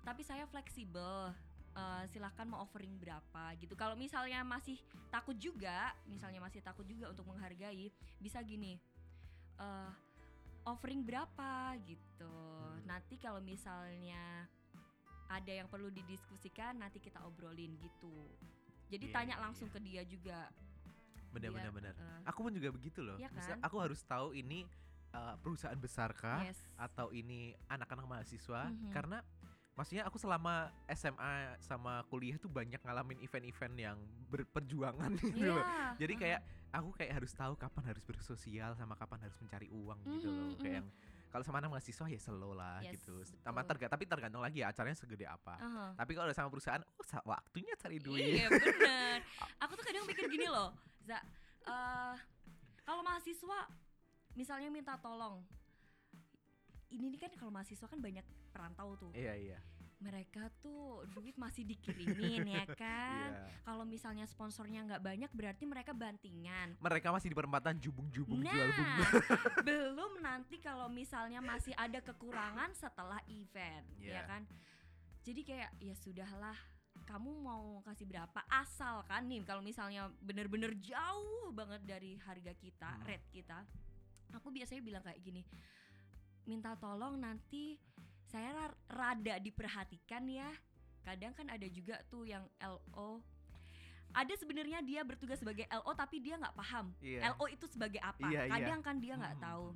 Tapi 0.06 0.22
saya 0.22 0.46
fleksibel 0.46 1.34
Eh, 1.70 2.04
silahkan 2.10 2.50
mau 2.50 2.66
offering 2.66 2.98
berapa? 2.98 3.54
Gitu. 3.58 3.78
Kalau 3.78 3.94
misalnya 3.94 4.42
masih 4.42 4.74
takut 5.10 5.38
juga 5.38 5.94
misalnya 6.06 6.38
masih 6.42 6.62
takut 6.62 6.86
juga 6.86 7.10
untuk 7.10 7.26
menghargai 7.26 7.90
bisa 8.22 8.38
gini 8.42 8.78
eh 9.58 9.90
offering 10.64 11.02
berapa 11.02 11.50
gitu 11.82 12.28
Hmm. 12.60 12.84
nanti 12.86 13.16
kalau 13.16 13.40
misalnya 13.40 14.46
ada 15.26 15.52
yang 15.52 15.66
perlu 15.66 15.88
didiskusikan 15.88 16.76
nanti 16.76 16.98
kita 16.98 17.22
obrolin 17.22 17.74
gitu 17.78 18.28
jadi 18.86 19.06
Iya, 19.06 19.14
tanya 19.14 19.34
iya, 19.38 19.42
langsung 19.42 19.66
iya. 19.66 19.74
ke 19.74 19.80
dia 19.80 20.02
juga 20.02 20.38
benar 21.30 21.50
benar 21.50 21.70
benar 21.70 21.94
eh, 21.94 22.20
aku 22.26 22.40
pun 22.42 22.52
juga 22.52 22.68
begitu 22.70 23.00
loh 23.00 23.14
Iya 23.16 23.30
Bisa- 23.30 23.54
kan? 23.54 23.62
aku 23.62 23.76
harus 23.78 24.00
tahu 24.02 24.32
ini 24.32 24.66
eh, 25.10 25.34
perusahaan 25.38 25.78
besar 25.78 26.10
kah 26.12 26.42
yes 26.42 26.58
atau 26.76 27.10
ini 27.10 27.54
anak-anak 27.66 28.06
mahasiswa 28.06 28.68
Mhm. 28.68 28.90
karena 28.90 29.18
maksudnya 29.72 30.04
aku 30.04 30.18
selama 30.18 30.68
SMA 30.86 31.32
sama 31.58 32.04
kuliah 32.06 32.36
tuh 32.36 32.50
banyak 32.50 32.78
ngalamin 32.78 33.18
event-event 33.18 33.74
yang 33.74 33.98
berperjuangan 34.28 35.08
gitu 35.24 35.48
loh. 35.48 35.64
Iya, 35.64 35.96
Jadi 35.96 36.14
mhm. 36.14 36.20
kayak 36.20 36.40
aku 36.70 36.90
kayak 36.94 37.12
harus 37.18 37.32
tahu 37.34 37.58
kapan 37.58 37.82
harus 37.90 38.04
bersosial 38.06 38.74
sama 38.78 38.94
kapan 38.94 39.26
harus 39.26 39.36
mencari 39.42 39.66
uang 39.70 39.98
gitu 40.06 40.28
loh. 40.30 40.48
Mhm, 40.54 40.58
Kayak 40.62 40.74
yang 40.82 40.88
kalau 41.30 41.44
sama 41.46 41.62
anak 41.62 41.70
mahasiswa 41.70 42.06
ya 42.10 42.18
slow 42.18 42.54
lah 42.58 42.82
Yes, 42.82 42.98
gitu. 42.98 43.22
Sama 43.42 43.62
terga 43.62 43.86
tapi 43.86 44.02
tergantung 44.06 44.42
lagi 44.42 44.62
ya 44.62 44.70
acaranya 44.74 44.98
segede 44.98 45.26
apa. 45.26 45.58
Aha. 45.58 45.86
Tapi 45.94 46.10
kalau 46.14 46.26
udah 46.26 46.34
sama 46.34 46.50
perusahaan, 46.50 46.82
oh 46.82 47.06
waktunya 47.26 47.74
cari 47.78 47.98
duit. 48.02 48.42
Iya 48.42 48.46
bener 48.50 49.18
Aku 49.66 49.72
tuh 49.78 49.84
kadang 49.86 50.06
mikir 50.10 50.26
gini 50.26 50.46
loh 50.50 50.74
Za 51.06 51.18
eh, 51.66 52.14
Kalau 52.82 53.02
mahasiswa 53.06 53.70
Misalnya 54.34 54.70
minta 54.70 54.94
tolong 54.98 55.42
Ini 56.90 57.14
kan 57.18 57.30
kalau 57.38 57.54
mahasiswa 57.54 57.86
kan 57.86 57.98
banyak 58.02 58.26
perantau 58.50 58.98
tuh 58.98 59.10
Iya 59.14 59.34
iya. 59.38 59.58
Mereka 60.00 60.48
tuh 60.58 61.04
duit 61.12 61.36
masih 61.36 61.62
dikirimin 61.62 62.48
ya 62.48 62.64
kan 62.80 63.30
Iya. 63.30 63.52
Kalau 63.62 63.84
misalnya 63.84 64.24
sponsornya 64.24 64.80
nggak 64.82 65.02
banyak 65.02 65.30
berarti 65.30 65.64
mereka 65.64 65.92
bantingan 65.92 66.80
Mereka 66.80 67.12
masih 67.12 67.28
di 67.28 67.36
perempatan 67.36 67.76
jubung-jubung 67.76 68.40
Nah, 68.40 68.48
jual 68.48 68.68
bunga. 68.72 69.06
belum 69.68 70.12
nanti 70.26 70.56
kalau 70.58 70.88
misalnya 70.88 71.38
masih 71.38 71.76
ada 71.76 72.00
kekurangan 72.00 72.72
setelah 72.72 73.20
event, 73.28 73.84
Iya. 74.00 74.12
ya 74.16 74.22
kan? 74.24 74.42
Jadi 75.20 75.40
kayak 75.44 75.70
ya 75.78 75.92
sudahlah, 75.94 76.56
kamu 77.04 77.30
mau 77.36 77.84
kasih 77.84 78.08
berapa 78.08 78.40
asal 78.48 79.04
kan 79.04 79.28
nih 79.28 79.44
kalau 79.44 79.60
misalnya 79.60 80.08
bener-bener 80.18 80.72
jauh 80.76 81.52
banget 81.52 81.84
dari 81.84 82.16
harga 82.18 82.56
kita, 82.56 82.88
Hmm. 82.88 83.04
rate 83.04 83.28
kita. 83.28 83.68
Aku 84.32 84.48
biasanya 84.48 84.80
bilang 84.80 85.04
kayak 85.04 85.20
gini, 85.20 85.44
minta 86.42 86.72
tolong 86.74 87.20
nanti 87.20 87.76
saya 88.30 88.50
ra- 88.54 88.78
rada 88.88 89.34
diperhatikan 89.36 90.22
ya. 90.24 90.48
Kadang 91.02 91.34
kan 91.34 91.46
ada 91.48 91.66
juga 91.66 91.98
tuh 92.06 92.24
yang 92.24 92.46
LO 92.56 93.18
ada 94.10 94.34
sebenarnya 94.34 94.82
dia 94.82 95.06
bertugas 95.06 95.38
sebagai 95.38 95.70
LO 95.70 95.94
tapi 95.94 96.18
dia 96.18 96.34
nggak 96.34 96.50
paham 96.52 96.90
Iya. 96.98 97.30
LO 97.30 97.46
itu 97.46 97.66
sebagai 97.66 98.02
apa. 98.02 98.26
Iya, 98.26 98.46
iya. 98.46 98.52
Kadang 98.52 98.80
kan 98.82 98.96
dia 98.98 99.14
nggak 99.14 99.36
Hmm. 99.38 99.44
tahu. 99.44 99.66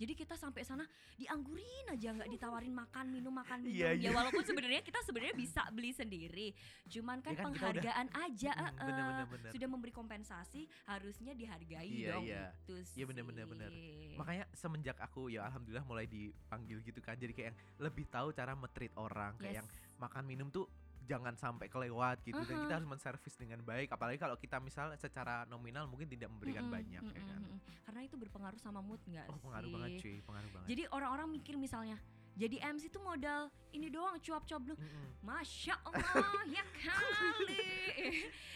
Jadi 0.00 0.16
kita 0.16 0.32
sampai 0.32 0.64
sana 0.64 0.88
dianggurin 1.14 1.92
aja 1.92 2.08
nggak 2.10 2.30
ditawarin 2.30 2.72
makan 2.72 3.12
minum 3.12 3.28
makan 3.30 3.60
minum. 3.60 3.76
Iya, 3.76 3.92
ya 3.92 4.08
iya. 4.08 4.10
walaupun 4.10 4.40
sebenarnya 4.40 4.80
kita 4.80 4.96
sebenarnya 5.04 5.36
bisa 5.36 5.60
beli 5.68 5.92
sendiri. 5.92 6.56
Cuman 6.88 7.20
kan 7.20 7.36
Ya 7.36 7.38
kan 7.38 7.52
kita 7.52 7.68
udah- 7.68 7.84
penghargaan 7.84 8.08
aja 8.16 8.50
Mm, 8.50 8.64
eh, 8.64 8.72
bener, 8.80 9.04
bener, 9.04 9.26
bener. 9.28 9.50
sudah 9.52 9.68
memberi 9.68 9.92
kompensasi 9.92 10.60
harusnya 10.86 11.32
dihargai 11.32 11.84
Iya, 11.86 12.08
dong 12.10 12.24
iya. 12.24 12.44
gitu 12.56 12.74
Iya, 12.96 13.04
bener, 13.04 13.24
bener, 13.26 13.44
sih. 13.44 13.50
bener. 13.52 13.70
Makanya 14.16 14.44
semenjak 14.52 14.96
aku 14.96 15.28
ya 15.28 15.44
alhamdulillah 15.44 15.84
mulai 15.84 16.08
dipanggil 16.08 16.80
gitu 16.80 16.98
kan. 16.98 17.14
Jadi 17.14 17.32
kayak 17.32 17.48
yang 17.52 17.58
lebih 17.78 18.08
tahu 18.08 18.32
cara 18.32 18.56
metreat 18.56 18.96
orang 18.96 19.36
kayak 19.36 19.52
Yes. 19.52 19.58
yang 19.60 19.68
makan 19.98 20.24
minum 20.24 20.48
tuh 20.48 20.64
jangan 21.02 21.34
sampai 21.34 21.66
kelewat 21.66 22.20
gitu 22.20 22.38
dan 22.38 22.48
Uh-huh. 22.50 22.62
kita 22.62 22.74
harus 22.76 22.88
menservis 22.88 23.34
dengan 23.34 23.60
baik 23.60 23.88
apalagi 23.88 24.16
kalau 24.16 24.34
kita 24.34 24.58
misal 24.58 24.88
secara 24.94 25.42
nominal 25.44 25.84
mungkin 25.84 26.06
tidak 26.06 26.28
memberikan 26.28 26.64
Mm-mm, 26.64 26.76
banyak 26.76 27.02
ya 27.04 27.20
kan. 27.20 27.38
mm-mm, 27.38 27.56
mm-mm. 27.56 27.78
Karena 27.82 28.00
itu 28.02 28.16
berpengaruh 28.16 28.56
sama 28.56 28.78
mood 28.78 29.00
nggak 29.02 29.26
Oh 29.26 29.34
sih? 29.34 29.42
pengaruh 29.42 29.68
banget 29.70 29.90
cuy, 29.98 30.16
pengaruh 30.20 30.50
banget. 30.50 30.66
Jadi 30.68 30.82
orang-orang 30.88 31.28
mikir 31.30 31.54
misalnya 31.54 31.96
jadi 32.32 32.56
MC 32.68 32.88
tuh 32.88 33.00
modal 33.00 33.40
ini 33.70 33.88
doang 33.88 34.16
cuap-cuap 34.16 34.62
doang. 34.62 34.78
Mm-mm. 34.78 35.08
Masya 35.20 35.74
Allah 35.82 36.40
ya 36.46 36.64
kali. 36.80 37.66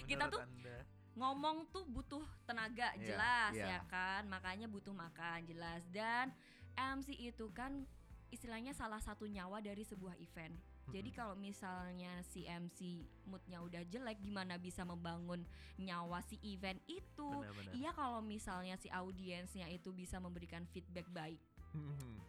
Kita 0.05 0.25
tuh 0.27 0.41
Anda. 0.41 0.79
ngomong 1.15 1.57
tuh 1.69 1.85
butuh 1.85 2.23
tenaga 2.45 2.91
Iya, 2.93 3.03
jelas 3.05 3.53
iya. 3.53 3.67
ya 3.69 3.81
kan 3.87 4.27
makanya 4.27 4.67
butuh 4.67 4.91
makan 4.91 5.43
jelas 5.45 5.83
dan 5.91 6.31
MC 6.75 7.15
itu 7.15 7.47
kan 7.51 7.87
istilahnya 8.29 8.73
salah 8.73 8.99
satu 8.99 9.25
nyawa 9.25 9.59
dari 9.59 9.83
sebuah 9.83 10.19
event 10.19 10.59
Jadi 10.93 11.11
kalau 11.17 11.33
misalnya 11.39 12.21
si 12.29 12.45
MC 12.45 13.05
moodnya 13.25 13.63
udah 13.65 13.83
jelek, 13.89 14.21
gimana 14.21 14.61
bisa 14.61 14.85
membangun 14.85 15.41
nyawa 15.81 16.21
si 16.25 16.37
event 16.45 16.81
itu? 16.85 17.31
Iya 17.73 17.95
kalau 17.97 18.21
misalnya 18.21 18.77
si 18.77 18.93
audiensnya 18.93 19.69
itu 19.73 19.95
bisa 19.97 20.21
memberikan 20.21 20.67
feedback 20.71 21.09
baik. 21.09 21.41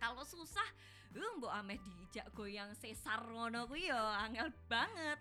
Kalau 0.02 0.26
susah, 0.26 0.66
uh, 1.14 1.34
mbok 1.38 1.54
ameh 1.54 1.78
dijak 1.78 2.28
goyang 2.34 2.74
sesar 2.74 3.22
ngono 3.22 3.70
kuwi 3.70 3.94
ya 3.94 4.26
angel 4.26 4.50
banget. 4.66 5.18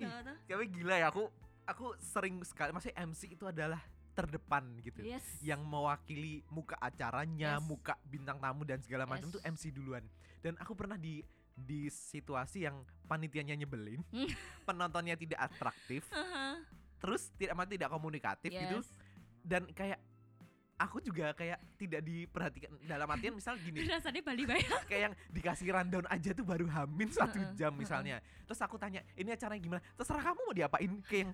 Tapi 0.49 0.65
gila 0.73 0.97
ya 0.97 1.13
aku 1.13 1.29
aku 1.65 1.97
sering 2.01 2.41
sekali 2.45 2.73
maksudnya 2.73 2.97
MC 3.05 3.37
itu 3.37 3.45
adalah 3.45 3.81
terdepan 4.15 4.79
gitu. 4.81 5.03
Yes. 5.03 5.27
Yang 5.43 5.67
mewakili 5.67 6.47
muka 6.49 6.79
acaranya, 6.79 7.59
Yes. 7.59 7.67
muka 7.67 7.99
bintang 8.07 8.39
tamu 8.39 8.63
dan 8.63 8.79
segala 8.81 9.05
macam 9.11 9.27
Yes. 9.29 9.35
tuh 9.37 9.43
MC 9.43 9.75
duluan. 9.75 10.07
Dan 10.39 10.55
aku 10.63 10.73
pernah 10.79 10.95
di 10.95 11.19
di 11.55 11.87
situasi 11.87 12.67
yang 12.67 12.77
panitianya 13.05 13.55
nyebelin, 13.55 14.03
Hmm. 14.11 14.27
penontonnya 14.69 15.15
tidak 15.15 15.39
atraktif, 15.45 16.03
Haha, 16.11 16.59
terus 16.99 17.31
tidak 17.35 17.55
apa 17.55 17.65
tidak 17.65 17.89
komunikatif 17.89 18.51
gitu 18.51 18.79
yes. 18.79 18.89
dan 19.41 19.63
kayak 19.71 20.03
aku 20.75 20.99
juga 20.99 21.31
kayak 21.33 21.63
tidak 21.79 22.03
diperhatikan 22.03 22.75
dalam 22.83 23.07
artian 23.07 23.31
misal 23.31 23.55
gini 23.57 23.87
Rasanya 23.87 24.21
Bali 24.21 24.43
banyak. 24.43 24.81
kayak 24.91 25.03
yang 25.07 25.15
dikasih 25.31 25.71
rundown 25.71 26.03
aja 26.09 26.35
tuh 26.35 26.43
baru 26.43 26.67
hamin 26.67 27.09
satu 27.09 27.39
Heeh, 27.39 27.55
jam 27.55 27.71
heeh. 27.71 27.79
misalnya 27.79 28.17
terus 28.43 28.59
aku 28.59 28.75
tanya 28.75 29.07
ini 29.15 29.31
acaranya 29.31 29.63
gimana 29.63 29.81
terserah 29.95 30.19
kamu 30.21 30.41
mau 30.43 30.57
diapain 30.57 30.93
kayak 31.07 31.31
yang 31.31 31.33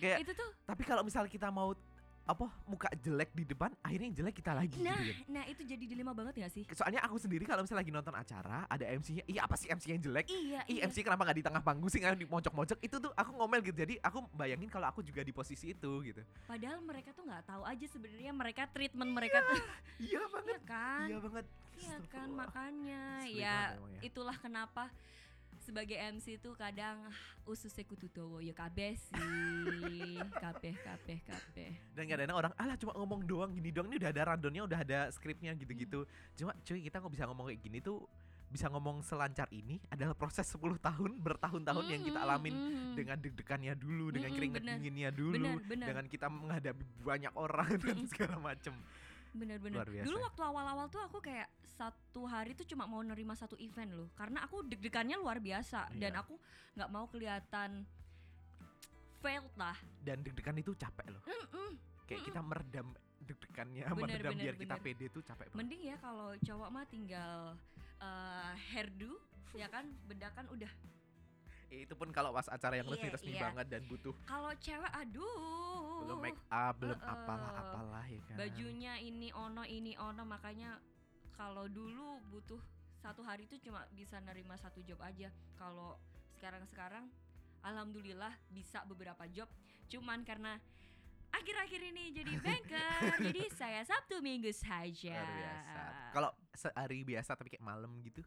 kayak 0.00 0.18
Itu 0.24 0.32
tuh 0.32 0.50
tapi 0.64 0.82
kalau 0.82 1.04
misal 1.04 1.28
kita 1.28 1.52
mau 1.52 1.76
apa 2.22 2.46
muka 2.70 2.86
jelek 3.02 3.34
di 3.34 3.42
depan 3.42 3.74
akhirnya 3.82 4.06
yang 4.06 4.16
jelek 4.22 4.34
kita 4.38 4.54
lagi 4.54 4.78
nah, 4.78 4.94
gitu 4.94 5.10
kan. 5.10 5.26
nah 5.26 5.44
itu 5.50 5.62
jadi 5.66 5.84
dilema 5.90 6.14
banget 6.14 6.38
gak 6.38 6.52
sih? 6.54 6.62
soalnya 6.70 7.02
aku 7.02 7.18
sendiri 7.18 7.42
kalau 7.42 7.66
misalnya 7.66 7.82
lagi 7.82 7.90
nonton 7.90 8.14
acara 8.14 8.62
ada 8.70 8.84
MC-nya 8.86 9.26
iya 9.26 9.42
apa 9.42 9.58
sih 9.58 9.66
MC 9.66 9.84
yang 9.90 10.02
jelek 10.02 10.26
Iya, 10.30 10.62
iya. 10.70 10.80
MC 10.86 11.02
kenapa 11.02 11.26
nggak 11.26 11.38
di 11.42 11.44
tengah 11.44 11.62
panggung 11.66 11.90
sih 11.90 11.98
nggak 11.98 12.14
di 12.22 12.26
mojok-mojok 12.30 12.78
itu 12.78 12.96
tuh 12.96 13.10
aku 13.18 13.30
ngomel 13.34 13.58
gitu 13.66 13.74
jadi 13.74 13.94
aku 13.98 14.22
bayangin 14.38 14.70
kalau 14.70 14.86
aku 14.86 15.02
juga 15.02 15.26
di 15.26 15.34
posisi 15.34 15.74
itu 15.74 15.90
gitu 16.06 16.22
Padahal 16.46 16.78
mereka 16.78 17.10
tuh 17.10 17.26
nggak 17.26 17.42
tahu 17.42 17.62
aja 17.66 17.86
sebenarnya 17.90 18.30
mereka 18.30 18.62
treatment 18.70 19.10
mereka 19.10 19.42
tuh 19.42 19.58
iya 20.06 20.22
banget 20.30 20.60
iya 20.62 20.68
kan? 20.70 21.06
iya 21.10 21.18
banget 21.18 21.46
Iya 21.72 21.98
kan 22.14 22.28
makanya 22.30 23.02
ya 23.26 23.74
ya. 23.74 24.00
itulah 24.06 24.36
kenapa 24.38 24.86
sebagai 25.62 25.94
MC 25.94 26.36
itu 26.36 26.50
kadang 26.52 27.06
ususnya 27.42 27.86
kudu 27.86 28.10
dawa. 28.10 28.38
Ya 28.42 28.52
kabeh 28.52 28.98
sih. 28.98 29.14
Kabeh 30.42 30.74
kabeh 30.76 31.18
kabeh. 31.22 31.70
Dan 31.94 32.04
kadang-kadang 32.04 32.38
orang 32.38 32.52
alah 32.58 32.76
cuma 32.76 32.92
ngomong 32.98 33.22
doang 33.22 33.54
gini 33.54 33.70
doang. 33.70 33.86
Ini 33.88 34.02
udah 34.02 34.10
ada 34.10 34.22
rundownnya 34.34 34.62
udah 34.66 34.78
ada 34.82 34.98
skripnya 35.08 35.54
gitu-gitu. 35.54 36.02
Cuma 36.34 36.52
cuy 36.60 36.82
kita 36.82 36.98
nggak 36.98 37.12
bisa 37.14 37.24
ngomong 37.30 37.46
kayak 37.48 37.62
gini 37.62 37.78
tuh 37.78 38.02
bisa 38.52 38.68
ngomong 38.68 39.00
selancar 39.00 39.48
ini 39.48 39.80
adalah 39.88 40.12
proses 40.12 40.44
10 40.44 40.60
tahun 40.76 41.16
bertahun-tahun 41.24 41.88
yang 41.88 42.04
kita 42.04 42.20
Mm, 42.20 42.26
alamin 42.28 42.52
mm, 42.52 42.68
mm. 42.68 42.94
dengan 43.00 43.16
deg-degannya 43.16 43.72
dulu 43.80 44.12
dengan 44.12 44.28
Mm-mm, 44.28 44.36
keringet 44.36 44.60
bener. 44.60 44.74
dinginnya 44.76 45.08
dulu 45.08 45.32
benar 45.32 45.56
benar. 45.64 45.86
dengan 45.88 46.04
kita 46.04 46.26
menghadapi 46.28 46.84
banyak 47.00 47.32
orang 47.32 47.70
dan 47.80 47.96
Mm-mm. 47.96 48.10
segala 48.12 48.36
macem 48.36 48.76
biasa. 49.32 50.04
dulu 50.04 50.18
waktu 50.20 50.42
awal-awal 50.42 50.86
tuh 50.86 51.00
aku 51.00 51.18
kayak 51.18 51.48
satu 51.64 52.22
hari 52.24 52.52
tuh 52.52 52.64
cuma 52.64 52.84
mau 52.84 53.00
nerima 53.00 53.32
satu 53.32 53.56
event 53.56 53.90
loh 53.90 54.08
karena 54.12 54.44
aku 54.44 54.60
deg-degannya 54.62 55.16
luar 55.16 55.38
biasa 55.38 55.88
dan 55.94 56.12
Iya. 56.12 56.20
aku 56.20 56.34
nggak 56.74 56.90
mau 56.90 57.04
kelihatan 57.06 57.88
failed 59.18 59.54
lah 59.56 59.74
dan 60.00 60.20
deg-degan 60.20 60.56
itu 60.56 60.74
capek 60.74 61.08
loh 61.08 61.22
Mm-mm. 61.22 61.70
kayak 62.04 62.20
Mm-mm. 62.20 62.28
kita 62.28 62.40
meredam 62.40 62.88
deg-degannya 63.22 63.82
Bener, 63.86 64.02
meredam 64.04 64.32
bener, 64.32 64.42
biar 64.42 64.54
kita 64.56 64.74
bener. 64.76 64.84
pede 64.84 65.06
tuh 65.08 65.22
capek 65.22 65.46
banget 65.46 65.56
mending 65.56 65.82
ya 65.84 65.96
kalau 65.96 66.28
cowok 66.36 66.68
mah 66.68 66.84
tinggal 66.86 67.34
eh, 67.98 68.52
hairdo 68.68 69.12
ya 69.52 69.66
kan 69.66 69.86
bedakan 70.04 70.44
udah 70.50 70.72
Eh, 71.72 71.88
itu 71.88 71.96
pun 71.96 72.12
kalau 72.12 72.36
pas 72.36 72.44
acara 72.46 72.76
yang 72.76 72.84
Iya, 72.84 72.92
resmi-resmi 73.00 73.32
iya. 73.32 73.48
banget 73.48 73.66
dan 73.72 73.82
butuh 73.88 74.12
kalau 74.28 74.52
cewek 74.60 74.92
aduh. 74.92 76.04
Belum 76.04 76.18
make 76.20 76.42
up 76.52 76.74
belum 76.76 77.00
Uh-uh. 77.00 77.14
apalah 77.16 77.50
apalah 77.56 78.04
ya 78.04 78.20
kan? 78.28 78.36
Bajunya 78.36 78.94
ini 79.00 79.32
ono 79.32 79.64
ini 79.64 79.96
ono 79.96 80.22
makanya 80.28 80.76
kalau 81.32 81.64
dulu 81.66 82.20
butuh 82.28 82.60
satu 83.00 83.24
hari 83.24 83.48
itu 83.48 83.56
cuma 83.64 83.88
bisa 83.90 84.20
nerima 84.20 84.60
satu 84.60 84.84
job 84.84 85.00
aja. 85.00 85.32
Kalau 85.56 85.96
sekarang 86.36 86.68
sekarang 86.68 87.04
alhamdulillah 87.64 88.36
bisa 88.52 88.84
beberapa 88.84 89.24
job. 89.32 89.48
Cuman 89.88 90.28
karena 90.28 90.60
akhir-akhir 91.32 91.80
ini 91.88 92.12
jadi 92.12 92.32
banker 92.44 93.16
jadi 93.32 93.48
saya 93.56 93.80
sabtu 93.88 94.20
minggu 94.20 94.52
saja. 94.52 95.24
Kalau 96.12 96.36
sehari 96.52 97.00
biasa 97.00 97.32
tapi 97.32 97.48
kayak 97.48 97.64
malam 97.64 97.96
gitu 98.04 98.20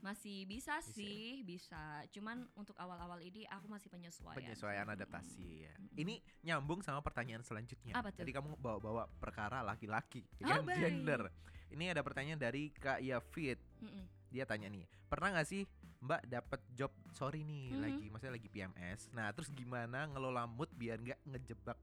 masih 0.00 0.44
bisa, 0.44 0.78
Bisa 0.78 0.88
ya? 0.88 0.94
sih 0.94 1.42
bisa 1.42 1.82
cuman 2.10 2.46
untuk 2.54 2.76
awal-awal 2.76 3.18
ini 3.20 3.44
aku 3.46 3.66
masih 3.66 3.88
penyesuaian 3.88 4.36
penyesuaian 4.36 4.86
adaptasi 4.86 5.64
ya. 5.64 5.74
Ini 5.92 6.18
nyambung 6.42 6.80
sama 6.80 7.00
pertanyaan 7.00 7.42
selanjutnya. 7.42 7.94
Apa 7.94 8.10
tuh? 8.10 8.22
Tadi 8.22 8.30
kamu 8.30 8.56
bawa-bawa 8.56 9.08
perkara 9.16 9.60
laki-laki, 9.60 10.22
Oh, 10.40 10.62
baik. 10.62 10.78
gender. 10.78 11.28
Ini 11.68 11.90
ada 11.90 12.02
pertanyaan 12.02 12.38
dari 12.38 12.70
Kak 12.70 13.00
Yafit. 13.00 13.58
Mm-mm. 13.82 14.06
Dia 14.30 14.44
tanya 14.44 14.66
nih, 14.66 14.84
pernah 15.06 15.32
nggak 15.32 15.48
sih 15.48 15.62
Mbak 15.96 16.28
dapat 16.28 16.60
job 16.76 16.92
sorry 17.10 17.40
nih 17.40 17.72
Mhm. 17.72 17.80
lagi, 17.80 18.04
maksudnya 18.12 18.34
lagi 18.36 18.48
PMS. 18.48 19.08
Nah, 19.10 19.32
terus 19.32 19.48
gimana 19.48 20.06
ngelola 20.06 20.44
mood 20.44 20.68
biar 20.72 21.00
nggak 21.00 21.20
ngejebak 21.24 21.78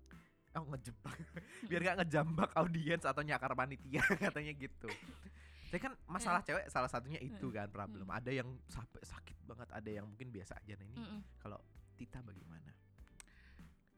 Oh 0.54 0.70
ngejebak 0.70 1.18
biar 1.70 1.82
nggak 1.82 1.98
ngejambak 2.06 2.54
audiens 2.54 3.02
atau 3.04 3.26
nyakar 3.26 3.58
panitia 3.58 4.06
katanya 4.22 4.54
gitu. 4.54 4.86
Tapi 5.74 5.82
kan 5.82 5.98
masalah 6.06 6.46
cewek 6.46 6.70
salah 6.70 6.86
satunya 6.86 7.18
itu 7.18 7.50
kan 7.50 7.66
problem. 7.66 8.06
Ada 8.06 8.30
yang 8.30 8.46
sampai 8.70 9.02
sakit 9.02 9.42
banget, 9.42 9.66
ada 9.74 9.90
yang 9.90 10.06
mungkin 10.06 10.30
biasa 10.30 10.62
aja. 10.62 10.78
Nah 10.78 10.86
ini 10.86 11.02
Mm-mm. 11.02 11.22
kalau 11.42 11.58
Tita 11.98 12.22
bagaimana? 12.22 12.70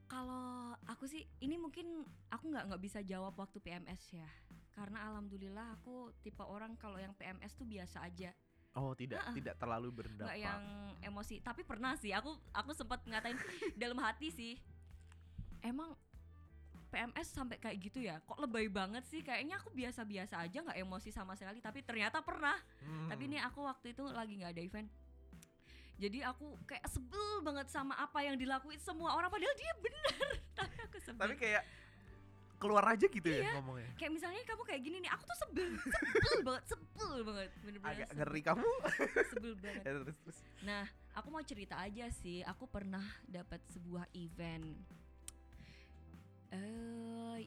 Kalau 0.05 0.71
aku 0.85 1.03
sih 1.03 1.25
ini 1.41 1.59
mungkin 1.59 1.99
aku 2.29 2.47
nggak 2.47 2.71
nggak 2.71 2.81
bisa 2.81 3.03
jawab 3.03 3.35
waktu 3.35 3.59
PMS 3.59 4.15
ya. 4.15 4.29
Karena 4.71 5.03
alhamdulillah 5.11 5.75
aku 5.75 6.15
tipe 6.21 6.39
orang 6.39 6.77
kalau 6.77 6.95
yang 6.95 7.11
PMS 7.11 7.55
tuh 7.55 7.67
biasa 7.67 8.07
aja, 8.07 8.31
Oh 8.71 8.91
tidak 8.91 9.23
Ah, 9.23 9.31
ah. 9.31 9.33
tidak 9.33 9.55
terlalu 9.55 9.87
berdampak. 9.91 10.31
nggak 10.31 10.39
yang 10.39 10.63
emosi. 11.01 11.39
Tapi 11.39 11.63
pernah 11.63 11.95
sih 11.95 12.11
aku 12.11 12.31
aku 12.51 12.71
sempat 12.71 13.03
ngatain 13.03 13.35
dalam 13.81 13.99
hati 13.99 14.31
sih. 14.31 14.53
Emang 15.59 15.91
PMS 16.95 17.27
sampai 17.29 17.59
kayak 17.59 17.77
gitu 17.77 17.99
ya? 17.99 18.23
Kok 18.23 18.39
lebay 18.39 18.71
banget 18.71 19.03
sih? 19.03 19.19
Kayaknya 19.19 19.59
aku 19.59 19.69
biasa-biasa 19.69 20.39
aja 20.39 20.63
nggak 20.63 20.79
emosi 20.79 21.11
sama 21.11 21.35
sekali. 21.35 21.59
Tapi 21.59 21.83
ternyata 21.83 22.23
pernah. 22.23 22.55
Hmm. 22.79 23.11
Tapi 23.11 23.27
ini 23.27 23.37
aku 23.37 23.59
waktu 23.61 23.91
itu 23.91 24.07
lagi 24.07 24.39
nggak 24.39 24.55
ada 24.55 24.63
event. 24.63 24.87
Jadi 25.95 26.19
aku 26.21 26.59
kayak 26.65 26.87
sebel 26.87 27.39
banget 27.39 27.67
sama 27.67 27.95
apa 27.95 28.19
yang 28.19 28.35
dilakuin 28.35 28.79
semua 28.79 29.11
orang 29.11 29.27
padahal 29.27 29.51
dia 29.53 29.73
bener. 29.77 30.27
Tapi 30.59 30.75
aku 30.81 30.97
sebel. 30.99 31.19
tapi 31.21 31.35
kayak 31.35 31.63
keluar 32.55 32.87
aja 32.87 33.03
gitu 33.05 33.27
Iya. 33.27 33.43
ya 33.43 33.51
ngomongnya. 33.59 33.91
kayak 33.95 34.11
misalnya 34.11 34.39
kamu 34.43 34.63
kayak 34.63 34.81
gini 34.81 34.97
nih, 35.03 35.11
aku 35.11 35.23
tuh 35.23 35.37
sebel, 35.37 35.67
sebel 35.75 36.37
banget, 36.41 36.63
sebel 36.65 37.19
banget, 37.21 37.49
bener-bener 37.61 37.91
Agak 37.91 38.07
sebel, 38.07 38.17
ngeri 38.17 38.41
kamu. 38.41 38.69
sebel 39.27 39.53
banget. 39.59 39.83
Ya, 39.85 39.91
terus 39.93 40.17
terus. 40.17 40.37
Nah, 40.63 40.83
aku 41.13 41.27
mau 41.29 41.43
cerita 41.43 41.75
aja 41.77 42.05
sih, 42.09 42.39
aku 42.43 42.63
pernah 42.65 43.03
dapat 43.25 43.59
sebuah 43.69 44.07
event. 44.13 44.71
Eh, 46.49 47.37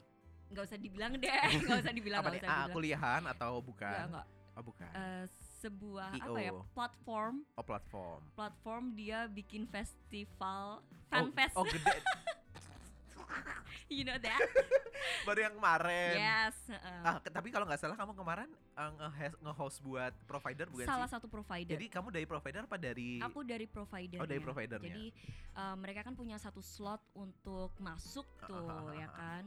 nggak 0.48 0.64
usah 0.64 0.78
dibilang 0.78 1.12
deh, 1.14 1.28
nggak 1.62 1.78
usah 1.82 1.92
dibilang, 1.92 2.20
Apa 2.20 2.30
nih? 2.30 2.40
usah 2.40 2.48
Ah, 2.48 2.54
dibilang. 2.56 2.74
kuliahan 2.74 3.22
atau 3.28 3.52
bukan? 3.60 3.90
Nggak, 3.92 4.06
nggak. 4.10 4.26
Oh 4.54 4.62
bukan. 4.64 4.90
Eh, 4.90 5.24
sebuah 5.58 6.08
apa 6.14 6.38
ya 6.38 6.52
platform, 6.72 7.34
oh 7.52 7.64
platform. 7.64 8.20
platform 8.32 8.84
dia 8.94 9.26
bikin 9.26 9.66
festival, 9.66 10.80
Oh, 10.80 11.06
fanfest, 11.10 11.54
oh 11.54 11.64
gede. 11.64 11.94
you 13.92 14.02
know 14.02 14.16
that? 14.16 14.40
Baru 15.26 15.40
yang 15.40 15.54
kemarin. 15.54 16.14
yes. 16.14 16.56
heeh. 16.68 17.02
Ah, 17.02 17.18
tapi 17.20 17.48
kalau 17.48 17.64
nggak 17.64 17.78
salah 17.78 17.94
kamu 17.94 18.12
kemarin 18.14 18.48
uh, 18.74 18.90
nge- 18.90 19.38
nge-host 19.40 19.78
buat 19.80 20.12
provider 20.24 20.66
bukan 20.68 20.86
Salah 20.86 21.06
sih? 21.06 21.14
satu 21.14 21.26
provider. 21.26 21.72
Jadi 21.74 21.86
kamu 21.88 22.08
dari 22.10 22.26
provider 22.26 22.62
apa 22.64 22.76
dari 22.76 23.18
Aku 23.20 23.40
dari 23.42 23.66
provider. 23.66 24.18
Oh, 24.18 24.26
dari 24.26 24.40
providernya. 24.40 24.84
Jadi 24.84 25.06
uh, 25.54 25.76
mereka 25.76 26.02
kan 26.02 26.14
punya 26.14 26.36
satu 26.36 26.60
slot 26.60 27.00
untuk 27.14 27.72
masuk 27.78 28.26
tuh 28.44 28.68
Ah, 28.68 28.82
ah, 28.82 28.88
ah, 28.88 28.94
ya 28.94 29.06
ah. 29.06 29.12
kan. 29.14 29.44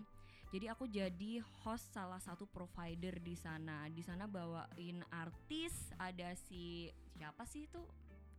Jadi 0.51 0.65
aku 0.67 0.83
jadi 0.83 1.39
host 1.63 1.95
salah 1.95 2.19
satu 2.19 2.43
provider 2.43 3.15
di 3.17 3.35
sana. 3.35 3.87
Di 3.87 4.03
sana 4.03 4.27
bawain 4.27 4.99
artis, 5.07 5.71
ada 5.95 6.35
si 6.35 6.91
siapa 7.15 7.47
sih 7.47 7.65
itu 7.65 7.79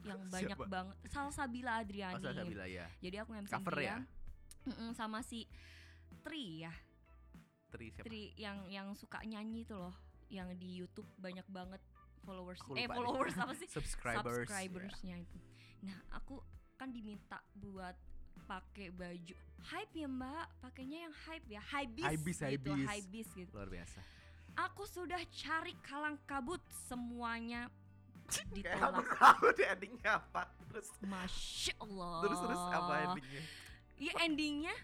yang 0.02 0.20
banyak 0.34 0.58
Siapa? 0.58 0.66
banget 0.68 0.96
Salsabila 1.08 1.80
Adriani. 1.80 2.18
Oh, 2.18 2.20
Salsabila 2.20 2.66
ya. 2.68 2.84
Jadi 3.00 3.16
aku 3.16 3.32
MC 3.32 3.52
Cover 3.54 3.76
dia. 3.78 3.86
ya? 3.86 3.96
Mm-mm, 4.64 4.90
sama 4.92 5.20
si 5.20 5.44
Tri 6.22 6.62
ya. 6.62 6.72
Tri 7.68 7.88
siapa? 7.90 8.06
Tri 8.06 8.30
yang 8.36 8.68
yang 8.68 8.88
suka 8.92 9.18
nyanyi 9.22 9.64
tuh 9.64 9.80
loh, 9.80 9.94
yang 10.28 10.52
di 10.54 10.76
YouTube 10.76 11.08
banyak 11.16 11.44
banget 11.48 11.80
followers. 12.22 12.60
Eh 12.72 12.86
followers 12.86 13.34
apa 13.34 13.54
sih? 13.60 13.66
Subscribers. 13.66 14.46
ya. 14.46 14.46
subscribersnya 14.46 15.16
itu. 15.18 15.38
Nah, 15.82 15.98
aku 16.12 16.38
kan 16.76 16.90
diminta 16.90 17.42
buat 17.52 17.94
pakai 18.42 18.90
baju 18.90 19.34
hype 19.62 19.94
ya 19.94 20.08
mbak 20.08 20.46
pakainya 20.58 21.06
yang 21.06 21.14
hype 21.14 21.46
ya 21.46 21.62
high 21.62 21.86
bis 21.86 22.02
Hypebeast, 22.02 22.40
gitu 22.42 22.50
hypebeast. 22.74 22.88
high 22.88 23.04
bis 23.06 23.28
gitu 23.32 23.52
Luar 23.54 23.70
biasa. 23.70 24.00
aku 24.58 24.82
sudah 24.84 25.20
cari 25.30 25.74
kalang 25.80 26.18
kabut 26.24 26.58
semuanya 26.88 27.70
ditolak 28.56 29.06
tahu 29.14 29.46
deh 29.52 29.68
endingnya 29.68 30.18
apa. 30.18 30.48
Terus 30.66 30.88
masya 31.02 31.74
allah 31.78 32.18
terus 32.24 32.38
terus 32.40 32.62
apa 32.66 32.92
endingnya? 33.06 33.42
Iya 33.96 34.12
endingnya 34.22 34.74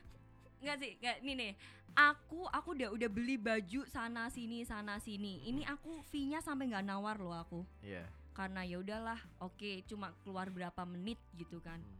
nggak 0.59 0.77
sih? 0.77 0.92
Nggak 0.99 1.16
nih 1.23 1.35
nih. 1.35 1.53
Aku 1.94 2.47
aku 2.47 2.79
udah 2.79 2.90
udah 2.92 3.09
beli 3.11 3.35
baju 3.35 3.83
sana 3.87 4.29
sini 4.29 4.62
sana 4.62 4.99
sini. 4.99 5.42
Ini 5.47 5.66
aku 5.66 6.03
fee-nya 6.05 6.38
sampai 6.38 6.68
nggak 6.68 6.87
nawar 6.87 7.16
loh 7.18 7.35
aku. 7.35 7.62
Iya. 7.83 8.07
karena 8.31 8.62
ya 8.62 8.79
udahlah 8.79 9.18
oke 9.42 9.83
cuma 9.90 10.14
keluar 10.23 10.47
berapa 10.47 10.87
menit 10.87 11.18
gitu 11.35 11.59
kan. 11.59 11.83
Hmm. 11.83 11.99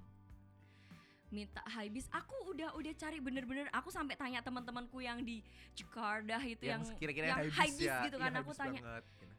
minta 1.29 1.59
high 1.67 1.91
bis 1.91 2.07
aku 2.09 2.55
udah 2.55 2.73
udah 2.79 2.95
cari 2.95 3.19
bener-bener. 3.19 3.67
Aku 3.75 3.91
sampai 3.91 4.15
tanya 4.15 4.39
teman-temanku 4.39 5.03
yang 5.03 5.19
di 5.21 5.43
Jakarta 5.75 6.39
itu 6.41 6.63
yang, 6.65 6.81
Yang 6.87 6.95
kira-kira 6.97 7.27
yang 7.29 7.39
high 7.43 7.51
high 7.53 7.73
bis 7.75 7.83
bis 7.83 7.91
ya. 7.91 8.07
gitu 8.07 8.17
Iya, 8.17 8.25
kan 8.25 8.33
aku 8.39 8.53
tanya. 8.55 8.81
banget, 8.81 9.05
gitu. 9.19 9.35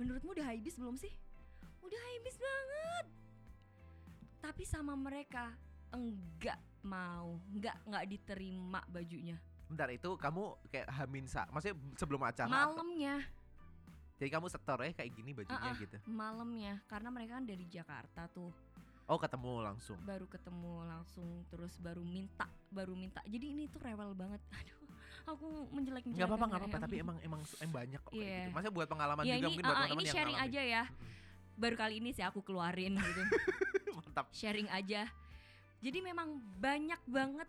menurutmu 0.00 0.30
udah 0.32 0.46
high 0.48 0.58
bis 0.58 0.74
belum 0.74 0.96
sih? 0.96 1.12
Udah 1.84 2.00
high 2.00 2.20
bis 2.24 2.36
banget. 2.40 3.04
Tapi 4.40 4.62
sama 4.64 4.96
mereka 4.96 5.52
enggak 5.90 6.56
mau 6.80 7.36
enggak 7.48 7.76
enggak 7.82 8.04
diterima 8.06 8.80
bajunya 8.86 9.36
Bentar 9.66 9.88
itu 9.88 10.08
kamu 10.14 10.42
kayak 10.66 10.88
hamin 10.90 11.24
sa, 11.24 11.44
maksudnya 11.46 11.76
sebelum 11.94 12.22
acara. 12.22 12.48
atau- 12.48 12.72
malamnya 12.74 13.20
Jadi 14.16 14.30
kamu 14.30 14.46
setor 14.46 14.78
ya 14.80 14.90
kayak 14.92 15.12
gini 15.12 15.30
bajunya 15.32 15.60
ah. 15.62 15.76
gitu. 15.76 15.96
malamnya 16.04 16.80
karena 16.84 17.08
mereka 17.08 17.36
kan 17.36 17.44
dari 17.44 17.64
Jakarta 17.64 18.26
tuh 18.28 18.50
Oh 19.04 19.16
ketemu 19.16 19.62
langsung. 19.62 19.96
baru 20.02 20.24
ketemu 20.24 20.84
langsung 20.84 21.24
terus 21.46 21.76
baru 21.76 22.00
minta 22.00 22.44
baru 22.68 22.92
minta 22.92 23.20
jadi 23.22 23.46
ini 23.46 23.64
tuh 23.66 23.78
rewel 23.78 24.12
banget 24.12 24.36
aduh 24.58 24.76
aku 25.28 25.46
menjelek 25.70 26.02
menjelek 26.02 26.12
Nggak 26.14 26.26
apa-apa 26.26 26.44
nggak 26.46 26.60
apa-apa 26.60 26.78
tapi 26.82 26.96
emang 26.98 27.16
emang 27.22 27.40
em 27.40 27.70
banyak 27.70 28.00
kok 28.02 28.10
kayak 28.10 28.20
Iya. 28.20 28.36
gitu. 28.38 28.50
Maksudnya 28.50 28.74
buat 28.74 28.88
pengalaman 28.88 29.22
ya 29.22 29.28
juga 29.30 29.36
ini 29.38 29.46
mungkin 29.46 29.62
buat 29.62 29.68
ah, 29.70 29.76
teman-teman 29.78 29.96
ini 29.98 30.04
yang 30.04 30.14
sharing 30.14 30.34
ngalamin. 30.34 30.50
aja 30.50 30.62
ya 30.66 30.82
baru 31.54 31.74
kali 31.76 31.94
ini 31.98 32.10
sih 32.10 32.22
aku 32.22 32.40
keluarin 32.42 32.92
gitu 32.96 33.22
Mantap. 33.98 34.26
sharing 34.30 34.68
aja 34.68 35.02
jadi 35.78 35.98
memang 36.00 36.28
banyak 36.56 37.00
banget 37.04 37.48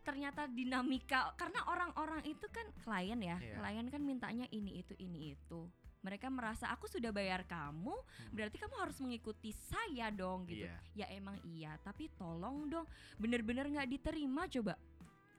ternyata 0.00 0.44
dinamika 0.46 1.32
karena 1.34 1.64
orang-orang 1.64 2.20
itu 2.24 2.44
kan 2.48 2.66
klien 2.78 3.16
ya 3.18 3.36
Iya. 3.36 3.56
klien 3.56 3.86
kan 3.88 4.00
mintanya 4.00 4.46
ini 4.48 4.78
itu 4.78 4.92
ini 4.98 5.32
itu 5.32 5.64
mereka 6.00 6.28
merasa 6.28 6.68
aku 6.68 6.84
sudah 6.84 7.08
bayar 7.08 7.42
kamu 7.42 7.96
berarti 8.28 8.60
kamu 8.60 8.76
harus 8.76 9.00
mengikuti 9.00 9.50
saya 9.50 10.12
dong 10.12 10.44
gitu 10.44 10.68
Iya. 10.68 10.76
ya 10.92 11.06
emang 11.10 11.40
iya 11.42 11.80
tapi 11.80 12.12
tolong 12.12 12.68
dong 12.68 12.84
bener-bener 13.16 13.64
nggak 13.66 13.88
diterima 13.90 14.44
coba 14.46 14.76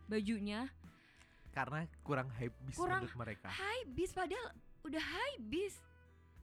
bajunya 0.06 0.65
Karena 1.50 1.88
kurang 2.02 2.28
hype 2.34 2.52
bis 2.62 2.76
Kurang 2.76 3.06
menurut 3.06 3.15
mereka. 3.17 3.48
high 3.48 3.86
bis 3.88 4.12
padahal 4.12 4.52
udah 4.84 5.00
high 5.00 5.38
bis 5.39 5.80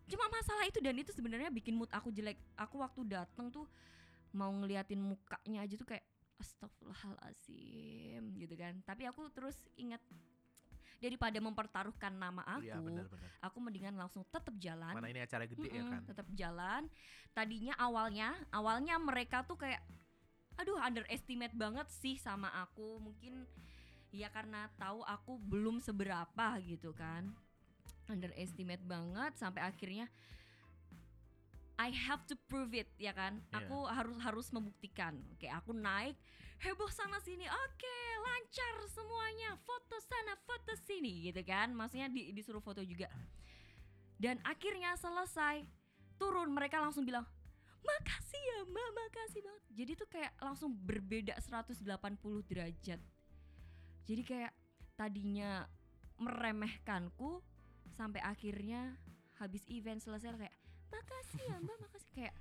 cuma 0.02 0.24
masalah 0.28 0.64
itu 0.64 0.78
dan 0.78 0.96
itu 0.96 1.10
sebenarnya 1.10 1.48
bikin 1.48 1.74
mood 1.74 1.90
aku 1.90 2.08
jelek 2.08 2.38
aku 2.54 2.80
waktu 2.80 3.02
dateng 3.06 3.50
tuh 3.50 3.68
mau 4.32 4.50
ngeliatin 4.50 5.00
mukanya 5.00 5.64
aja 5.64 5.74
tuh 5.76 5.86
kayak 5.86 6.04
astagfirullahalazim 6.40 8.22
gitu 8.36 8.54
kan. 8.56 8.80
Tapi 8.82 9.06
aku 9.06 9.28
terus 9.30 9.56
ingat 9.76 10.00
daripada 11.02 11.34
mempertaruhkan 11.42 12.14
nama 12.14 12.46
aku 12.46 12.62
Iya 12.62 12.78
benar-benar. 12.78 13.30
aku 13.42 13.58
mendingan 13.58 13.94
langsung 13.98 14.22
tetap 14.30 14.54
jalan. 14.58 14.94
Mana 14.94 15.10
ini 15.10 15.18
acara 15.18 15.44
gede 15.46 15.66
ya 15.66 15.82
Mm-mm, 15.82 15.90
kan. 15.90 16.02
tetap 16.06 16.26
jalan. 16.32 16.82
Tadinya 17.34 17.74
awalnya 17.76 18.34
awalnya 18.54 18.96
mereka 19.02 19.42
tuh 19.42 19.58
kayak 19.58 19.82
aduh 20.60 20.78
underestimate 20.78 21.54
banget 21.58 21.90
sih 21.90 22.14
sama 22.16 22.54
aku. 22.54 23.02
Mungkin 23.02 23.42
ya 24.14 24.30
karena 24.30 24.70
tahu 24.78 25.02
aku 25.02 25.42
belum 25.42 25.82
seberapa 25.82 26.46
gitu 26.62 26.94
kan. 26.94 27.34
Underestimate 28.06 28.82
banget 28.86 29.34
sampai 29.38 29.62
akhirnya 29.66 30.06
I 31.82 31.90
have 32.06 32.22
to 32.30 32.38
prove 32.46 32.70
it 32.72 32.86
ya 32.94 33.10
kan? 33.10 33.42
Iya. 33.50 33.66
aku 33.66 33.78
harus 33.90 34.16
harus 34.22 34.46
membuktikan. 34.54 35.18
Oke 35.34 35.50
aku 35.50 35.74
naik 35.74 36.14
heboh 36.62 36.86
sana 36.88 37.18
sini. 37.18 37.42
Oke 37.42 37.96
lancar 38.22 38.74
semuanya. 38.86 39.58
Foto 39.66 39.98
sana 39.98 40.38
foto 40.46 40.78
sini 40.86 41.26
gitu 41.26 41.42
kan? 41.42 41.74
Maksudnya 41.74 42.06
di- 42.06 42.30
disuruh 42.30 42.62
foto 42.62 42.78
juga. 42.80 43.10
Dan 44.14 44.38
akhirnya 44.46 44.94
selesai 44.94 45.66
turun. 46.14 46.54
Mereka 46.54 46.78
langsung 46.78 47.02
bilang 47.02 47.26
makasih 47.82 48.38
ya 48.38 48.58
mbak 48.62 48.88
makasih 48.94 49.42
banget. 49.42 49.62
Jadi 49.74 49.92
tuh 49.98 50.06
kayak 50.06 50.32
langsung 50.38 50.70
berbeda 50.70 51.34
180 51.42 51.82
derajat. 52.46 53.00
Jadi 54.06 54.22
kayak 54.22 54.54
tadinya 54.94 55.66
meremehkanku 56.14 57.42
sampai 57.98 58.22
akhirnya 58.22 58.94
habis 59.36 59.66
event 59.66 59.98
selesai 59.98 60.38
kayak 60.38 60.54
makasih 60.92 61.42
ya 61.42 61.56
mbak 61.58 61.76
makasih 61.80 62.10
kayak 62.12 62.34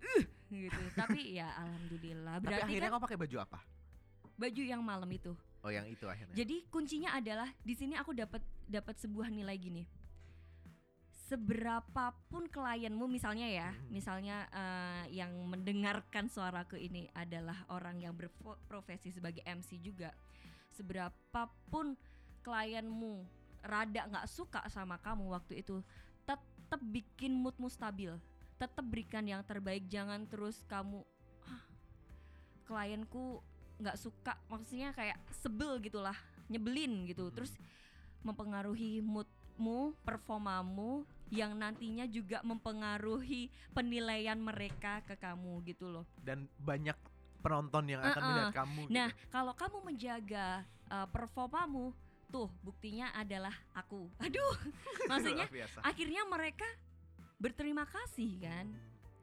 "Uh," 0.00 0.22
gitu 0.50 0.82
tapi 0.94 1.20
ya 1.34 1.48
alhamdulillah 1.56 2.34
Tapi 2.36 2.44
berarti 2.46 2.64
akhirnya 2.68 2.86
kan 2.86 2.94
kamu 2.94 3.04
pakai 3.04 3.18
baju 3.18 3.36
apa? 3.40 3.58
baju 4.36 4.62
yang 4.62 4.80
malam 4.80 5.10
itu 5.10 5.32
Oh 5.60 5.68
yang 5.68 5.84
itu 5.84 6.04
akhirnya. 6.04 6.32
jadi 6.32 6.56
kuncinya 6.68 7.12
adalah 7.12 7.48
di 7.60 7.74
sini 7.74 7.92
aku 7.92 8.16
dapat 8.16 8.40
dapat 8.64 8.96
sebuah 8.96 9.28
nilai 9.28 9.56
gini. 9.56 9.84
Seberapapun 11.28 12.48
klienmu 12.48 13.06
misalnya 13.06 13.46
ya, 13.46 13.70
Mhm. 13.70 13.86
misalnya 13.86 14.36
eh, 14.50 15.14
yang 15.14 15.30
mendengarkan 15.46 16.26
suaraku 16.26 16.74
ini 16.74 17.06
adalah 17.12 17.54
orang 17.68 18.00
yang 18.00 18.16
berprofesi 18.16 19.12
sebagai 19.12 19.44
MC 19.44 19.78
juga. 19.78 20.10
Seberapapun 20.72 21.94
klienmu 22.40 23.22
rada 23.62 24.08
nggak 24.08 24.26
suka 24.26 24.64
sama 24.66 24.98
kamu 24.98 25.30
waktu 25.30 25.60
itu, 25.60 25.84
tetap 26.70 26.86
bikin 26.86 27.34
moodmu 27.34 27.66
stabil. 27.66 28.14
Tetap 28.54 28.86
berikan 28.86 29.26
yang 29.26 29.42
terbaik, 29.42 29.90
jangan 29.90 30.22
terus 30.24 30.62
kamu 30.64 31.02
"Ah, 31.42 31.66
klienku 32.62 33.42
nggak 33.76 33.98
suka 33.98 34.38
maksudnya 34.46 34.94
kayak 34.94 35.18
sebel 35.34 35.80
gitulah 35.80 36.14
nyebelin 36.46 37.08
gitu 37.08 37.26
Mhm. 37.26 37.34
terus 37.34 37.50
mempengaruhi 38.20 39.00
moodmu 39.00 39.96
performamu 40.04 41.02
yang 41.32 41.56
nantinya 41.56 42.04
juga 42.04 42.38
mempengaruhi 42.44 43.48
penilaian 43.72 44.36
mereka 44.36 45.00
ke 45.02 45.16
kamu 45.16 45.64
gitu 45.64 45.88
loh 45.88 46.04
Dan 46.20 46.46
banyak 46.60 46.94
penonton 47.40 47.88
yang 47.88 48.04
akan 48.04 48.14
Uh-uh. 48.14 48.30
melihat 48.30 48.54
kamu. 48.54 48.80
nah 48.86 49.08
gitu. 49.08 49.26
kalau 49.32 49.56
kamu 49.56 49.76
menjaga 49.82 50.46
uh, 50.86 51.08
performamu 51.08 51.90
tuh 52.30 52.48
buktinya 52.60 53.10
adalah 53.12 53.52
aku 53.72 54.06
aduh 54.16 54.54
maksudnya 55.10 55.46
akhirnya 55.82 56.22
mereka 56.24 56.66
berterima 57.36 57.84
kasih 57.84 58.40
kan 58.40 58.66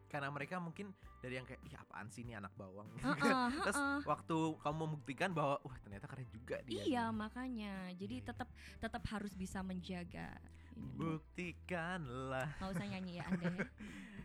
Karena 0.08 0.32
mereka 0.32 0.56
mungkin 0.58 0.96
dari 1.20 1.36
yang 1.36 1.44
kayak, 1.44 1.60
iya 1.68 1.84
apaan 1.84 2.08
sih 2.08 2.24
ini 2.24 2.32
anak 2.32 2.56
bawang. 2.56 2.88
Heeh, 2.96 3.48
Terus 3.68 3.76
heeh. 3.76 4.00
waktu 4.08 4.38
kamu 4.56 4.78
membuktikan 4.80 5.36
bahwa, 5.36 5.60
wah 5.60 5.76
ternyata 5.84 6.08
keren 6.08 6.32
juga 6.32 6.64
dia. 6.64 6.80
Iya 6.80 7.06
nih." 7.06 7.18
makanya 7.18 7.74
jadi 7.92 8.16
Iya, 8.16 8.26
tetap 8.26 8.48
tetap 8.80 9.04
harus 9.04 9.36
bisa 9.36 9.60
menjaga. 9.60 10.32
Ini, 10.72 10.96
Buktikanlah. 10.96 12.56
Nggak 12.56 12.72
usah 12.72 12.88
nyanyi 12.88 13.20
ya 13.20 13.24
anda 13.30 13.52
ya. 13.52 13.68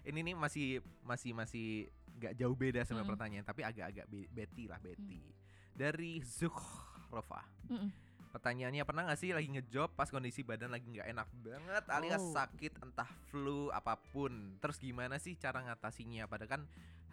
Ini 0.04 0.18
nih 0.22 0.34
masih 0.34 0.68
masih 1.02 1.30
masih 1.34 1.66
nggak 2.14 2.34
jauh 2.36 2.54
beda 2.54 2.86
sama 2.86 3.02
Mm. 3.02 3.08
pertanyaan, 3.10 3.42
tapi 3.44 3.60
agak-agak 3.62 4.06
be- 4.06 4.30
Betty 4.30 4.70
lah 4.70 4.78
Betty. 4.78 5.18
Mm. 5.18 5.34
Dari 5.74 6.22
Zuhrova. 6.22 7.42
Mm-mm. 7.66 7.90
Pertanyaannya 8.32 8.82
pernah 8.82 9.04
gak 9.04 9.20
sih 9.20 9.30
lagi 9.30 9.46
ngejob 9.46 9.92
pas 9.92 10.08
kondisi 10.08 10.40
badan 10.40 10.72
lagi 10.72 10.88
nggak 10.88 11.04
enak 11.06 11.28
banget 11.38 11.84
alias 11.86 12.18
Oh. 12.18 12.32
sakit 12.32 12.80
entah 12.80 13.08
flu 13.28 13.68
apa 13.68 14.00
pun. 14.08 14.32
Terus 14.58 14.80
gimana 14.80 15.16
sih 15.16 15.36
cara 15.36 15.60
ngatasinya? 15.60 16.24
Padahal 16.24 16.50
kan 16.50 16.62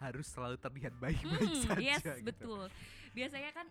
harus 0.00 0.24
selalu 0.26 0.56
terlihat 0.56 0.96
baik-baik 0.96 1.44
Mm, 1.44 1.60
saja. 1.62 1.76
yes 1.78 2.00
gitu. 2.00 2.24
betul. 2.24 2.64
Biasanya 3.12 3.52
kan 3.52 3.68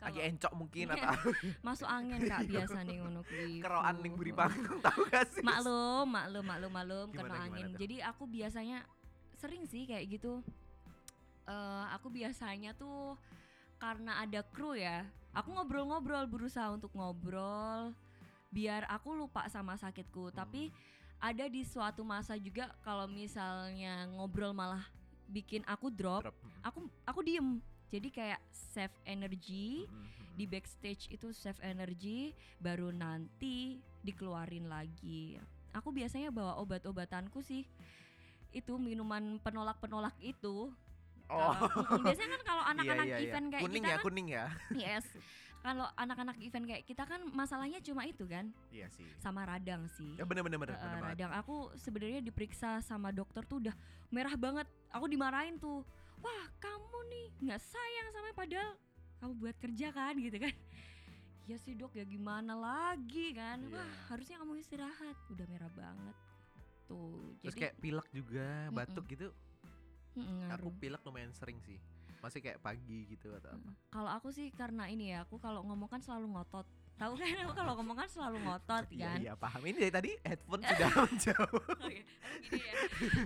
Lagi 0.00 0.16
kalau 0.16 0.28
encok 0.32 0.52
mungkin 0.56 0.86
Iya. 0.88 0.96
atau 0.96 1.12
masuk 1.68 1.84
angin 1.86 2.20
kak 2.24 2.40
biasa 2.48 2.78
nih 2.82 2.96
ngono 2.98 3.20
kuwi. 3.22 3.60
keroan 3.60 3.96
ning 4.00 4.16
buri 4.16 4.32
panggung 4.32 4.80
tahu 4.86 5.04
gak 5.06 5.28
sih? 5.28 5.44
Maklum, 5.44 6.08
maklum, 6.08 6.40
maklum, 6.42 6.72
maklum 6.72 7.06
Gimana, 7.06 7.20
kena 7.20 7.36
gimana 7.36 7.44
angin. 7.46 7.66
tuh? 7.68 7.78
Jadi 7.78 7.96
aku 8.00 8.22
biasanya 8.24 8.78
sering 9.36 9.62
sih 9.62 9.84
kayak 9.84 10.08
gitu. 10.10 10.40
Eh 11.44 11.84
aku 11.92 12.08
biasanya 12.08 12.72
tuh 12.72 13.14
karena 13.76 14.18
ada 14.18 14.40
kru 14.42 14.72
ya. 14.72 15.04
Aku 15.30 15.54
ngobrol-ngobrol 15.54 16.26
berusaha 16.26 16.66
untuk 16.74 16.90
ngobrol 16.94 17.94
biar 18.50 18.82
aku 18.90 19.14
lupa 19.14 19.46
sama 19.46 19.78
sakitku. 19.78 20.34
Tapi 20.34 20.74
ada 21.22 21.46
di 21.46 21.62
suatu 21.62 22.02
masa 22.02 22.34
juga 22.34 22.74
kalau 22.82 23.06
misalnya 23.06 24.10
ngobrol 24.10 24.50
malah 24.50 24.82
bikin 25.30 25.62
aku 25.70 25.86
drop, 25.92 26.26
Drop. 26.26 26.36
aku 26.66 26.78
aku 27.06 27.20
diem. 27.22 27.62
Jadi 27.90 28.08
kayak 28.10 28.42
save 28.50 28.94
energy 29.02 29.86
Mm, 29.86 29.98
mm, 29.98 30.34
di 30.38 30.44
backstage 30.46 31.10
itu 31.10 31.34
save 31.34 31.58
energy 31.62 32.30
baru 32.62 32.94
nanti 32.94 33.82
dikeluarin 34.06 34.70
lagi. 34.70 35.38
Aku 35.74 35.94
biasanya 35.94 36.34
bawa 36.34 36.58
obat-obatanku 36.58 37.42
sih. 37.42 37.66
Itu 38.50 38.78
minuman 38.78 39.38
penolak-penolak 39.42 40.14
itu. 40.22 40.70
Oh. 41.30 41.54
Mm, 41.54 42.02
biasanya 42.02 42.30
kan 42.32 42.42
kalau 42.44 42.64
anak-anak 42.72 43.06
Iya, 43.06 43.12
iya, 43.12 43.18
iya. 43.18 43.30
event 43.30 43.46
kayak 43.48 43.62
kuning 43.62 43.78
kita 43.78 43.86
ya, 43.86 43.94
kan 43.94 44.04
kuning 44.04 44.26
ya. 44.28 44.44
yes. 44.84 45.06
kalau 45.60 45.86
anak-anak 45.94 46.36
event 46.38 46.64
kayak 46.64 46.82
kita 46.84 47.02
kan 47.04 47.20
masalahnya 47.30 47.78
cuma 47.78 48.02
itu 48.02 48.24
kan 48.24 48.48
Iya 48.68 48.88
sih. 48.88 49.04
sama 49.14 49.44
radang 49.44 49.84
sih 49.88 50.16
Ya 50.16 50.24
bener 50.24 50.40
bener 50.40 50.56
bener, 50.58 50.72
Eh, 50.72 50.80
bener 50.80 50.98
banget. 50.98 51.10
radang 51.14 51.32
aku 51.34 51.56
sebenarnya 51.76 52.20
diperiksa 52.20 52.80
sama 52.80 53.08
dokter 53.10 53.44
tuh 53.44 53.60
udah 53.60 53.76
merah 54.08 54.34
banget 54.34 54.64
aku 54.88 55.06
dimarahin 55.06 55.54
tuh 55.56 55.84
wah 56.18 56.44
kamu 56.56 56.98
nih 57.06 57.26
nggak 57.42 57.60
sayang 57.62 58.08
sama 58.10 58.28
padahal 58.32 58.72
kamu 59.18 59.32
buat 59.36 59.56
kerja 59.58 59.86
kan 59.90 60.14
gitu 60.16 60.38
kan 60.38 60.54
ya 61.44 61.56
sih 61.58 61.74
dok 61.74 61.92
ya 61.92 62.04
gimana 62.04 62.54
lagi 62.54 63.32
kan 63.32 63.60
Iya. 63.60 63.74
wah 63.74 63.90
harusnya 64.08 64.36
kamu 64.38 64.52
istirahat 64.56 65.16
udah 65.28 65.46
merah 65.46 65.70
banget 65.70 66.16
tuh 66.86 67.36
Terus 67.38 67.52
jadi 67.52 67.60
kayak 67.60 67.74
pilek 67.78 68.08
juga, 68.10 68.48
batuk 68.70 69.04
gitu. 69.06 69.28
Mm, 70.12 70.50
Aku 70.52 70.72
pilek 70.74 71.02
lumayan 71.02 71.30
sering 71.30 71.58
sih. 71.60 71.78
Masih 72.20 72.38
kayak 72.38 72.60
pagi 72.60 73.08
gitu 73.08 73.32
atau 73.32 73.50
apa. 73.50 73.70
Kalau 73.88 74.10
aku 74.10 74.28
sih 74.28 74.50
karena 74.50 74.84
ini 74.86 75.10
ya, 75.10 75.24
aku 75.24 75.36
kalau 75.36 75.62
ngomong 75.62 75.88
kan 75.88 75.98
selalu 75.98 76.28
ngotot. 76.30 76.68
Tahu 76.94 77.16
kan 77.16 77.32
aku 77.40 77.56
kalau 77.56 77.72
ngomong 77.74 77.96
kan 77.96 78.04
selalu 78.04 78.44
ngotot 78.44 78.84
Iya 78.92 79.08
kan. 79.08 79.18
iya 79.18 79.32
paham. 79.32 79.64
Ini 79.64 79.76
dari 79.80 79.88
tadi 79.90 80.10
headphone 80.20 80.60
sudah 80.68 80.90
menjauh. 81.00 81.60
Oke, 81.80 81.96
aku 82.04 82.36
gini 82.44 82.60
ya. 82.60 82.74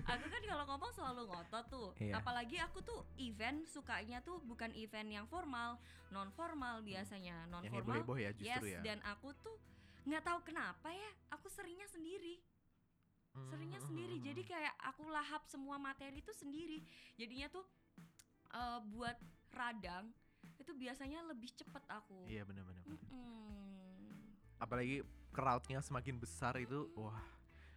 Aku 0.06 0.26
kan 0.30 0.42
kalau 0.46 0.64
ngomong 0.64 0.90
selalu 0.94 1.22
ngotot 1.26 1.64
tuh. 1.66 1.88
Iya. 1.98 2.22
Apalagi 2.22 2.56
aku 2.62 2.78
tuh 2.80 3.02
event 3.18 3.66
sukanya 3.66 4.22
tuh 4.22 4.38
bukan 4.40 4.70
event 4.78 5.10
yang 5.10 5.26
formal, 5.26 5.82
non 6.08 6.30
formal 6.30 6.86
biasanya, 6.86 7.50
non 7.50 7.66
Yang 7.66 7.82
formal. 7.82 7.98
heboh-heboh 7.98 8.16
ya 8.16 8.30
Yes, 8.30 8.62
justru 8.62 8.66
ya. 8.70 8.80
dan 8.86 9.02
aku 9.02 9.34
tuh 9.42 9.58
nggak 10.04 10.22
tahu 10.22 10.38
kenapa 10.46 10.88
ya, 10.88 11.10
aku 11.28 11.50
seringnya 11.50 11.90
sendiri. 11.90 12.38
Seringnya 13.34 13.80
sendiri. 13.82 14.16
Jadi 14.22 14.42
kayak 14.46 14.74
aku 14.78 15.10
lahap 15.10 15.42
semua 15.50 15.74
materi 15.76 16.22
itu 16.22 16.30
sendiri. 16.30 16.78
Jadinya 17.18 17.50
tuh 17.50 17.66
eh, 18.54 18.80
buat 18.94 19.18
radang 19.50 20.10
itu 20.60 20.70
biasanya 20.70 21.24
lebih 21.26 21.50
cepet 21.50 21.82
aku. 21.90 22.26
Iya 22.30 22.46
benar 22.46 22.62
benar. 22.62 22.82
benar. 22.86 23.00
Mm-mm. 23.10 24.14
Apalagi 24.62 25.02
crowdnya 25.34 25.82
semakin 25.82 26.16
besar 26.22 26.54
itu, 26.62 26.86
wah. 26.94 27.18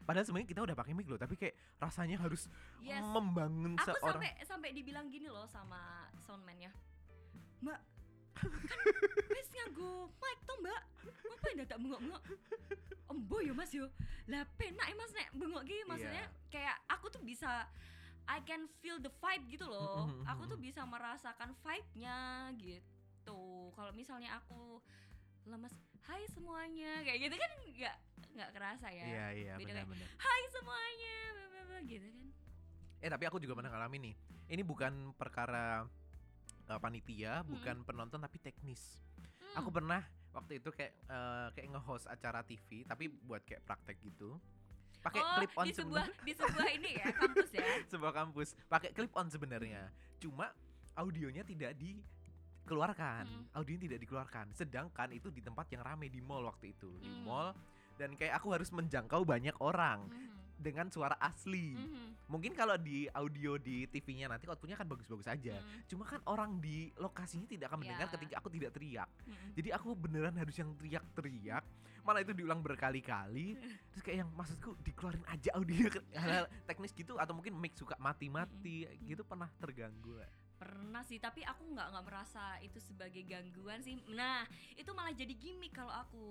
Padahal 0.06 0.24
sebenarnya 0.24 0.48
kita 0.48 0.62
udah 0.64 0.76
pakai 0.78 0.94
mic 0.96 1.04
loh, 1.10 1.20
tapi 1.20 1.36
kayak 1.36 1.52
rasanya 1.84 2.16
harus 2.16 2.48
Yes. 2.80 3.04
membangun 3.12 3.76
Aku 3.76 3.92
seorang. 3.92 4.22
sampai 4.24 4.32
sampai 4.48 4.70
dibilang 4.72 5.12
gini 5.12 5.28
loh 5.28 5.44
sama 5.52 6.08
soundman 6.24 6.56
ya. 6.56 6.72
Mbak, 7.60 7.80
wis 9.30 9.48
nganggo 9.50 10.10
mic 10.14 10.40
to, 10.44 10.54
Mbak. 10.60 10.82
Ngapain 11.24 11.56
dadak 11.60 11.78
bengok-bengok? 11.80 12.24
Embo 13.08 13.38
ya 13.40 13.54
Mas 13.56 13.72
yo. 13.72 13.88
Lah 14.28 14.44
penak 14.60 14.88
ya 14.88 14.96
Mas 14.96 15.12
nek 15.12 15.30
bengok 15.34 15.64
gini 15.64 15.84
maksudnya 15.88 16.26
Iya. 16.28 16.50
kayak 16.52 16.76
aku 16.88 17.08
tuh 17.08 17.24
bisa 17.24 17.66
I 18.28 18.44
can 18.44 18.68
feel 18.84 19.00
the 19.00 19.08
vibe 19.10 19.48
gitu 19.48 19.64
loh. 19.64 20.12
Aku 20.28 20.44
tuh 20.46 20.60
bisa 20.60 20.84
merasakan 20.84 21.56
vibe-nya 21.64 22.52
gitu. 22.60 23.42
Kalau 23.72 23.96
misalnya 23.96 24.36
aku 24.36 24.84
lemes, 25.48 25.72
"Hai 26.04 26.28
semuanya." 26.28 27.08
Kayak 27.08 27.20
gitu 27.24 27.36
kan 27.40 27.52
nggak 27.72 27.96
nggak 28.36 28.50
kerasa 28.52 28.88
ya. 28.92 29.06
Iya 29.08 29.26
iya 29.32 29.54
benar-benar. 29.56 30.08
Hai 30.20 30.42
semuanya, 30.52 31.16
bla, 31.32 31.46
bla, 31.48 31.62
bla, 31.64 31.80
gitu 31.88 32.08
kan. 32.12 32.28
Eh 33.00 33.08
tapi 33.08 33.24
aku 33.26 33.40
juga 33.40 33.56
pernah 33.56 33.72
ngalamin 33.72 34.12
nih. 34.12 34.16
Ini 34.52 34.64
bukan 34.68 35.16
perkara 35.16 35.88
uh, 36.70 36.80
panitia, 36.80 37.42
bukan 37.48 37.84
penonton 37.84 38.20
tapi 38.20 38.38
teknis. 38.40 39.00
Hmm. 39.18 39.64
Aku 39.64 39.70
pernah 39.72 40.04
waktu 40.36 40.62
itu 40.62 40.70
kayak 40.70 40.94
uh, 41.10 41.50
kayak 41.56 41.74
nge-host 41.74 42.06
acara 42.06 42.46
TV 42.46 42.86
tapi 42.86 43.10
buat 43.10 43.42
kayak 43.48 43.64
praktek 43.66 43.98
gitu. 44.04 44.38
Pakai 45.02 45.22
oh, 45.24 45.34
clip 45.40 45.54
on 45.56 45.66
di 45.66 45.74
sebuah 45.74 46.06
sebenarnya. 46.10 46.26
di 46.26 46.34
sebuah 46.36 46.68
ini 46.74 46.92
ya 47.00 47.08
kampus 47.16 47.50
ya. 47.56 47.68
sebuah 47.96 48.14
kampus 48.14 48.48
pakai 48.68 48.90
clip 48.92 49.14
on 49.16 49.28
sebenarnya. 49.32 49.84
Cuma 50.20 50.52
audionya 50.98 51.48
tidak 51.48 51.78
dikeluarkan. 51.80 53.24
Mm. 53.26 53.46
Audionya 53.56 53.82
tidak 53.88 54.00
dikeluarkan. 54.04 54.46
Sedangkan 54.52 55.10
itu 55.16 55.32
di 55.32 55.40
tempat 55.40 55.70
yang 55.72 55.86
rame 55.86 56.12
di 56.12 56.20
mall 56.20 56.44
waktu 56.44 56.76
itu, 56.76 56.92
di 57.00 57.08
Mm. 57.08 57.24
mall 57.24 57.56
dan 57.98 58.14
kayak 58.14 58.38
aku 58.38 58.54
harus 58.54 58.70
menjangkau 58.70 59.26
banyak 59.26 59.58
orang 59.58 60.06
Mhm, 60.06 60.37
dengan 60.58 60.90
suara 60.90 61.16
asli. 61.18 61.74
mhm, 61.74 62.28
Mungkin 62.28 62.52
kalau 62.52 62.76
di 62.76 63.08
audio 63.08 63.56
di 63.56 63.88
TV-nya 63.88 64.28
nanti 64.28 64.44
outputnya 64.46 64.76
kan 64.76 64.84
bagus-bagus 64.84 65.26
aja. 65.26 65.56
mhm, 65.56 65.88
Cuma 65.88 66.04
kan 66.04 66.20
orang 66.26 66.60
di 66.60 66.92
lokasinya 66.98 67.46
tidak 67.46 67.72
akan 67.72 67.80
mendengar 67.82 68.10
Ya. 68.10 68.14
ketika 68.14 68.36
aku 68.38 68.50
tidak 68.50 68.72
teriak. 68.74 69.10
mhm. 69.24 69.50
Jadi 69.56 69.70
aku 69.72 69.90
beneran 69.94 70.36
harus 70.36 70.54
yang 70.54 70.74
teriak-teriak. 70.76 71.64
Malah 72.04 72.20
itu 72.20 72.34
diulang 72.34 72.60
berkali-kali. 72.60 73.56
Terus 73.92 74.02
kayak 74.02 74.18
yang 74.22 74.30
maksudku 74.32 74.76
dikeluarin 74.82 75.24
aja 75.28 75.50
audio 75.56 75.88
teknis 76.68 76.92
gitu 76.92 77.16
atau 77.16 77.32
mungkin 77.32 77.56
mic 77.56 77.76
suka 77.76 77.96
mati-mati 77.98 78.84
gitu 79.02 79.24
pernah 79.24 79.48
terganggu. 79.56 80.20
Pernah 80.58 81.06
sih, 81.06 81.22
tapi 81.22 81.46
aku 81.46 81.70
nggak 81.70 81.88
nggak 81.94 82.06
merasa 82.08 82.58
itu 82.60 82.82
sebagai 82.82 83.22
gangguan 83.24 83.78
sih. 83.78 83.94
Nah, 84.10 84.42
itu 84.74 84.90
malah 84.90 85.14
jadi 85.14 85.30
gimmick 85.32 85.70
kalau 85.70 85.94
aku 85.94 86.24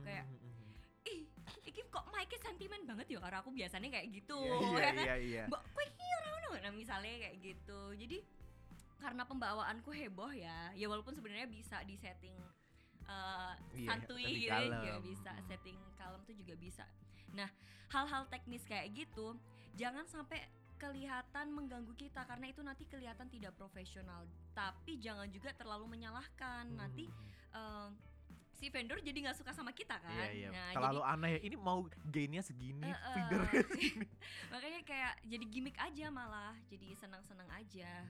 kayak 0.00 0.24
Hmm, 0.24 0.40
hmm, 0.40 0.54
hmm. 0.56 0.72
ih, 1.12 1.22
iki 1.66 1.82
kok 1.86 2.04
mic 2.10 2.32
sentimen 2.38 2.82
banget 2.86 3.06
ya 3.12 3.18
karena 3.22 3.38
aku 3.42 3.50
biasanya 3.54 3.88
kayak 3.90 4.06
gitu. 4.10 4.40
Iya 4.40 4.78
ya 4.78 4.90
kan? 4.90 5.04
iya 5.06 5.16
iya. 5.16 5.42
Mbak, 5.46 5.62
kok 5.72 5.82
iki 5.86 6.04
ora 6.18 6.28
ngono?" 6.32 6.48
Nah, 6.62 6.72
misalnya 6.74 7.12
kayak 7.22 7.36
gitu. 7.42 7.80
Jadi 7.94 8.18
karena 8.96 9.22
pembawaanku 9.28 9.90
heboh 9.92 10.32
ya, 10.32 10.72
ya 10.72 10.86
walaupun 10.88 11.12
sebenarnya 11.14 11.46
bisa 11.46 11.84
di 11.84 11.94
setting 12.00 12.34
eh, 13.06 13.52
Iya, 13.76 13.86
santuy 13.86 14.24
lebih 14.26 14.40
gitu 14.42 14.50
ya, 14.50 14.58
juga 14.66 14.90
kalem. 14.98 15.02
bisa, 15.06 15.30
Hmm. 15.30 15.46
setting 15.46 15.78
kalem 15.94 16.20
tuh 16.26 16.34
juga 16.34 16.54
bisa. 16.58 16.84
Nah, 17.38 17.48
hal-hal 17.94 18.26
teknis 18.26 18.66
kayak 18.66 18.90
gitu 18.98 19.38
jangan 19.78 20.02
sampai 20.10 20.42
kelihatan 20.76 21.54
mengganggu 21.54 21.94
kita 21.94 22.26
karena 22.26 22.50
itu 22.50 22.60
nanti 22.66 22.82
kelihatan 22.90 23.30
tidak 23.30 23.54
profesional. 23.54 24.26
Tapi 24.52 24.98
jangan 24.98 25.30
juga 25.30 25.54
terlalu 25.54 25.86
menyalahkan. 25.86 26.66
Hmm, 26.66 26.76
Nanti 26.76 27.06
hmm. 27.06 27.54
eh, 27.54 27.88
si 28.56 28.66
vendor 28.66 28.98
jadi 28.98 29.18
nggak 29.22 29.36
suka 29.36 29.52
sama 29.52 29.70
kita 29.70 29.96
kan. 29.96 30.10
Iya 30.10 30.28
iya. 30.32 30.48
Nah, 30.50 30.72
Terlalu 30.72 31.02
aneh 31.02 31.30
ya. 31.30 31.40
Ini 31.44 31.56
mau 31.56 31.78
gainnya 32.02 32.40
segini, 32.40 32.88
feedernya 32.88 33.62
segini. 33.70 34.08
makanya 34.48 34.80
kayak 34.82 35.12
jadi 35.22 35.44
gimmick 35.46 35.76
aja 35.76 36.06
malah, 36.08 36.56
jadi 36.66 36.96
senang-senang 36.96 37.48
aja. 37.50 38.02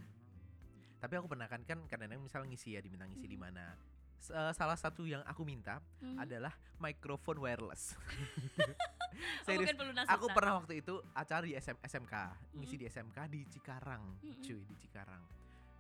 Tapi 0.97 1.13
aku 1.15 1.27
pernah 1.27 1.45
kan 1.45 1.61
kan 1.61 1.83
kadang-kadang 1.85 2.19
misal 2.21 2.43
ngisi 2.43 2.73
ya 2.73 2.81
diminta 2.81 3.05
ngisi 3.05 3.27
di 3.27 3.35
Mhm. 3.35 3.43
mana. 3.43 3.75
Eh, 4.19 4.53
salah 4.53 4.75
satu 4.75 5.05
yang 5.05 5.21
aku 5.23 5.43
minta 5.43 5.79
Hmm. 6.01 6.17
adalah 6.17 6.51
microphone 6.79 7.39
wireless. 7.39 7.93
Oh, 9.17 9.49
Serius. 9.49 9.73
pelunas 9.73 10.05
Aku 10.11 10.29
pernah 10.29 10.61
waktu 10.61 10.85
itu 10.85 11.01
acara 11.11 11.41
di 11.41 11.57
SM, 11.57 11.79
SMK, 11.81 12.15
ngisi 12.53 12.77
Mm. 12.77 12.81
di 12.81 12.87
SMK 12.87 13.19
di 13.27 13.41
Cikarang, 13.49 14.03
Mm-mm. 14.21 14.43
cuy 14.43 14.61
di 14.61 14.77
Cikarang. 14.77 15.23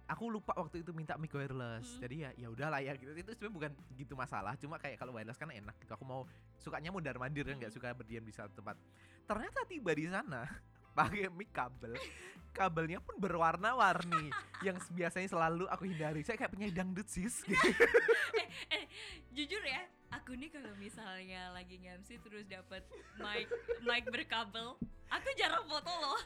Aku 0.07 0.30
lupa 0.30 0.54
waktu 0.54 0.86
itu 0.86 0.94
minta 0.94 1.18
mic 1.18 1.34
wireless. 1.34 1.98
Mm. 1.98 2.00
Jadi 2.00 2.16
ya 2.22 2.30
ya 2.38 2.48
udahlah 2.48 2.78
ya 2.78 2.94
gitu. 2.94 3.11
Itu 3.11 3.34
sebenarnya 3.34 3.54
bukan 3.54 3.72
gitu 3.98 4.14
masalah, 4.14 4.54
cuma 4.54 4.78
kayak 4.78 4.96
kalau 4.96 5.11
wireless 5.11 5.34
kan 5.34 5.50
enak 5.50 5.74
gitu. 5.82 5.92
Aku 5.92 6.07
mau 6.07 6.22
sukanya 6.57 6.94
mundar 6.94 7.18
mandir 7.18 7.42
kan 7.42 7.59
nggak 7.59 7.74
Mm. 7.74 7.78
suka 7.78 7.88
berdiam 7.90 8.22
di 8.22 8.30
satu 8.30 8.54
tempat. 8.54 8.78
Ternyata 9.26 9.66
tiba 9.66 9.90
di 9.90 10.07
sana 10.07 10.46
pakai 10.98 11.26
mic 11.28 11.50
kabel. 11.50 11.98
Kabelnya 12.54 13.04
pun 13.04 13.20
berwarna-warni 13.20 14.32
yang 14.66 14.78
biasanya 14.94 15.28
selalu 15.28 15.66
aku 15.68 15.84
hindari. 15.84 16.22
Saya 16.22 16.38
kayak 16.38 16.54
penyanyi 16.54 16.72
dangdut 16.72 17.04
sis 17.11 17.42
gitu. 17.48 17.68
eh 18.72 18.84
jujur 19.36 19.61
ya 19.61 19.84
aku 20.09 20.32
nih 20.32 20.48
kalau 20.48 20.72
misalnya 20.80 21.52
lagi 21.52 21.76
nge-MC 21.76 22.16
terus 22.24 22.48
dapat 22.48 22.80
mic 23.20 23.50
mic 23.84 24.04
berkabel 24.09 24.78
aku 25.12 25.28
jarang 25.36 25.66
foto 25.68 25.92
loh 25.92 26.16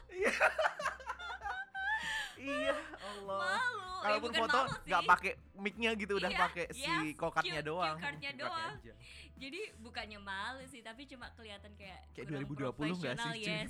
iya, 2.41 2.75
Allah. 2.99 3.39
malu 3.39 3.79
Ya, 3.93 4.07
Kalaupun 4.09 4.31
foto 4.33 4.59
nggak 4.81 5.01
pakai 5.07 5.31
micnya 5.55 5.89
gitu 5.93 6.13
udah 6.15 6.27
Iya, 6.27 6.39
pakai 6.41 6.65
si 6.71 6.81
yes, 6.81 7.13
kokatnya 7.13 7.53
cue- 7.55 7.67
doang. 7.67 7.97
cardnya 7.97 8.31
doang. 8.33 8.73
aja. 8.75 8.93
jadi 9.35 9.59
bukannya 9.77 10.19
malu 10.19 10.63
sih 10.65 10.81
tapi 10.81 11.05
cuma 11.05 11.29
kelihatan 11.31 11.69
kayak 11.75 12.01
Kayak 12.11 12.27
kurang 12.27 12.73
2020 12.73 12.97
nggak 12.99 13.15
sih, 13.15 13.41
yes 13.43 13.69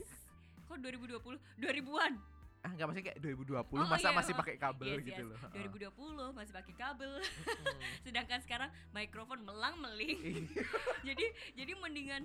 kok 0.64 0.78
2020 0.78 1.36
2000-an 1.58 2.14
Ah 2.62 2.70
nggak 2.70 2.86
maksudnya 2.86 3.08
kayak 3.08 3.20
2020 3.20 3.74
Oh, 3.74 3.88
masa 3.90 4.06
iya, 4.06 4.14
masih 4.14 4.34
pakai 4.34 4.56
kabel 4.56 4.88
Yes, 4.94 5.04
gitu 5.04 5.24
yes. 5.26 5.30
loh. 5.34 5.40
2020 5.52 6.32
masih 6.32 6.54
pakai 6.54 6.74
kabel 6.76 7.12
sedangkan 8.06 8.40
sekarang 8.40 8.70
mikrofon 8.92 9.40
melang 9.42 9.76
meling 9.78 10.20
Iya. 10.22 10.64
jadi 11.08 11.26
jadi 11.56 11.72
mendingan 11.76 12.24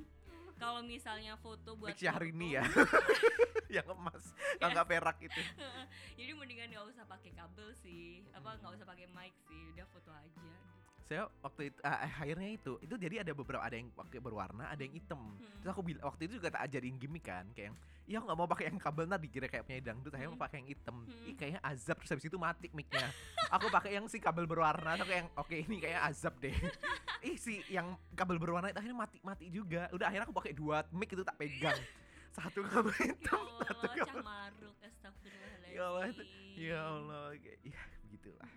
kalau 0.57 0.81
misalnya 0.85 1.37
foto 1.41 1.77
buat 1.77 1.93
Mix 1.93 2.01
Syahrini 2.01 2.57
foto- 2.57 2.57
ya. 2.57 2.63
yang 3.83 3.87
emas, 3.93 4.25
yang 4.63 4.71
nggak 4.73 4.89
perak 4.89 5.19
itu. 5.21 5.41
jadi 6.19 6.31
mendingan 6.33 6.69
nggak 6.73 6.87
usah 6.87 7.05
pakai 7.05 7.35
kabel 7.35 7.69
sih. 7.83 8.25
Apa 8.33 8.57
nggak 8.61 8.73
usah 8.79 8.87
pakai 8.87 9.07
mic 9.11 9.35
sih. 9.49 9.63
Udah 9.75 9.87
foto 9.91 10.11
aja 10.15 10.76
Saya 11.07 11.31
waktu 11.39 11.71
itu 11.71 11.79
eh, 11.87 11.99
akhirnya 12.03 12.51
itu, 12.51 12.73
itu 12.83 12.95
jadi 12.99 13.23
ada 13.23 13.31
beberapa 13.31 13.63
ada 13.63 13.79
yang 13.79 13.95
pakai 13.95 14.19
berwarna, 14.19 14.67
ada 14.67 14.83
yang 14.83 14.91
hitam. 14.91 15.39
Hmm. 15.39 15.63
Terus 15.63 15.71
aku 15.71 15.83
bilang 15.87 16.03
waktu 16.03 16.27
itu 16.27 16.43
juga 16.43 16.51
tak 16.51 16.67
ajarin 16.67 16.99
gimmick 16.99 17.31
kan, 17.31 17.47
kayak 17.55 17.71
yang, 17.71 17.77
iya 18.11 18.17
aku 18.19 18.27
nggak 18.27 18.39
mau 18.43 18.49
pakai 18.51 18.65
yang 18.75 18.79
kabel 18.83 19.07
nanti 19.07 19.31
dikira 19.31 19.47
kayak 19.47 19.65
penyanyi 19.71 19.87
dangdut, 19.87 20.11
akhirnya 20.11 20.33
mau 20.35 20.39
Hmm. 20.43 20.47
pakai 20.51 20.57
yang 20.59 20.69
hitam. 20.75 20.97
Hmm. 21.07 21.29
Ih 21.31 21.35
kayaknya 21.39 21.61
azab 21.63 21.97
terus 22.03 22.11
habis 22.11 22.27
itu 22.27 22.39
mati 22.43 22.67
micnya. 22.75 23.07
aku 23.55 23.67
pakai 23.71 23.91
yang 23.95 24.07
si 24.11 24.19
kabel 24.19 24.51
berwarna, 24.51 24.99
atau 24.99 25.07
kayak 25.07 25.21
yang 25.23 25.31
oke 25.39 25.55
ini 25.55 25.77
kayak 25.79 26.01
azab 26.11 26.35
deh. 26.43 26.51
Ih 27.31 27.39
si 27.39 27.63
yang 27.71 27.95
kabel 28.19 28.43
berwarna 28.43 28.75
itu 28.75 28.79
akhirnya 28.83 28.99
mati 28.99 29.19
mati 29.23 29.47
juga. 29.47 29.87
Udah 29.95 30.11
akhirnya 30.11 30.27
aku 30.27 30.35
pakai 30.35 30.53
dua 30.59 30.83
mic 30.91 31.15
itu 31.15 31.23
tak 31.23 31.39
pegang. 31.39 31.79
Satu 32.35 32.67
kabel 32.67 32.93
ya 32.99 33.15
hitam, 33.15 33.41
satu 33.41 33.47
Allah 33.47 33.67
kabel 33.71 33.91
cah 33.95 34.15
maruk 34.21 34.77
astagfirullahaladzim 34.83 35.71
Ya 35.71 35.85
Allah, 35.87 36.05
Ya 36.59 36.81
Allah, 36.83 37.27
ya 37.65 37.81
begitulah. 38.05 38.51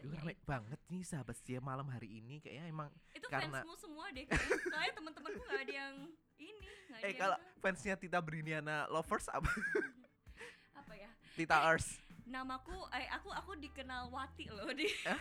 Duh, 0.00 0.10
Ya, 0.10 0.18
rame 0.18 0.34
banget 0.42 0.80
nih 0.86 1.02
sahabat 1.02 1.36
setia 1.36 1.60
malam 1.60 1.84
hari 1.86 2.18
ini. 2.18 2.40
Kayaknya 2.40 2.64
emang 2.66 2.88
itu 3.10 3.26
karena- 3.28 3.60
fansmu 3.60 3.74
semua 3.76 4.06
deh 4.10 4.24
kayaknya. 4.24 4.56
soalnya 4.64 4.92
teman-temanku 4.94 5.40
nggak 5.42 5.60
ada 5.60 5.74
yang 5.76 5.94
ini 6.36 6.68
nggak 6.88 6.98
ada 6.98 7.04
eh 7.04 7.10
yang 7.10 7.20
kalau 7.20 7.36
tahu. 7.36 7.60
fansnya 7.60 7.94
Tita 7.94 8.18
Briniana 8.18 8.76
lovers 8.88 9.28
apa? 9.28 9.44
Apa 10.80 10.92
ya? 10.94 11.10
Tita 11.34 11.56
Ars. 11.60 12.00
namaku 12.24 12.72
eh 12.94 13.10
aku 13.10 13.28
aku 13.28 13.52
dikenal 13.58 14.06
Wati 14.08 14.46
loh 14.48 14.70
di 14.70 14.86
Hah? 15.02 15.18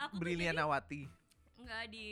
aku 0.08 0.18
Wati. 0.64 1.04
Nggak 1.62 1.84
di 1.92 2.08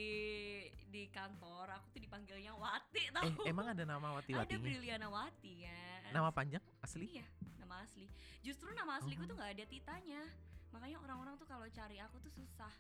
di 0.86 1.02
kantor 1.08 1.72
aku 1.72 1.86
tuh 1.90 2.00
dipanggilnya 2.00 2.52
Wati 2.54 3.02
tau. 3.10 3.24
Eh 3.24 3.50
emang 3.50 3.66
ada 3.66 3.82
nama 3.82 4.14
Wati 4.14 4.30
ada 4.30 4.44
Watinya 4.44 4.62
Briliana 4.62 5.08
Wati 5.08 5.64
kan 5.64 6.12
nama 6.12 6.28
panjang? 6.30 6.62
Asli? 6.78 7.18
Iya 7.18 7.26
nama 7.58 7.82
asli. 7.82 8.06
Justru 8.42 8.68
nama 8.72 8.98
asliku 8.98 9.24
Oh. 9.24 9.28
tuh 9.30 9.36
nggak 9.38 9.52
ada 9.56 9.64
titanya 9.66 10.22
makanya 10.70 10.98
orang-orang 11.02 11.34
tuh 11.38 11.46
kalau 11.46 11.66
cari 11.70 11.98
aku 11.98 12.16
tuh 12.22 12.32
susah. 12.32 12.72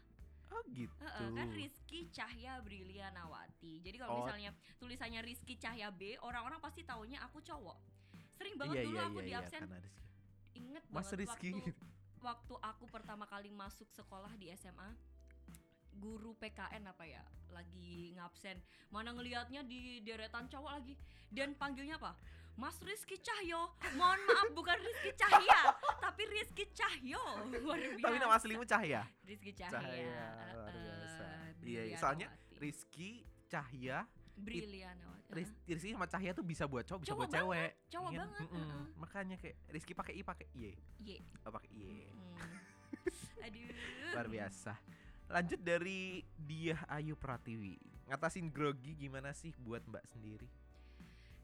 Oh 0.50 0.62
gitu. 0.74 0.90
Heeh, 0.98 1.28
kan 1.30 1.48
Rizky 1.54 2.10
Cahya 2.10 2.58
Brilianawati. 2.58 3.78
Jadi 3.86 3.96
kalau 4.02 4.18
Oh. 4.18 4.20
misalnya 4.26 4.50
tulisannya 4.82 5.22
Rizky 5.22 5.54
Cahya 5.54 5.94
B 5.94 6.18
orang-orang 6.26 6.58
pasti 6.58 6.82
taunya 6.82 7.22
aku 7.22 7.38
cowok. 7.38 7.78
Sering 8.34 8.58
banget 8.58 8.82
iya 8.82 8.84
dulu 8.86 8.96
iya 8.98 9.06
aku 9.06 9.18
iya 9.20 9.26
di 9.26 9.30
iya 9.30 9.40
absen. 9.42 9.62
Rizky. 9.62 9.88
inget 10.50 10.82
Mas 10.90 11.06
banget 11.06 11.18
Rizky 11.22 11.50
waktu 11.54 11.72
waktu 12.20 12.54
aku 12.58 12.84
pertama 12.90 13.24
kali 13.30 13.54
masuk 13.54 13.86
sekolah 13.94 14.34
di 14.34 14.50
SMA 14.58 14.90
guru 16.02 16.34
PKN 16.34 16.82
apa 16.90 17.04
ya 17.06 17.22
lagi 17.54 18.10
ngabsen. 18.18 18.58
Mana 18.90 19.14
ngelihatnya 19.14 19.62
di 19.62 20.02
deretan 20.02 20.50
cowok 20.50 20.70
lagi. 20.82 20.94
Dan 21.30 21.54
panggilnya 21.54 21.94
apa 21.94 22.18
Mas 22.54 22.76
Rizky 22.80 23.16
Cahyo. 23.18 23.72
Mohon 23.94 24.20
maaf 24.26 24.48
bukan 24.52 24.76
Rizky 24.76 25.10
Cahya 25.14 25.60
tapi 25.98 26.22
Rizky 26.26 26.64
Cahyo. 26.70 27.22
Luar 27.56 27.78
biasa. 27.78 28.02
tapi 28.02 28.16
nama 28.16 28.34
aslimu 28.34 28.64
Cahya? 28.64 29.02
Rizky 29.22 29.52
Cahya, 29.52 29.72
Cahya, 29.72 30.26
luar 30.52 30.74
biasa. 30.74 31.24
eh, 31.24 31.48
Iya, 31.62 31.82
iya, 31.86 31.96
soalnya. 31.96 32.28
Rizky 32.56 33.10
Cahya 33.46 34.04
Brilianawati 34.36 35.28
Riz, 35.30 35.50
Rizky 35.64 35.92
sama 35.92 36.04
Cahya 36.04 36.32
tuh 36.32 36.42
bisa 36.42 36.64
buat 36.64 36.82
cowok 36.82 37.00
bisa 37.00 37.12
Cowok 37.12 37.20
buat 37.20 37.32
cewek. 37.32 37.70
cowok 37.88 38.10
Iya, 38.10 38.18
banget, 38.20 38.48
makanya 38.96 39.36
kayak 39.36 39.56
Rizky 39.68 39.92
pakai 39.92 40.14
i 40.16 40.22
pakai 40.22 40.46
y. 40.50 40.72
Ye. 40.98 41.16
oh, 41.44 41.50
pakai 41.50 41.70
y. 41.70 41.86
Aduh. 43.40 43.68
Luar 44.10 44.26
biasa. 44.26 44.72
Lanjut 45.30 45.60
dari 45.60 46.00
dia 46.34 46.76
Ayu 46.88 47.14
Pratiwi. 47.14 47.78
Ngatasin 48.04 48.50
grogi 48.50 48.98
gimana 48.98 49.30
sih 49.30 49.54
buat 49.56 49.86
mbak 49.86 50.02
sendiri 50.04 50.50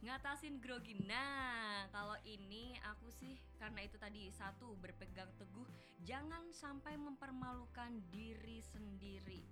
ngatasin 0.05 0.61
grogi. 0.61 0.97
Nah 1.05 1.89
kalau 1.93 2.17
ini 2.29 2.77
aku 2.93 3.09
sih 3.09 3.41
karena 3.57 3.85
itu 3.85 3.97
tadi 3.97 4.29
satu 4.29 4.77
berpegang 4.77 5.31
teguh 5.41 5.67
jangan 6.05 6.45
sampai 6.53 6.97
mempermalukan 7.01 8.05
diri 8.13 8.61
sendiri. 8.61 9.43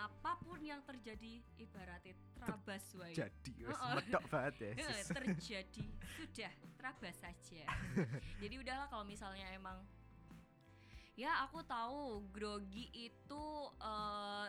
Apa 0.00 0.40
pun 0.40 0.56
yang 0.64 0.80
terjadi 0.86 1.44
ibaratnya 1.60 2.16
terabas 2.32 2.84
wae 2.96 3.12
jadi 3.12 3.52
wes 3.68 3.76
Oh, 3.76 3.84
oh. 3.84 3.94
medok 4.00 4.24
banget 4.32 4.54
ya 4.56 4.72
terjadi. 5.12 5.86
Sudah 6.16 6.52
terabas 6.80 7.16
saja. 7.20 7.64
Jadi 8.42 8.54
udahlah 8.56 8.88
kalau 8.88 9.04
misalnya 9.04 9.44
emang 9.52 9.76
ya 11.20 11.44
aku 11.44 11.60
tahu 11.68 12.24
grogi 12.32 12.88
itu 12.96 13.44
eh, 13.76 14.46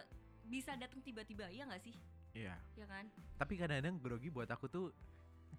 bisa 0.47 0.71
datang 0.79 1.03
tiba-tiba 1.03 1.51
ya 1.51 1.67
nggak 1.67 1.83
sih? 1.83 1.95
Iya. 2.31 2.55
Ya 2.79 2.85
kan? 2.87 3.11
Tapi 3.35 3.59
kadang-kadang 3.59 3.99
grogi 3.99 4.31
buat 4.31 4.47
aku 4.47 4.71
tuh 4.71 4.87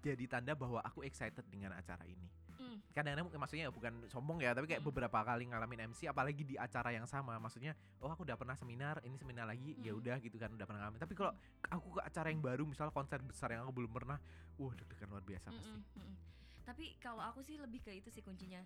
jadi 0.03 0.27
tanda 0.27 0.51
bahwa 0.53 0.83
aku 0.83 1.01
excited 1.01 1.47
dengan 1.47 1.71
acara 1.71 2.03
ini 2.03 2.27
Hmm. 2.53 2.77
kadang-kadang 2.93 3.27
maksudnya 3.33 3.67
bukan 3.73 4.05
sombong 4.07 4.37
ya 4.39 4.53
tapi 4.53 4.69
kayak 4.69 4.79
Mm. 4.79 4.87
beberapa 4.93 5.19
kali 5.25 5.49
ngalamin 5.49 5.89
MC 5.89 6.05
apalagi 6.05 6.45
di 6.45 6.55
acara 6.55 6.93
yang 6.93 7.03
sama 7.03 7.35
maksudnya 7.35 7.73
oh 7.97 8.07
aku 8.07 8.23
udah 8.23 8.37
pernah 8.37 8.53
seminar 8.53 9.01
ini 9.03 9.17
seminar 9.17 9.49
lagi 9.49 9.73
ya 9.81 9.89
Mm. 9.91 9.99
udah 9.99 10.15
gitu 10.21 10.37
kan 10.37 10.53
udah 10.53 10.63
pernah 10.63 10.85
ngalamin 10.85 11.01
tapi 11.01 11.17
kalau 11.17 11.33
aku 11.65 11.97
ke 11.97 12.01
acara 12.05 12.29
yang 12.29 12.39
baru 12.39 12.63
misal 12.63 12.93
konser 12.93 13.19
besar 13.19 13.51
yang 13.51 13.65
aku 13.65 13.73
belum 13.73 13.91
pernah 13.91 14.21
wah 14.55 14.71
deg-degan 14.77 15.09
luar 15.09 15.25
biasa 15.25 15.49
pasti 15.49 15.75
Mm-mm, 15.75 15.81
mm-mm. 15.97 16.15
Tapi 16.63 16.95
kalau 17.01 17.19
aku 17.19 17.43
sih 17.43 17.59
lebih 17.59 17.83
ke 17.83 17.91
itu 17.91 18.07
sih 18.07 18.23
kuncinya. 18.23 18.63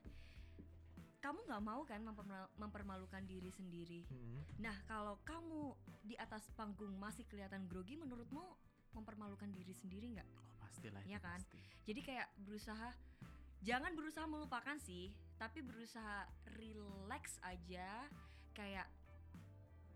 Kamu 1.18 1.50
nggak 1.50 1.64
mau 1.66 1.82
kan 1.82 1.98
memperma- 1.98 2.52
mempermalukan 2.56 3.26
diri 3.26 3.50
sendiri. 3.50 4.06
Mm-mm. 4.06 4.46
Nah 4.62 4.78
kalau 4.86 5.18
kamu 5.26 5.74
di 6.06 6.14
atas 6.14 6.46
panggung 6.54 6.94
masih 7.02 7.26
kelihatan 7.26 7.66
grogi, 7.66 7.98
menurutmu 7.98 8.46
mempermalukan 8.94 9.50
diri 9.50 9.74
sendiri 9.74 10.14
nggak? 10.14 10.30
oh 10.30 10.57
pastilah 10.68 11.03
Iya 11.07 11.20
kan? 11.24 11.39
pasti. 11.39 11.59
Jadi 11.88 11.99
kayak 12.03 12.28
berusaha, 12.43 12.89
jangan 13.63 13.91
berusaha 13.95 14.28
melupakan 14.28 14.76
sih, 14.84 15.07
tapi 15.39 15.63
berusaha 15.63 16.28
relax 16.59 17.39
aja. 17.47 18.03
Kayak 18.51 18.88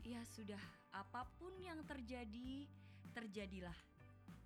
ya 0.02 0.24
sudah 0.32 0.62
apa 0.96 1.28
pun 1.38 1.52
yang 1.60 1.84
terjadi 1.84 2.66
terjadilah, 3.12 3.76